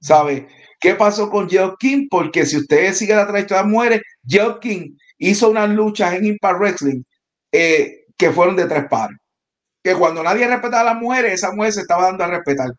[0.00, 0.46] ¿Sabe?
[0.80, 2.06] ¿Qué pasó con Jill Kim?
[2.08, 6.60] Porque si ustedes siguen la trayectoria de mujeres, Jill Kim hizo unas luchas en Impact
[6.60, 7.02] Wrestling
[7.52, 9.18] eh, que fueron de tres pares.
[9.82, 12.70] Que cuando nadie respetaba a las mujeres, esa mujer se estaba dando a respetar.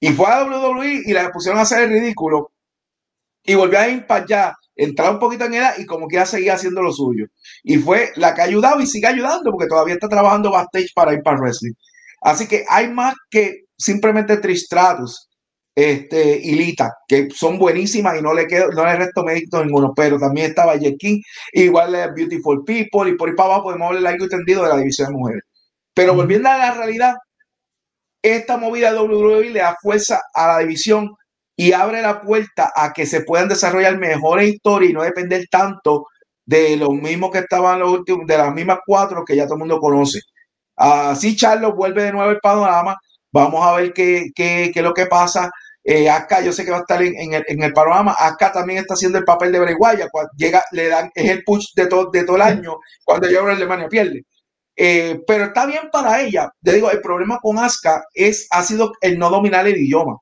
[0.00, 2.52] Y fue a WWE y la pusieron a hacer el ridículo.
[3.42, 6.54] Y volvió a Impact ya, entrar un poquito en edad y como que ya seguía
[6.54, 7.26] haciendo lo suyo.
[7.62, 11.12] Y fue la que ha ayudado y sigue ayudando porque todavía está trabajando backstage para
[11.12, 11.72] Impact Wrestling.
[12.22, 15.28] Así que hay más que simplemente Tristratus
[15.74, 19.92] este, y Lita, que son buenísimas y no le quedo, no le resto mérito ninguno,
[19.94, 21.20] pero también estaba King,
[21.52, 24.76] igual de Beautiful People, y por ahí para abajo podemos hablar algo entendido de la
[24.78, 25.42] división de mujeres.
[25.94, 27.14] Pero volviendo a la realidad,
[28.22, 31.14] esta movida de WWE le da fuerza a la división
[31.60, 36.06] y abre la puerta a que se puedan desarrollar mejores historias y no depender tanto
[36.46, 39.60] de los mismos que estaban los últimos, de las mismas cuatro que ya todo el
[39.60, 40.20] mundo conoce.
[40.74, 42.96] Así Charlos vuelve de nuevo el panorama.
[43.30, 45.50] Vamos a ver qué, qué, qué es lo que pasa.
[45.84, 48.16] Eh, acá yo sé que va a estar en, el, en, panorama.
[48.18, 50.08] Acá también está haciendo el papel de Breguaya.
[50.10, 53.42] Cuando llega, le dan, es el push de todo, de todo el año cuando llega
[53.42, 54.24] a Alemania pierde.
[54.74, 56.50] Eh, pero está bien para ella.
[56.62, 60.16] Te digo, el problema con Aska es, ha sido el no dominar el idioma.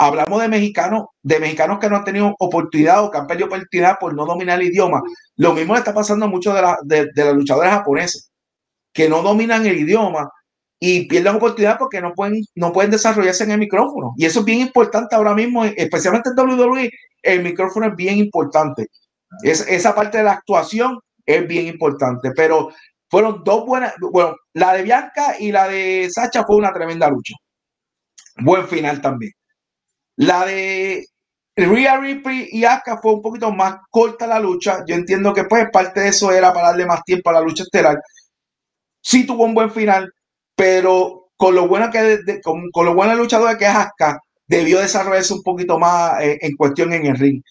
[0.00, 3.98] Hablamos de mexicanos, de mexicanos que no han tenido oportunidad o que han perdido oportunidad
[3.98, 5.02] por no dominar el idioma.
[5.36, 8.30] Lo mismo le está pasando a muchos de, la, de, de las luchadoras japonesas,
[8.92, 10.30] que no dominan el idioma
[10.80, 14.14] y pierden oportunidad porque no pueden, no pueden desarrollarse en el micrófono.
[14.16, 16.90] Y eso es bien importante ahora mismo, especialmente en WWE,
[17.22, 18.86] el micrófono es bien importante.
[19.42, 22.70] Es, esa parte de la actuación es bien importante, pero
[23.10, 27.34] fueron dos buenas, bueno, la de Bianca y la de Sacha fue una tremenda lucha.
[28.38, 29.32] Buen final también.
[30.18, 31.06] La de
[31.56, 34.84] Rhea Ripley y Asuka fue un poquito más corta la lucha.
[34.86, 37.62] Yo entiendo que pues parte de eso era para darle más tiempo a la lucha
[37.62, 38.00] estelar.
[39.00, 40.12] Sí tuvo un buen final,
[40.56, 43.16] pero con lo buena que con, lo buena
[43.56, 47.42] que es Asuka, debió desarrollarse un poquito más eh, en cuestión en el ring.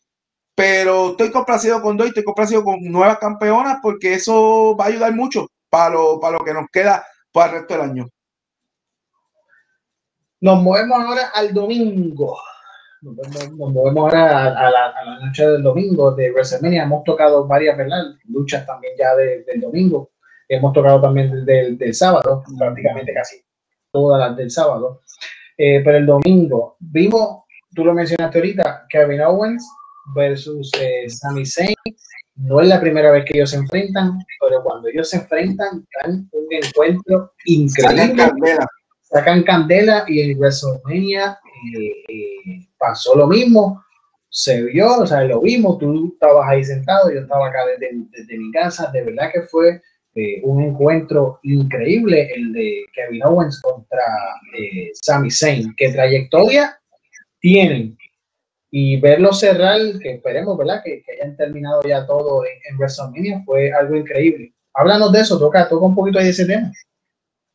[0.56, 5.16] Pero estoy complacido con Doy, estoy complacido con nuevas campeonas porque eso va a ayudar
[5.16, 8.08] mucho para lo, para lo que nos queda para el resto del año.
[10.42, 12.38] Nos movemos ahora al domingo.
[13.02, 16.84] Nos, movemos ahora a, la, noche del domingo de WrestleMania.
[16.84, 17.78] Hemos tocado varias
[18.26, 20.12] luchas también ya del domingo.
[20.48, 23.44] Hemos tocado también del, del, sábado, prácticamente casi
[23.92, 25.02] todas las del sábado.
[25.58, 27.44] Eh, pero el domingo vimos,
[27.74, 29.68] tú lo mencionaste ahorita, Kevin Owens
[30.16, 31.76] versus eh, Sami Zayn.
[32.36, 36.30] No es la primera vez que ellos se enfrentan, pero cuando ellos se enfrentan, dan
[36.32, 38.24] un encuentro increíble.
[39.02, 41.40] Sacan candela, y en WrestleMania
[41.78, 43.84] eh, pasó lo mismo.
[44.30, 45.78] Se vio, o sea, lo vimos.
[45.80, 48.92] Tú estabas ahí sentado, yo estaba acá desde, desde mi casa.
[48.92, 49.82] De verdad que fue
[50.20, 54.02] eh, un encuentro increíble el de Kevin Owens contra
[54.58, 55.76] eh, Sami Zayn.
[55.78, 56.76] ¿Qué trayectoria
[57.40, 57.96] tienen?
[58.72, 60.82] Y verlo cerrar, que esperemos, ¿verdad?
[60.84, 64.56] Que, hayan terminado ya todo en, WrestleMania, fue algo increíble.
[64.74, 66.72] Háblanos de eso, toca, toca un poquito ahí de ese tema.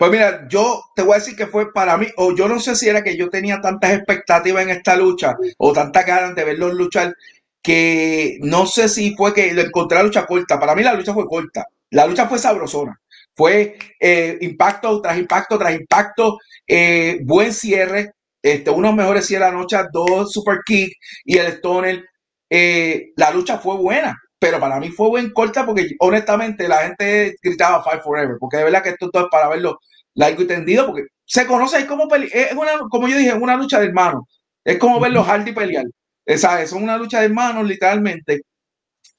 [0.02, 2.74] Pues mira, yo te voy a decir que fue para mí, o yo no sé
[2.74, 6.74] si era que yo tenía tantas expectativas en esta lucha, o tantas ganas de verlos
[6.74, 7.14] luchar,
[7.62, 10.58] que no sé si fue que lo encontré la lucha corta.
[10.58, 11.68] Para mí la lucha fue corta.
[11.90, 13.00] La lucha fue sabrosona.
[13.32, 18.10] Fue eh, impacto tras impacto tras impacto, eh, buen cierre,
[18.42, 20.92] este, unos mejores cierres de la noche, dos super kick
[21.24, 22.04] y el stoner.
[22.50, 27.36] Eh, la lucha fue buena, pero para mí fue buen corta porque honestamente la gente
[27.40, 29.78] gritaba Fight Forever, porque de verdad que esto todo es para verlo
[30.14, 33.56] largo y tendido, porque se conoce, es como, es una, como yo dije, es una
[33.56, 34.24] lucha de hermanos.
[34.64, 35.84] Es como ver los Hardy pelear.
[36.24, 38.42] Esa, es una lucha de hermanos, literalmente.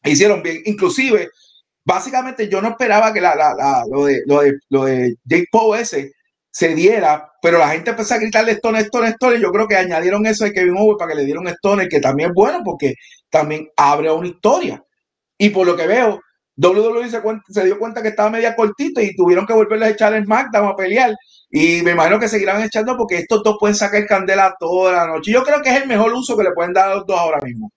[0.03, 0.61] Hicieron bien.
[0.65, 1.30] Inclusive,
[1.86, 5.78] básicamente yo no esperaba que la, la, lo, de, lo, de, lo de Jake Paul
[5.78, 6.11] ese
[6.53, 10.26] se diera, pero la gente empezó a gritarle Stone, Stone, Stone, yo creo que añadieron
[10.28, 12.94] eso de Kevin Owens para que le dieron Stone, que también es bueno porque
[13.30, 14.84] también abre una historia.
[15.36, 16.22] Y por lo que veo,
[16.55, 20.13] WWE se, se dio cuenta que estaba media cortito y tuvieron que volverle a echar
[20.13, 21.13] el SmackDown a pelear.
[21.49, 25.31] Y me imagino que seguirán echando porque estos dos pueden sacar candela toda la noche.
[25.31, 27.39] Yo creo que es el mejor uso que le pueden dar a los dos ahora
[27.43, 27.71] mismo.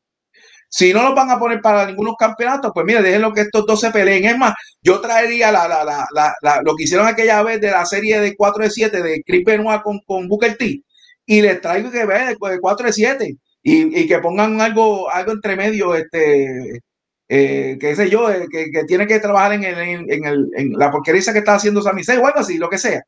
[0.68, 3.80] Si no los van a poner para ningunos campeonatos, pues mire, déjenlo que estos dos
[3.80, 4.24] se peleen.
[4.24, 6.06] Es más, yo traería la, la,
[6.42, 9.44] la, lo que hicieron aquella vez de la serie de 4 de 7 de Chris
[9.44, 10.82] Benoit con, con Booker T
[11.26, 15.32] y les traigo que ver de 4 de 7 y, y, que pongan algo, algo
[15.32, 16.80] entre medio, este,
[17.28, 20.72] eh, qué sé yo, eh, que, que, tiene que trabajar en, el, en, el, en
[20.72, 23.02] la porquería que está haciendo Sami Zayn o algo así, lo que sea.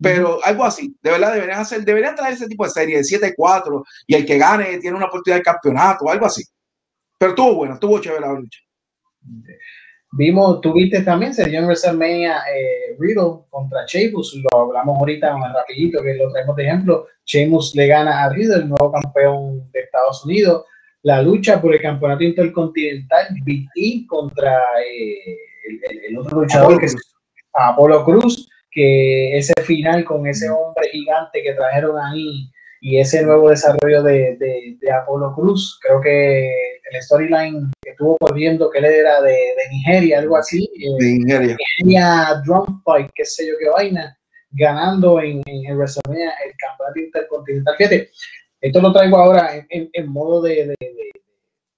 [0.00, 3.82] Pero algo así, de verdad deberían hacer, deberían traer ese tipo de serie de 7-4
[4.06, 6.44] y el que gane tiene una oportunidad de campeonato, algo así.
[7.18, 8.60] Pero estuvo bueno, estuvo chévere la lucha.
[10.12, 15.52] Vimos, tuviste también, se dio en WrestleMania eh, Riddle contra Sheamus, lo hablamos ahorita más
[15.52, 17.06] rapidito, que lo traemos de ejemplo.
[17.24, 20.64] Sheamus le gana a Riddle, el nuevo campeón de Estados Unidos.
[21.06, 25.36] La lucha por el campeonato intercontinental, BT contra eh,
[26.08, 26.96] el, otro luchador, que es
[27.52, 32.50] Apolo Cruz, que ese final con ese hombre gigante que trajeron ahí
[32.80, 36.50] y ese nuevo desarrollo de, de, Apolo Cruz, creo que
[36.90, 39.38] el storyline que estuvo corriendo, que él era de,
[39.70, 40.68] Nigeria, algo así.
[40.74, 41.56] Eh, de Nigeria.
[41.78, 44.18] Nigeria Drum Fight, qué sé yo qué vaina,
[44.50, 47.76] ganando en, en WrestleMania el campeonato intercontinental.
[47.76, 48.10] Fíjate,
[48.66, 50.74] esto lo traigo ahora en, en, modo de,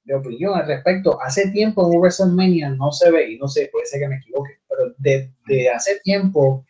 [0.05, 1.21] de, opinión al respecto.
[1.21, 4.59] Hace tiempo en WrestleMania no se ve, y no sé, puede ser que me equivoque,
[4.69, 6.65] pero desde hace tiempo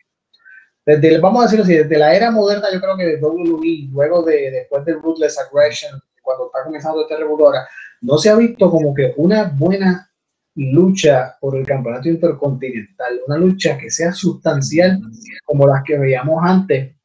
[0.88, 4.22] desde, vamos a decirlo así, desde la era moderna, yo creo que de WWE, luego
[4.22, 7.52] de, después del Ruthless Aggression, cuando está comenzando este revuelo
[8.00, 10.10] no se ha visto como que una buena
[10.54, 14.98] lucha por el campeonato intercontinental, una lucha que sea sustancial
[15.44, 16.96] como las que veíamos antes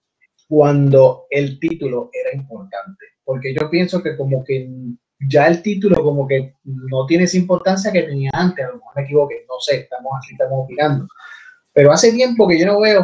[0.53, 3.05] cuando el título era importante.
[3.25, 4.69] Porque yo pienso que como que
[5.27, 8.93] ya el título como que no tiene esa importancia que tenía antes, a lo mejor
[8.95, 11.07] me equivoqué, no sé, estamos aquí, estamos opinando.
[11.73, 13.03] Pero hace tiempo que yo no veo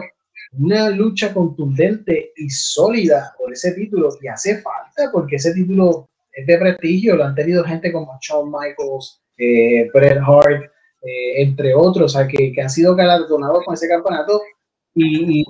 [0.60, 6.46] una lucha contundente y sólida por ese título y hace falta porque ese título es
[6.46, 10.66] de prestigio, lo han tenido gente como Shawn Michaels, eh, Bret Hart,
[11.02, 14.40] eh, entre otros, o que, que, han sido galardonados con ese campeonato
[14.96, 15.46] y,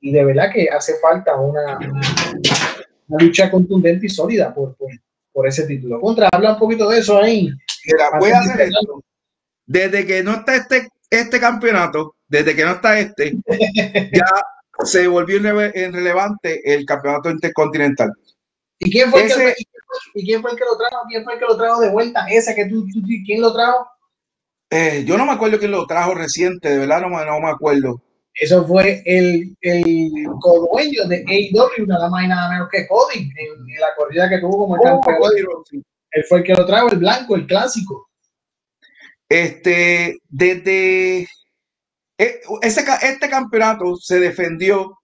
[0.00, 4.90] y, de verdad que hace falta una, una, lucha contundente y sólida por, por,
[5.32, 6.00] por, ese título.
[6.00, 7.50] Contra, habla un poquito de eso ahí.
[8.18, 9.02] voy a hacer esto.
[9.66, 13.34] Desde que no está este, este campeonato, desde que no está este,
[14.12, 14.26] ya
[14.84, 18.12] se volvió en relevante el campeonato intercontinental.
[18.78, 19.54] ¿Y quién fue, el que,
[20.14, 21.04] ¿Y quién fue el que lo trajo?
[21.08, 22.26] ¿Quién fue el que lo trajo de vuelta?
[22.28, 22.84] ¿Ese que tú,
[23.24, 23.88] quién lo trajo?
[24.70, 28.02] Eh, yo no me acuerdo quién lo trajo reciente, de verdad no no me acuerdo.
[28.34, 33.80] Eso fue el, el codueño de AEW, nada más y nada menos que Cody, en,
[33.80, 35.30] la corrida que tuvo como el oh, campeón.
[36.10, 38.08] Él fue el que lo trajo, el blanco, el clásico.
[39.28, 41.28] Este, desde
[42.18, 44.98] eh, este campeonato se defendió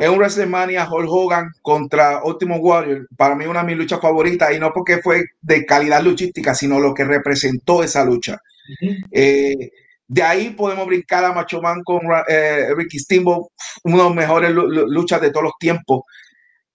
[0.00, 3.08] es un WrestleMania Hulk Hogan contra Ultimate Warrior.
[3.16, 6.80] Para mí una de mis luchas favoritas y no porque fue de calidad luchística, sino
[6.80, 8.38] lo que representó esa lucha.
[9.12, 9.70] Eh,
[10.06, 13.48] de ahí podemos brincar a Macho Man con eh, Ricky Steamboat,
[13.84, 16.02] una de las mejores luchas de todos los tiempos.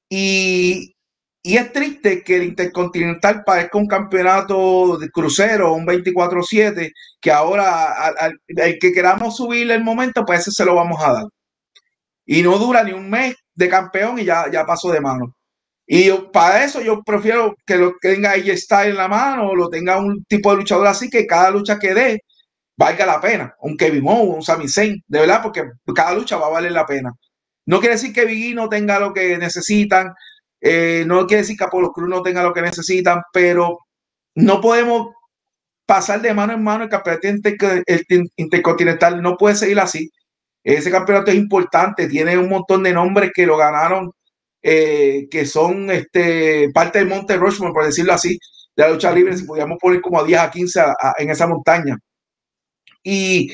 [0.09, 0.95] Y,
[1.43, 6.91] y, es triste que el Intercontinental parezca un campeonato de crucero, un 24-7,
[7.21, 8.39] que ahora al,
[8.79, 11.25] que queramos subir el momento, pues ese se lo vamos a dar
[12.31, 15.35] y no dura ni un mes de campeón y ya, ya pasó de mano.
[15.87, 19.69] Y para eso yo prefiero que lo tenga ella está en la mano o lo
[19.69, 22.21] tenga un tipo de luchador así que cada lucha que dé
[22.79, 23.55] valga la pena.
[23.59, 26.85] Un Kevin Owens, un Sami Zayn, de verdad, porque cada lucha va a valer la
[26.85, 27.11] pena.
[27.65, 30.13] No quiere decir que Biggie no tenga lo que necesitan,
[30.61, 33.79] eh, no quiere decir que Apolo Cruz no tenga lo que necesitan, pero
[34.35, 35.09] no podemos
[35.85, 37.27] pasar de mano en mano el campeonato
[38.37, 40.09] intercontinental, no puede seguir así.
[40.63, 44.11] Ese campeonato es importante, tiene un montón de nombres que lo ganaron,
[44.61, 48.39] eh, que son este, parte del Monte Rushmore, por decirlo así,
[48.75, 50.81] de la lucha libre, si podíamos poner como a 10 a 15
[51.17, 51.97] en esa montaña.
[53.09, 53.51] Y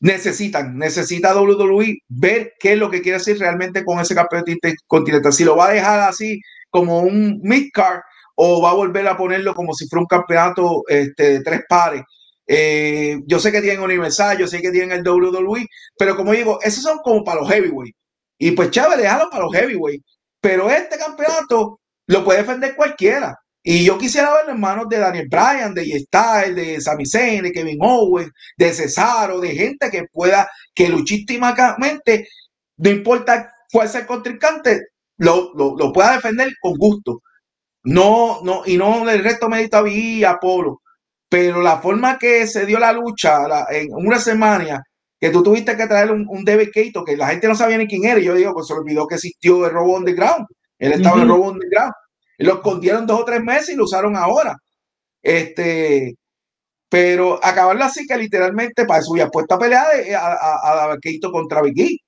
[0.00, 4.52] necesitan, necesita WWE ver qué es lo que quiere hacer realmente con ese campeonato
[4.86, 5.32] continental.
[5.32, 6.40] Si lo va a dejar así
[6.70, 8.00] como un mid-card
[8.34, 12.02] o va a volver a ponerlo como si fuera un campeonato este, de tres pares
[12.46, 15.66] eh, yo sé que tienen Universal, yo sé que tienen el WWE,
[15.98, 17.94] pero como digo, esos son como para los heavyweight.
[18.38, 20.02] Y pues chévere, déjalo para los heavyweight.
[20.40, 23.38] Pero este campeonato lo puede defender cualquiera.
[23.62, 27.52] Y yo quisiera verlo en manos de Daniel Bryan, de Styles, de Sami Zayn, de
[27.52, 32.28] Kevin Owens, de Cesaro, de gente que pueda, que luchísticamente,
[32.78, 34.80] no importa cuál sea el contrincante,
[35.18, 37.22] lo, lo, pueda defender con gusto.
[37.84, 40.82] No, no, y no el resto medita y Apolo
[41.32, 43.38] pero la forma que se dio la lucha
[43.70, 44.82] en una semana,
[45.18, 48.04] que tú tuviste que traer un, un David que la gente no sabía ni quién
[48.04, 50.44] era, y yo digo, pues se olvidó que existió el robo underground.
[50.78, 51.94] Él estaba en el robo underground.
[52.42, 54.56] Lo escondieron dos o tres meses y lo usaron ahora.
[55.22, 56.14] Este,
[56.88, 59.86] pero acabarlo así que literalmente para eso ya puesto a pelear
[60.16, 60.98] a, a, a
[61.32, 61.98] contra Vicky.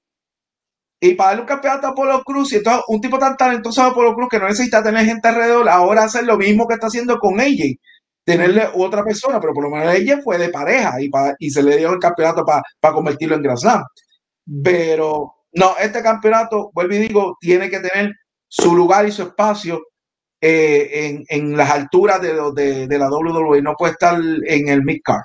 [1.00, 3.86] Y para darle un campeonato a Apolo Cruz, y entonces un tipo tan talentoso a
[3.88, 7.18] Apolo Cruz que no necesita tener gente alrededor, ahora hacer lo mismo que está haciendo
[7.18, 7.76] con AJ
[8.24, 11.76] tenerle otra persona, pero por lo menos ella fue de pareja y, y se le
[11.76, 13.82] dio el campeonato para convertirlo en Grand Slam.
[14.62, 18.12] Pero no, este campeonato, vuelvo y digo, tiene que tener
[18.48, 19.82] su lugar y su espacio
[20.46, 24.82] eh, en, en, las alturas de, de, de, la WWE, no puede estar en el
[24.82, 25.22] mid-card.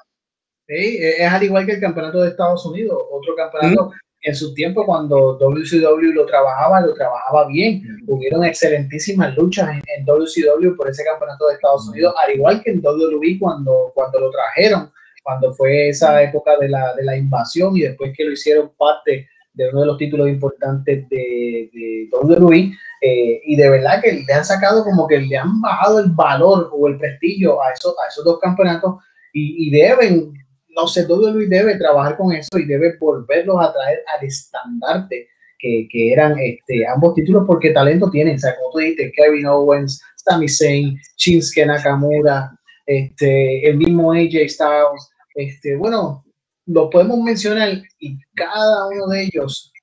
[0.65, 3.91] Sí, es al igual que el campeonato de Estados Unidos, otro campeonato
[4.21, 7.81] en su tiempo cuando WCW lo trabajaba, lo trabajaba bien.
[8.07, 12.79] Hubieron excelentísimas luchas en, WCW por ese campeonato de Estados Unidos, al igual que en
[12.79, 14.89] WWE cuando, cuando lo trajeron,
[15.21, 19.27] cuando fue esa época de la, de la invasión y después que lo hicieron parte
[19.60, 22.72] de uno de los títulos importantes de, de WWE.
[23.02, 26.69] Eh, y de verdad que le han sacado como que le han bajado el valor
[26.73, 28.95] o el prestigio a esos, a esos dos campeonatos
[29.31, 30.34] y, deben
[30.76, 35.27] no sé, WWE debe trabajar con eso y debe volverlos a traer al estandarte
[35.60, 39.45] que, que, eran este, ambos títulos porque talento tienen, o sea, como tú dijiste, Kevin
[39.45, 42.52] Owens, Sami Zayn, Shinsuke Nakamura,
[42.86, 46.23] este, el mismo AJ Styles, este, bueno,
[46.69, 49.73] lo podemos mencionar y cada uno de ellos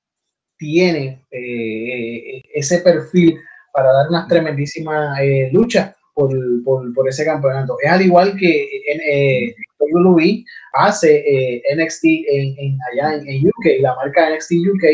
[0.56, 3.38] tiene eh, ese perfil
[3.72, 6.30] para dar unas tremendísimas eh, luchas por,
[6.64, 7.76] por, por, ese campeonato.
[7.82, 14.30] Es al igual que eh, WWE hace eh, NXT en, allá en, UK, la marca
[14.30, 14.84] NXT UK.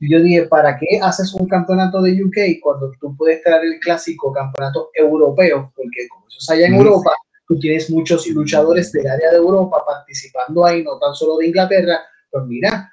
[0.00, 3.80] Y yo dije, ¿para qué haces un campeonato de UK cuando tú puedes traer el
[3.80, 5.72] clásico campeonato europeo?
[5.74, 7.12] Porque como eso es allá en Europa,
[7.48, 11.98] tú tienes muchos luchadores del área de Europa participando ahí, no tan solo de Inglaterra.
[12.30, 12.92] Pues mira,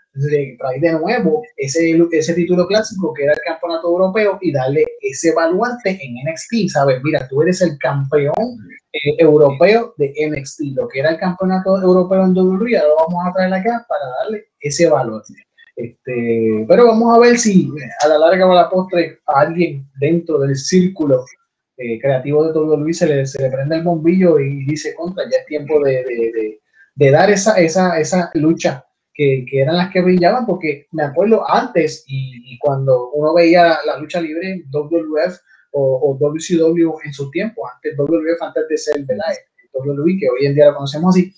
[0.57, 5.33] trae de nuevo ese, ese título clásico que era el campeonato europeo y darle ese
[5.33, 7.01] baluarte en NXT, ¿sabes?
[7.03, 8.57] Mira, tú eres el campeón
[8.93, 13.33] eh, europeo de NXT, lo que era el campeonato europeo en WWE, lo vamos a
[13.33, 15.21] traer acá para darle ese valor.
[15.75, 17.69] Este, pero vamos a ver si
[18.01, 21.25] a la larga o a la postre alguien dentro del círculo
[21.77, 25.45] eh, creativo de WWE se le, se prende el bombillo y dice contra, ya es
[25.45, 26.59] tiempo de,
[26.95, 31.49] de, dar esa, esa, esa lucha que, que, eran las que brillaban, porque me acuerdo
[31.49, 35.37] antes y, cuando uno veía la lucha libre, WWF
[35.71, 39.33] o, o, WCW en su tiempo, antes WWF, antes de ser ¿verdad?
[39.73, 41.33] WWE, que hoy en día lo conocemos así,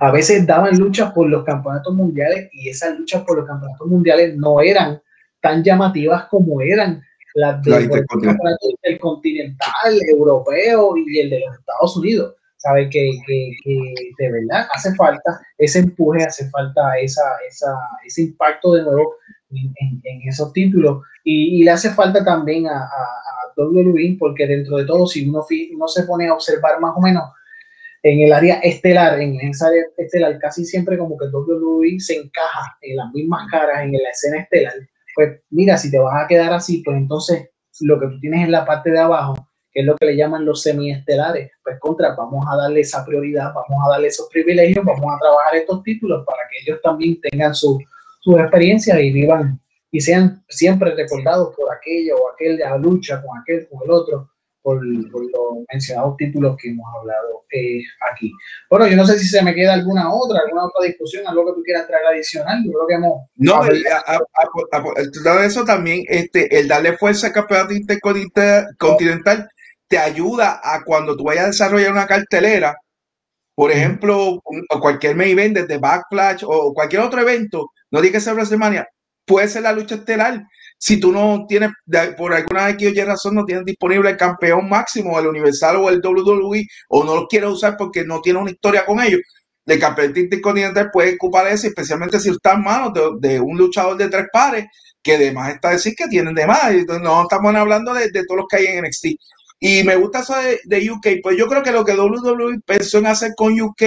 [0.00, 4.36] a veces daban luchas por los campeonatos mundiales y esas luchas por los campeonatos mundiales
[4.36, 5.00] no eran
[5.40, 7.02] tan llamativas como eran
[7.34, 12.34] las del continental, europeo y el de los Estados Unidos.
[12.56, 17.72] sabe que, que, de verdad hace falta ese empuje, hace falta esa, esa,
[18.04, 19.14] ese impacto de nuevo
[19.50, 24.86] en, esos títulos y, le hace falta también a, a, a WWE porque dentro de
[24.86, 25.44] todo si uno,
[25.74, 27.24] uno se pone a observar más o menos
[28.02, 32.76] en el área estelar, en esa área estelar, casi siempre como que WWE se encaja
[32.80, 34.74] en las mismas caras en la escena estelar.
[35.18, 37.50] Pues mira, si te vas a quedar así, pues entonces
[37.80, 39.34] lo que tú tienes en la parte de abajo,
[39.72, 43.52] que es lo que le llaman los semiestelares, pues contra, vamos a darle esa prioridad,
[43.52, 47.52] vamos a darle esos privilegios, vamos a trabajar estos títulos para que ellos también tengan
[47.52, 47.80] su,
[48.20, 53.20] su experiencia y vivan y sean siempre recordados por aquello o aquel de la lucha
[53.20, 54.30] con aquel, con el otro
[54.62, 57.80] por, los mencionados títulos que hemos hablado eh,
[58.10, 58.32] aquí.
[58.70, 61.52] Bueno, yo no sé si se me queda alguna otra, alguna otra discusión, algo que
[61.52, 62.62] tú quieras traer adicional.
[62.64, 63.12] Yo creo que hemos.
[63.36, 69.48] No, a, eso también, este, el darle fuerza al campeonato intercontinental
[69.88, 72.76] te ayuda a cuando tú vayas a desarrollar una cartelera,
[73.54, 74.40] por ejemplo,
[74.80, 78.86] cualquier main event desde Backlash o cualquier otro evento, no tiene que ser WrestleMania,
[79.24, 80.44] puede ser la lucha estelar
[80.78, 81.70] si tú no tienes,
[82.16, 86.00] por alguna X o razón, no tienes disponible el campeón máximo, el Universal o el
[86.00, 89.20] WWE, o no lo quieres usar porque no tiene una historia con ellos,
[89.66, 94.08] el campeón intercontinental puede ocupar eso, especialmente si está en manos de, un luchador de
[94.08, 94.66] tres pares,
[95.02, 96.72] que además está decir que tienen de más.
[97.02, 99.06] No estamos hablando de, todos los que hay en NXT.
[99.60, 102.98] Y me gusta eso de, de, UK, pues yo creo que lo que WWE pensó
[102.98, 103.82] en hacer con UK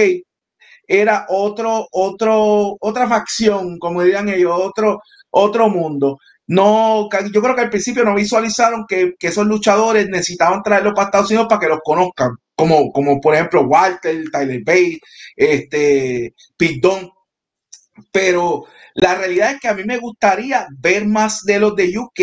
[0.86, 5.00] era otro, otro, otra facción, como dirían ellos, otro,
[5.30, 6.18] otro mundo
[6.52, 11.30] no, yo creo que al principio no visualizaron que, esos luchadores necesitaban traerlos para Estados
[11.30, 15.00] Unidos para que los conozcan, como, como por ejemplo Walter, Tyler Bate,
[15.34, 17.10] este, Pete
[18.12, 18.66] Pero
[18.96, 22.20] la realidad es que a mí me gustaría ver más de los de UK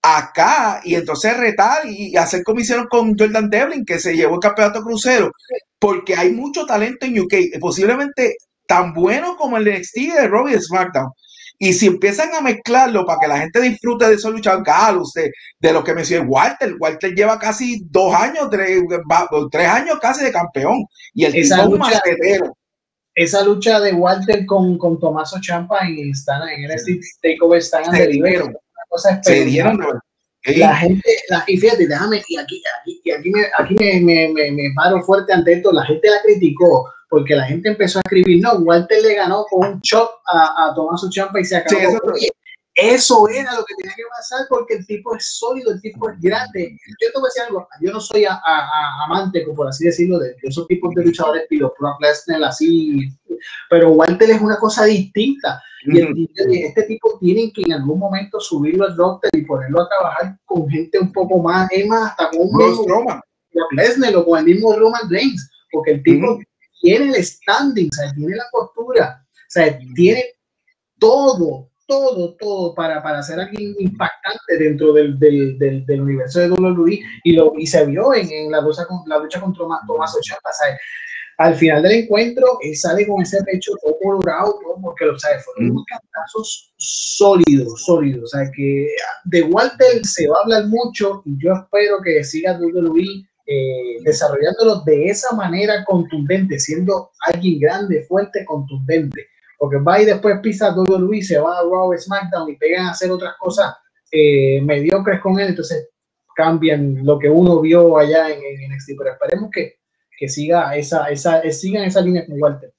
[0.00, 4.40] acá y entonces retar y hacer como hicieron con Jordan Devlin, que se llevó el
[4.40, 5.32] campeonato crucero,
[5.80, 8.36] porque hay mucho talento en UK, posiblemente
[8.68, 11.10] tan bueno como el de NXT de Robbie SmackDown.
[11.58, 15.32] Y si empiezan a mezclarlo para que la gente disfrute de esos luchadores, Galus, de,
[15.58, 18.82] de lo que me decía Walter, Walter lleva casi dos años, tres,
[19.50, 20.84] tres años casi de campeón.
[21.14, 22.00] Y el esa tipo lucha,
[23.14, 28.06] Esa lucha de Walter con, con Tomaso Champa en, están, en el Takeover están se
[28.08, 28.54] dieron.
[29.22, 30.00] Se dieron,
[30.54, 34.52] la gente, la, y fíjate, déjame, y aquí, aquí, aquí, me, aquí me, me, me,
[34.52, 38.42] me paro fuerte ante esto, la gente la criticó, porque la gente empezó a escribir,
[38.42, 41.98] no, Walter le ganó con un shot a, a Tomás Champa y se acabó.
[42.74, 46.20] eso, era lo que tenía que pasar porque el tipo es sólido, el tipo es
[46.20, 46.76] grande.
[47.00, 48.40] Yo te voy a decir algo, yo no soy a,
[49.04, 53.08] amante, por así decirlo, de, esos tipos de luchadores estilo Brock Lesnar, así,
[53.70, 55.62] pero Walter es una cosa distinta.
[55.88, 60.36] Y este tipo tiene que en algún momento subirlo al doctor y ponerlo a trabajar
[60.44, 63.20] con gente un poco más, es más, hasta con un
[63.70, 66.40] Lesnar o con el mismo Roman Reigns, porque el tipo
[66.86, 70.24] tiene el standing, o tiene la postura, o sea, tiene
[71.00, 77.00] todo, todo, todo para, para ser alguien impactante dentro del, del, del, universo de WWE
[77.24, 80.50] y, lo, y se vio en, en la, lucha, con, la lucha contra Tomás Ochapa.
[81.38, 85.72] Al final del encuentro, él sale con ese pecho todo colorado, porque lo sabe, fueron
[85.72, 88.32] unos cantazos sólidos, sólidos.
[88.32, 88.86] O sea, que
[89.24, 94.80] de Walter se va a hablar mucho y yo espero que siga WWE eh, desarrollándolo
[94.80, 99.28] de esa manera contundente, siendo alguien grande, fuerte, contundente.
[99.56, 103.10] Porque va y después pisa WWE, se va a Raw SmackDown y pegan a hacer
[103.10, 103.74] otras cosas
[104.10, 105.88] eh, mediocres con él, entonces
[106.34, 108.92] cambian lo que uno vio allá en, en NXT.
[108.98, 109.76] Pero esperemos que,
[110.18, 112.72] que siga esa, esa, sigan esa línea con Walter.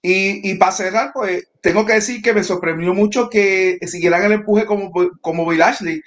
[0.00, 4.32] Y, y, para cerrar, pues tengo que decir que me sorprendió mucho que siguieran el
[4.32, 4.90] empuje como,
[5.20, 6.02] como Bill Ashley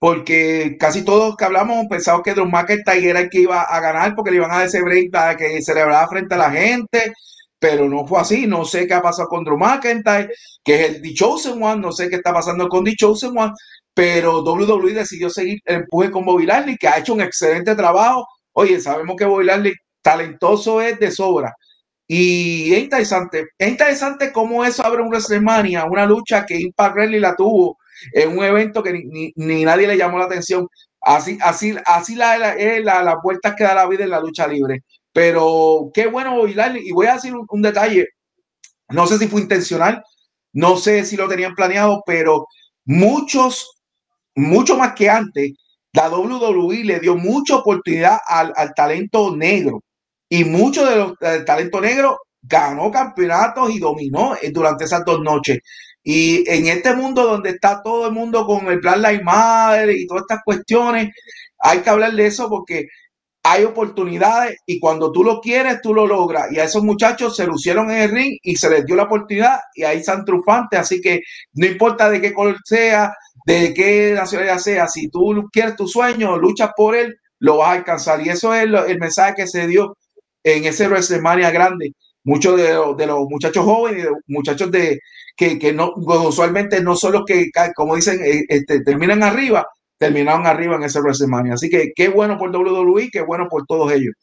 [0.00, 4.14] porque casi todos que hablamos pensamos que Drew McIntyre era el que iba a ganar
[4.16, 7.12] porque le iban a dar ese break para que celebrara frente a la gente,
[7.58, 8.46] pero no fue así.
[8.46, 10.30] No sé qué ha pasado con Drew McIntyre,
[10.64, 13.52] que es el The One, no sé qué está pasando con The Chosen One,
[13.94, 18.26] pero WWE decidió seguir el empuje con Bobby Lashley, que ha hecho un excelente trabajo.
[18.54, 21.52] Oye, sabemos que Bobby Lashley talentoso es de sobra.
[22.08, 27.20] Y es interesante, es interesante cómo eso abre un WrestleMania, una lucha que Impact Wrestling
[27.20, 27.76] la tuvo
[28.12, 30.66] en un evento que ni, nadie le llamó la atención.
[31.00, 34.46] Así, así, así la, la, la, las vueltas que da la vida en la lucha
[34.46, 34.82] libre.
[35.12, 38.08] Pero qué bueno Y voy a decir un, detalle.
[38.88, 40.02] No sé si fue intencional,
[40.52, 42.46] no sé si lo tenían planeado, pero
[42.84, 43.80] muchos,
[44.34, 45.52] mucho más que antes,
[45.92, 49.82] la WWE le dio mucha oportunidad al, talento negro.
[50.28, 55.58] Y mucho de los talento negro ganó campeonatos y dominó eh, durante esas dos noches.
[56.02, 60.06] Y en este mundo donde está todo el mundo con el plan Life Matter y
[60.06, 61.10] todas estas cuestiones,
[61.58, 62.86] hay que hablar de eso porque
[63.42, 66.52] hay oportunidades y cuando tú lo quieres, tú lo logras.
[66.52, 69.58] Y a esos muchachos se lucieron en el ring y se les dio la oportunidad
[69.74, 70.78] y ahí están triunfantes.
[70.80, 71.20] Así que
[71.54, 73.14] no importa de qué color sea,
[73.46, 77.72] de qué nacionalidad sea, si tú quieres tu sueño, luchas por él, lo vas a
[77.72, 78.24] alcanzar.
[78.24, 79.96] Y eso es el mensaje que se dio
[80.44, 81.92] en ese WrestleMania grande.
[82.24, 85.00] Muchos de, los muchachos jóvenes, muchachos de
[85.36, 89.66] que, no usualmente no son los que, como dicen, eh, este, terminan arriba,
[89.98, 91.54] terminaron arriba en ese WrestleMania.
[91.54, 94.14] Así que qué bueno por WWE, qué bueno por todos ellos.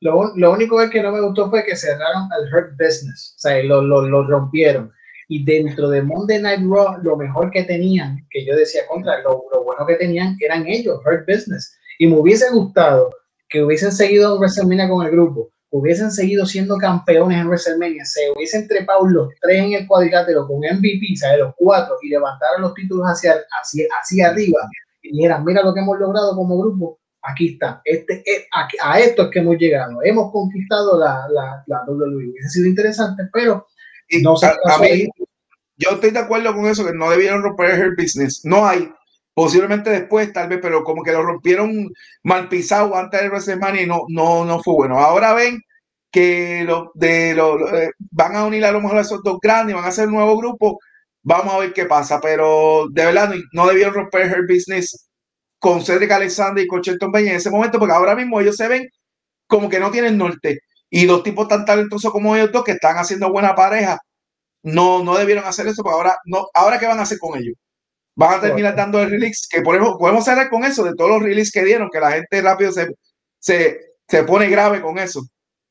[0.00, 3.62] Lo, lo único que no me gustó fue que cerraron el Hurt Business, o sea,
[3.62, 4.92] lo, lo, lo rompieron
[5.28, 9.44] y dentro de Monday Night Raw lo mejor que tenían, que yo decía contra, lo,
[9.52, 11.76] lo, bueno que tenían eran ellos, Hurt Business.
[11.98, 13.10] Y me hubiese gustado
[13.48, 18.66] que hubiesen seguido WrestleMania con el grupo, hubiesen seguido siendo campeones en WrestleMania, se hubiesen
[18.68, 23.06] trepado los tres en el cuadrilátero con MVP, sea, los cuatro, y levantaran los títulos
[23.06, 24.60] hacia, hacia, hacia arriba
[25.02, 28.22] y dijeran, mira lo que hemos logrado como grupo, aquí está, este,
[28.82, 32.30] a, esto es que hemos llegado, hemos conquistado la, la, la WWE.
[32.30, 33.66] Hubiese sido interesante, pero
[34.22, 34.46] no sé.
[34.46, 35.08] A, mí,
[35.76, 38.44] yo estoy de acuerdo con eso, que no debieron romper el business.
[38.44, 38.90] No hay,
[39.34, 41.92] posiblemente después, tal vez, pero como que lo rompieron
[42.22, 44.98] mal pisado antes de WrestleMania y no, no, no fue bueno.
[44.98, 45.62] Ahora ven
[46.16, 49.74] que lo, de, lo, eh, van a unir a lo mejor a esos dos grandes
[49.74, 50.78] y van a hacer un nuevo grupo.
[51.22, 55.10] Vamos a ver qué pasa, pero de verdad no, debieron romper el business
[55.58, 58.66] con Cedric Alexander y con Shelton Benny en ese momento, porque ahora mismo ellos se
[58.66, 58.88] ven
[59.46, 60.60] como que no tienen norte.
[60.90, 63.98] Y dos tipos tan talentosos como ellos dos que están haciendo buena pareja,
[64.62, 67.54] no, no debieron hacer eso, porque ahora, no, ahora ¿qué van a hacer con ellos?
[68.16, 71.22] van a terminar dando el release, que podemos, podemos cerrar con eso, de todos los
[71.22, 72.88] releases que dieron, que la gente rápido se,
[73.38, 75.22] se, se pone grave con eso.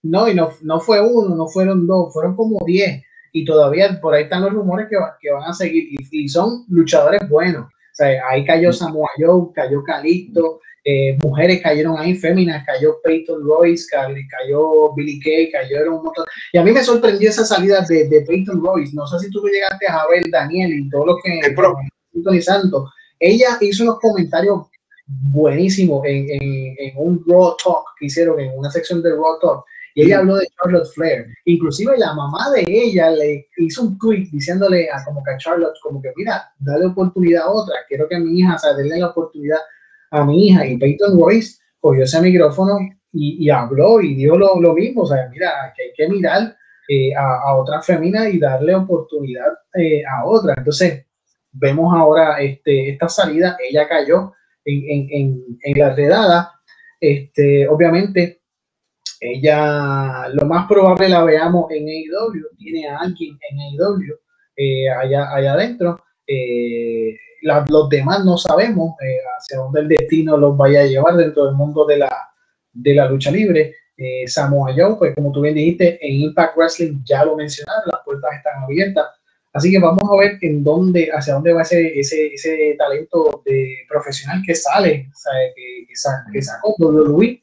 [0.05, 3.03] No, y no, no fue uno, no fueron dos, fueron como diez.
[3.31, 5.89] Y todavía por ahí están los rumores que, que van a seguir.
[6.11, 7.65] Y, son luchadores buenos.
[7.65, 13.41] O sea, ahí cayó Samoa Joe, cayó Calixto, eh, mujeres cayeron ahí, féminas, cayó Peyton
[13.43, 16.25] Royce, cayó Billy Kay, cayeron un montón.
[16.53, 18.95] Y a mí me sorprendió esa salida de, de Peyton Royce.
[18.95, 21.41] No sé si tú llegaste a ver, Daniel, y todo lo que
[22.13, 24.67] sintonizando, ella hizo unos comentarios
[25.07, 29.65] buenísimos en, en, un Raw Talk que hicieron en una sección de Raw Talk.
[29.95, 31.25] Y ella habló de Charlotte Flair.
[31.45, 35.75] Inclusive la mamá de ella le hizo un tweet diciéndole a como que a Charlotte,
[35.81, 37.75] como que mira, dale oportunidad a otra.
[37.87, 39.59] Quiero que mi hija, o sea, denle la oportunidad
[40.11, 40.67] a mi hija.
[40.67, 42.77] Y Peyton Royce cogió ese micrófono
[43.13, 45.03] y, y habló y dijo lo, lo, mismo.
[45.03, 46.57] O sea, mira, que hay que mirar
[46.89, 50.55] eh, a, a, otra femina y darle oportunidad eh, a otra.
[50.57, 51.05] Entonces,
[51.53, 54.33] vemos ahora este, esta salida, ella cayó
[54.65, 56.51] en, en, en, la redada.
[56.99, 58.41] Este, obviamente,
[59.33, 64.19] ella lo más probable la veamos en AEW, tiene a alguien en AEW
[64.55, 65.99] eh, allá, allá adentro.
[66.27, 71.45] Eh, los demás no sabemos eh, hacia dónde el destino los vaya a llevar dentro
[71.45, 72.15] del mundo de la,
[72.73, 73.75] de la lucha libre.
[74.25, 78.33] Samoa Joe, pues como tú bien dijiste, en Impact Wrestling ya lo mencionaron, las puertas
[78.35, 79.05] están abiertas
[79.55, 83.85] Así que vamos a ver en dónde, hacia dónde va ese, ese, ese talento de
[83.87, 85.09] profesional que sale,
[85.55, 85.87] que,
[86.33, 87.41] que, sacó WWE.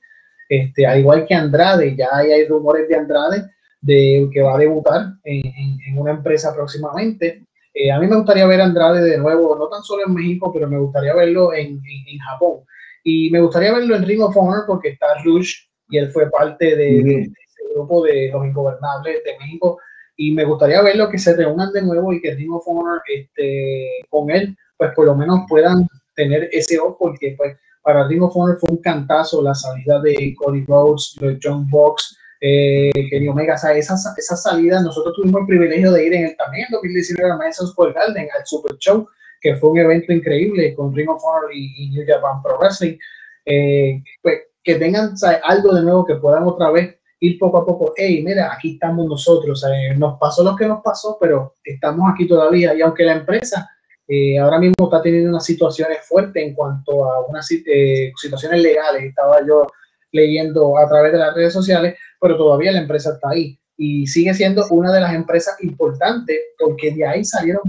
[0.52, 3.44] Este, al igual que Andrade, ya hay, rumores de Andrade
[3.80, 5.46] de que va a debutar en,
[5.86, 7.46] en, una empresa próximamente.
[7.72, 10.52] Eh, a mí me gustaría ver a Andrade de nuevo, no tan solo en México,
[10.52, 12.64] pero me gustaría verlo en, en Japón.
[13.02, 15.54] Y me gustaría verlo en Ring of Honor porque está Rush
[15.88, 19.78] y él fue parte de, de ese grupo de los ingobernables de México
[20.18, 23.88] y me gustaría verlo que se reúnan de nuevo y que Ring of Honor este,
[24.10, 28.36] con él, pues por lo menos puedan tener ese ojo, porque pues para Ring of
[28.36, 33.54] Honor fue un cantazo la salida de Cody Rhodes, de John Box, eh, Kenny Omega,
[33.54, 37.30] o sea, esas, esas salidas, nosotros tuvimos el privilegio de ir en el también 2019
[37.30, 39.06] a Madison Square Garden, al Super Show,
[39.40, 42.96] que fue un evento increíble con Ring of Honor y, New Japan Pro Wrestling,
[43.44, 45.14] eh, pues que tengan
[45.44, 49.06] algo de nuevo que puedan otra vez ir poco a poco, hey, mira, aquí estamos
[49.06, 49.64] nosotros,
[49.96, 52.74] nos pasó lo que nos pasó, pero estamos aquí todavía.
[52.74, 53.70] Y aunque la empresa
[54.08, 59.04] eh, ahora mismo está teniendo unas situaciones fuertes en cuanto a unas eh, situaciones legales,
[59.04, 59.66] estaba yo
[60.10, 64.34] leyendo a través de las redes sociales, pero todavía la empresa está ahí y sigue
[64.34, 67.62] siendo una de las empresas importantes porque de ahí salieron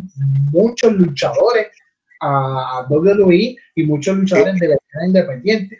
[0.52, 1.68] muchos luchadores
[2.22, 5.80] a WWE y muchos luchadores de la escena independiente.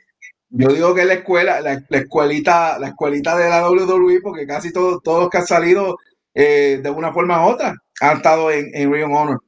[0.50, 5.02] Yo digo que la escuela, la, escuelita, la escuelita de la WWE, porque casi todos,
[5.02, 5.98] todos que han salido
[6.34, 9.42] eh, de una forma u otra han estado en, en Ring Honor.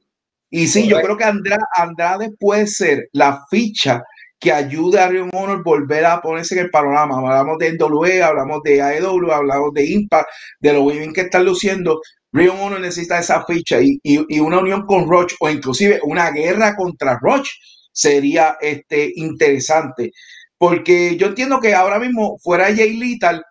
[0.50, 4.02] Y sí, yo creo que Andrade, puede ser la ficha
[4.38, 7.16] que ayude a Ring Honor volver a ponerse en el panorama.
[7.18, 10.28] Hablamos de NWE, hablamos de AEW, hablamos de Impact,
[10.60, 12.00] de los bien que están luciendo.
[12.32, 16.30] Ring Honor necesita esa ficha y, y, y, una unión con Roach o inclusive una
[16.30, 17.48] guerra contra Roach
[17.92, 20.12] sería este, interesante.
[20.58, 23.42] porque yo entiendo que ahora mismo fuera Jay Lethal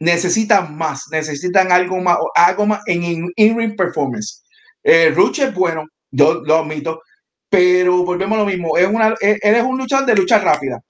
[0.00, 4.44] necesitan más, necesitan algo más, algo más en in-ring performance.
[4.82, 7.02] Eh, Ruch es bueno, yo lo admito,
[7.48, 10.80] pero volvemos a lo mismo, es una, él es un luchador de lucha rápida,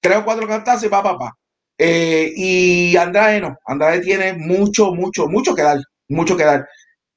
[0.00, 1.32] tres o cuatro cantas y pa, pa.
[1.78, 5.78] Eh, y Andrade no, Andrade tiene mucho, mucho, mucho que dar,
[6.08, 6.66] mucho que dar.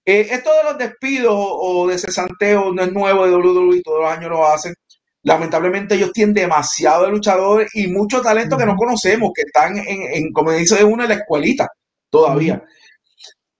[0.05, 4.11] Eh, esto de los despidos o de cesanteo no es nuevo de WWE, todos los
[4.11, 4.73] años lo hacen.
[5.23, 10.31] Lamentablemente ellos tienen demasiado de luchadores y mucho talento que no conocemos, que están en,
[10.33, 11.67] como dice uno, en la escuelita
[12.09, 12.63] todavía.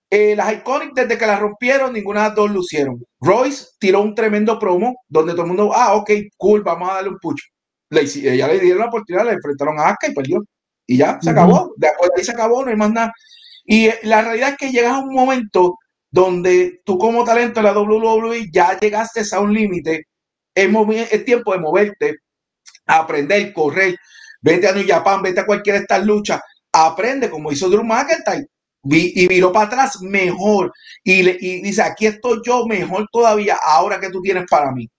[0.10, 3.04] Eh, las Iconic, desde que las rompieron, ninguna de las dos lucieron.
[3.22, 7.10] Royce tiró un tremendo promo donde todo el mundo, ah, ok, cool, vamos a darle
[7.10, 7.46] un pucho.
[7.92, 10.40] Le, ella le dieron la oportunidad, le enfrentaron a Asuka y perdió.
[10.88, 11.74] Y ya, se acabó.
[11.78, 13.14] Después de ahí se acabó, no hay más nada.
[13.66, 15.78] Y eh, la realidad es que llegas a un momento
[16.10, 20.08] donde tú como talento de la WWE ya llegaste a un límite
[20.56, 22.16] es, tiempo de moverte,
[22.86, 23.96] aprender, correr.
[24.42, 26.42] Vete a New Japan, vete a cualquier de estas luchas.
[26.72, 28.48] Aprende como hizo Drew McIntyre
[28.84, 30.72] y viró para atrás mejor.
[31.04, 34.90] Y, le, dice, aquí estoy yo mejor todavía ahora que tú tienes para mí.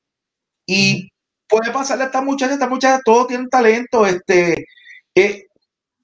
[0.67, 1.11] Y
[1.49, 4.07] puede pasarle a esta muchacha, esta muchacha, todos tienen talento.
[4.07, 4.67] Este,
[5.15, 5.47] eh,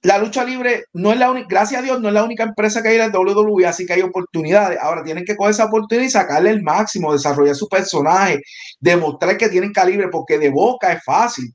[0.03, 2.82] la lucha libre no es la única, gracias a Dios, no es la única empresa
[2.82, 4.78] que hay en el WWE, así que hay oportunidades.
[4.81, 8.40] Ahora tienen que coger esa oportunidad y sacarle el máximo, desarrollar su personaje,
[8.81, 11.53] demostrar que tienen calibre, porque de boca es fácil.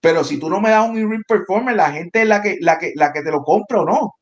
[0.00, 2.78] Pero si tú no me das un in-ring performance, la gente es la que, la
[2.78, 4.14] que, la que te lo compra o no.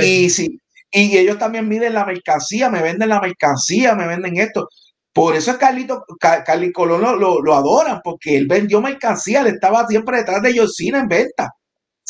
[0.00, 0.60] Y, si,
[0.90, 4.68] y ellos también miden la mercancía, me venden la mercancía, me venden esto.
[5.12, 9.86] Por eso es Carlito, Carlito Colón lo, lo, adoran, porque él vendió mercancía, le estaba
[9.86, 11.50] siempre detrás de Cena en venta.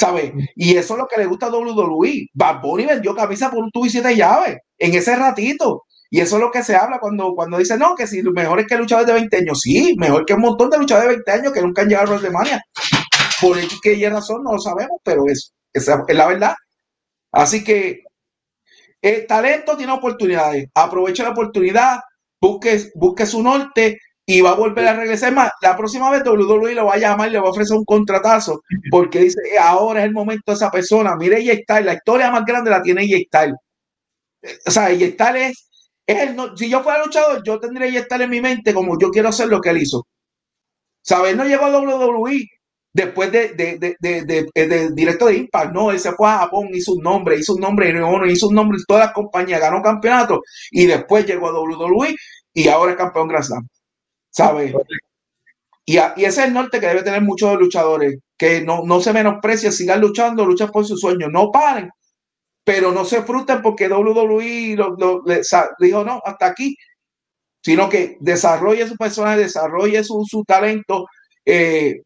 [0.01, 0.33] ¿sabes?
[0.55, 2.29] Y eso es lo que le gusta a WWE.
[2.33, 5.85] Bad Bunny vendió camisa por un tubo y siete llaves en ese ratito.
[6.11, 8.67] Y eso es lo que se habla cuando, cuando dice, no, que si mejor es
[8.67, 9.61] que luchadores de 20 años.
[9.61, 12.11] Sí, mejor que un montón de luchadores de 20 años que nunca han llegado a
[12.11, 12.63] WrestleMania.
[13.41, 16.55] Por qué razón no lo sabemos, pero es, es la verdad.
[17.33, 18.03] Así que
[19.03, 20.69] el talento tiene oportunidades.
[20.75, 22.01] Aproveche la oportunidad,
[22.41, 25.51] busque, su norte y va a volver a regresar más.
[25.63, 28.61] La próxima vez WWE lo va a llamar y le va a ofrecer un contratazo
[28.91, 31.17] porque dice, eh, ahora es el momento de esa persona.
[31.17, 33.47] Mire, ella está, la historia más grande la tiene ella está.
[34.67, 35.69] O sea, ella está es,
[36.07, 39.11] es el, si yo fuera luchador, yo tendría ella estar en mi mente como yo
[39.11, 40.07] quiero hacer lo que él hizo.
[41.03, 41.37] ¿Sabes?
[41.37, 42.47] No llegó a WWE
[42.93, 46.95] después de, de, de, de, directo de Impact, no, él se fue a Japón, hizo
[46.95, 47.91] un nombre, hizo un nombre
[48.31, 52.15] hizo un nombre en todas las compañías, ganó campeonato y después llegó a WWE
[52.55, 53.69] y ahora es campeón Grand Slam.
[54.31, 54.75] ¿sabes?
[55.85, 59.13] Y, y, ese es el norte que debe tener muchos luchadores, que no, no se
[59.13, 61.91] menosprecia, sigan luchando, luchan por sus sueños, no paren,
[62.65, 65.23] pero no se frustren porque WWE lo,
[65.79, 66.77] dijo no, hasta aquí,
[67.63, 71.07] sino que desarrolle su personaje, desarrolle su, su talento
[71.45, 72.03] eh,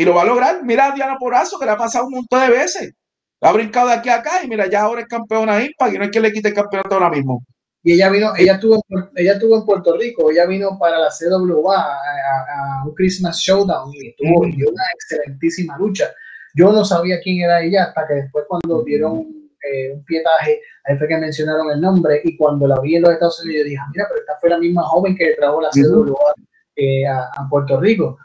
[0.00, 0.64] y lo va a lograr.
[0.64, 2.92] Mira a Diana Porazo, que le ha pasado un montón de veces.
[3.40, 6.04] Ha brincado de aquí a acá y mira, ya ahora es campeona Impact y no
[6.04, 7.44] es que le quite el campeonato ahora mismo
[7.82, 8.84] y ella vino, ella estuvo,
[9.16, 14.14] ella estuvo en Puerto Rico, ella vino para la CWA a, un Christmas Showdown y
[14.16, 16.12] tuvo una excelentísima lucha.
[16.54, 19.20] Yo no sabía quién era ella hasta que después cuando dieron
[19.62, 23.12] eh, un pietaje, ahí fue que mencionaron el nombre y cuando la vi en los
[23.12, 26.34] Estados Unidos dije, mira, pero esta fue la misma joven que trajo la CWA
[26.74, 28.18] eh, a, a, Puerto Rico.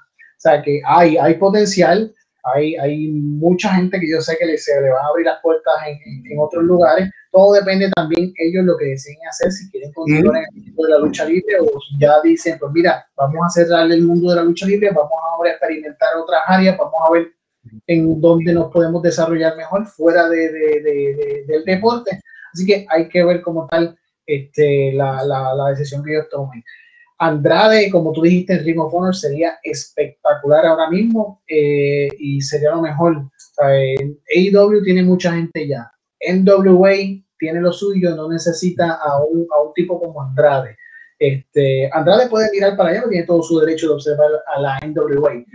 [0.43, 2.13] O sea que hay, hay potencial,
[2.43, 5.73] hay, hay mucha gente que yo sé que se le van a abrir las puertas
[5.87, 10.37] en, en otros lugares, todo depende también ellos lo que deseen hacer, si quieren continuar
[10.37, 13.89] en el mundo de la lucha libre o ya dicen, pues mira, vamos a cerrar
[13.89, 17.33] el mundo de la lucha libre, vamos ahora a experimentar otras áreas, vamos a ver
[17.87, 22.19] en dónde nos podemos desarrollar mejor fuera de, de, del deporte.
[22.53, 26.63] Así que hay que ver como tal este, la, la, la, decisión que ellos tomen.
[27.25, 32.71] Andrade, como tú dijiste, el Ring of Honor sería espectacular ahora mismo eh, y sería
[32.71, 33.29] lo mejor.
[33.57, 35.89] AEW tiene mucha gente ya.
[36.19, 36.93] NWA
[37.37, 40.75] tiene lo suyo, no necesita a un, a un tipo como Andrade.
[41.17, 45.45] Este, Andrade puede mirar para allá, tiene todo su derecho de observar a la NWA,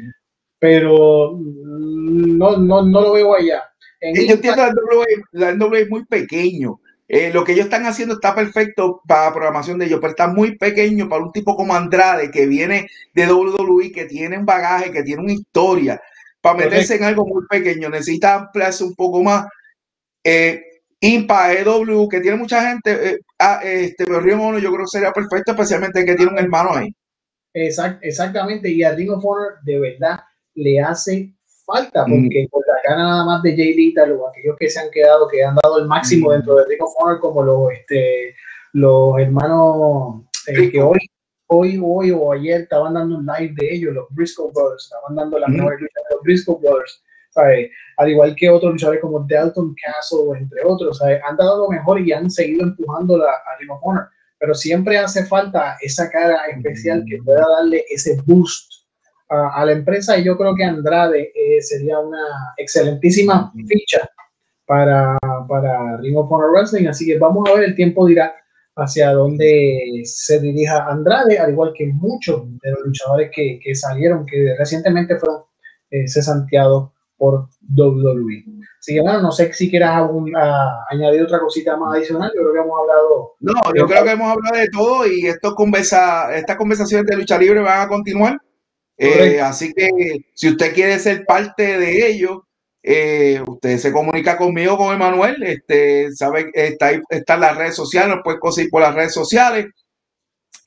[0.59, 3.63] pero no, no, no lo veo allá.
[4.01, 6.81] yo entiendo la NWA, la NWA es muy pequeño.
[7.11, 10.29] Eh, lo que ellos están haciendo está perfecto para la programación de ellos, pero está
[10.29, 14.93] muy pequeño para un tipo como Andrade que viene de WWE, que tiene un bagaje,
[14.93, 16.01] que tiene una historia.
[16.41, 19.47] Para meterse en algo muy pequeño, necesita ampliarse un poco más
[20.23, 20.63] eh,
[21.01, 24.91] Impa, EW, que tiene mucha gente, eh, ah, este, pero Río Mono yo creo que
[24.91, 26.93] sería perfecto, especialmente que tiene un hermano ahí.
[27.55, 30.21] Exact, exactamente, y a Ring of Honor de verdad
[30.55, 31.33] le hace
[31.69, 32.11] falta, mm.
[32.11, 35.45] porque por acá nada más de Jay Lethal o aquellos que se han quedado, que
[35.45, 36.33] han dado el máximo mm.
[36.33, 38.35] dentro de Ring of Honor, como los, este,
[38.73, 40.99] los hermanos eh, que hoy,
[41.49, 45.39] hoy, hoy o ayer estaban dando un live de ellos, los Briscoe Brothers, estaban dando
[45.39, 45.53] la mm.
[45.53, 47.03] mejor lucha de los Briscoe Brothers
[47.97, 52.13] al igual que otros luchadores como Dalton Castle, entre otros, han dado lo mejor y
[52.13, 54.09] han seguido empujando a Ring of Honor,
[54.39, 58.78] pero siempre hace falta esa cara especial que pueda darle ese boost
[59.29, 64.09] a, la empresa y yo creo que Andrade eh, sería una excelentísima ficha
[64.67, 65.19] para,
[65.49, 68.35] para Ring of Honor Wrestling, así que vamos a ver, el tiempo dirá
[68.77, 74.25] hacia dónde se dirija Andrade, al igual que muchos de los luchadores que, que salieron,
[74.25, 75.43] que recientemente fueron
[75.91, 78.45] eh, cesanteados por WWE.
[78.79, 80.09] Así que bueno, no sé si quieras
[80.91, 83.35] añadir otra cosita más adicional, yo creo que hemos hablado.
[83.41, 87.37] No, yo creo que hemos hablado de todo y esto conversa, estas conversaciones de lucha
[87.37, 88.39] libre van a continuar.
[88.99, 89.89] Eh, así que
[90.35, 92.49] si usted quiere ser parte de ello,
[92.83, 95.43] eh, usted se comunica conmigo, con Emanuel.
[95.43, 99.67] Este, sabe, está están las redes sociales, nos puede conseguir por las redes sociales.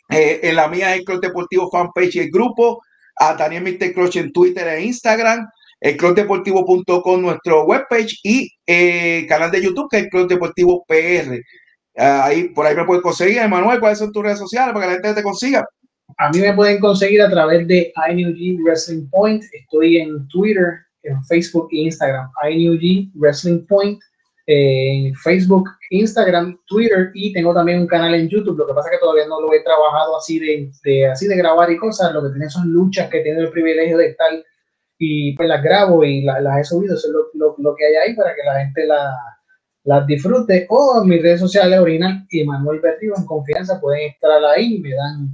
[0.09, 2.81] Eh, en la mía es el Club Deportivo Fanpage y el grupo.
[3.17, 3.93] A Daniel Mr.
[3.93, 5.47] Croce en Twitter e Instagram.
[5.79, 11.41] El clubdeportivo.com, nuestro webpage y eh, canal de YouTube, que es el Club Deportivo PR.
[11.97, 13.39] ahí, por ahí me puedes conseguir.
[13.39, 15.65] Emanuel, ¿cuáles son tus redes sociales para que la gente te consiga?
[16.17, 19.43] A mí me pueden conseguir a través de iNewG Wrestling Point.
[19.53, 22.29] Estoy en Twitter, en Facebook e Instagram.
[22.49, 23.99] iNewG Wrestling Point.
[24.47, 28.57] En Facebook, Instagram, Twitter y tengo también un canal en YouTube.
[28.57, 31.71] Lo que pasa es que todavía no lo he trabajado así de, así de grabar
[31.71, 32.11] y cosas.
[32.13, 34.31] Lo que tiene son luchas que tiene el privilegio de estar
[34.97, 36.95] y pues las grabo y las he subido.
[36.95, 39.15] Eso es lo, que hay ahí para que la gente la,
[39.83, 40.65] las disfrute.
[40.69, 44.79] O en mis redes sociales original y Manuel Berrío en confianza pueden estar ahí.
[44.79, 45.29] Me dan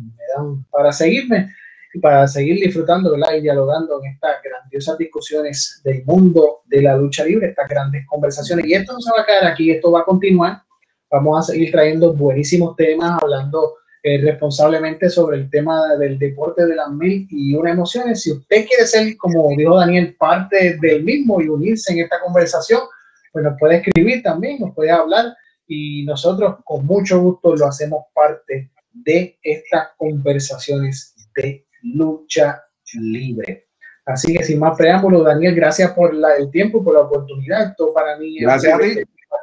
[0.69, 1.53] para seguirme
[1.93, 7.23] y para seguir disfrutando y dialogando en estas grandiosas discusiones del mundo de la lucha
[7.23, 8.65] libre, estas grandes conversaciones.
[8.65, 10.61] Y esto no se va a quedar aquí, esto va a continuar.
[11.09, 16.75] Vamos a seguir trayendo buenísimos temas, hablando eh, responsablemente sobre el tema del deporte de
[16.75, 18.21] las mil y una emociones.
[18.21, 22.81] Si usted quiere ser, como dijo Daniel, parte del mismo y unirse en esta conversación,
[23.31, 25.35] pues nos puede escribir también, nos puede hablar
[25.67, 28.71] y nosotros con mucho gusto lo hacemos parte
[29.03, 32.63] de estas conversaciones de lucha
[32.93, 33.67] libre.
[34.05, 37.69] Así que sin más preámbulos, Daniel, gracias por el tiempo, por la oportunidad.
[37.69, 38.79] Esto para mí gracias a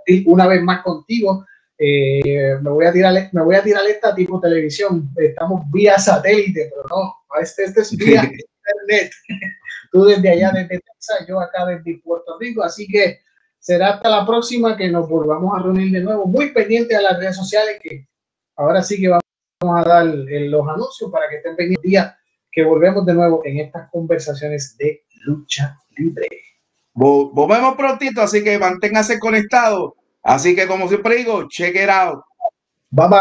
[0.06, 0.24] ti.
[0.26, 1.44] una vez más contigo.
[1.76, 5.10] Eh, me voy a tirar me voy a tirar esta tipo televisión.
[5.16, 9.12] Estamos vía satélite, pero no, este, este es vía internet.
[9.92, 12.62] Tú desde allá, desde Texas, yo acá desde Puerto Rico.
[12.62, 13.20] Así que
[13.58, 16.24] será hasta la próxima que nos volvamos a reunir de nuevo.
[16.24, 18.08] Muy pendiente a las redes sociales que
[18.56, 19.24] ahora sí que vamos
[19.62, 22.16] a dar los anuncios para que estén pendientes día
[22.50, 26.28] que volvemos de nuevo en estas conversaciones de lucha libre.
[26.92, 29.96] Volvemos prontito, así que manténgase conectado.
[30.22, 32.22] Así que como siempre digo, check it out.
[32.90, 33.18] Bye bye.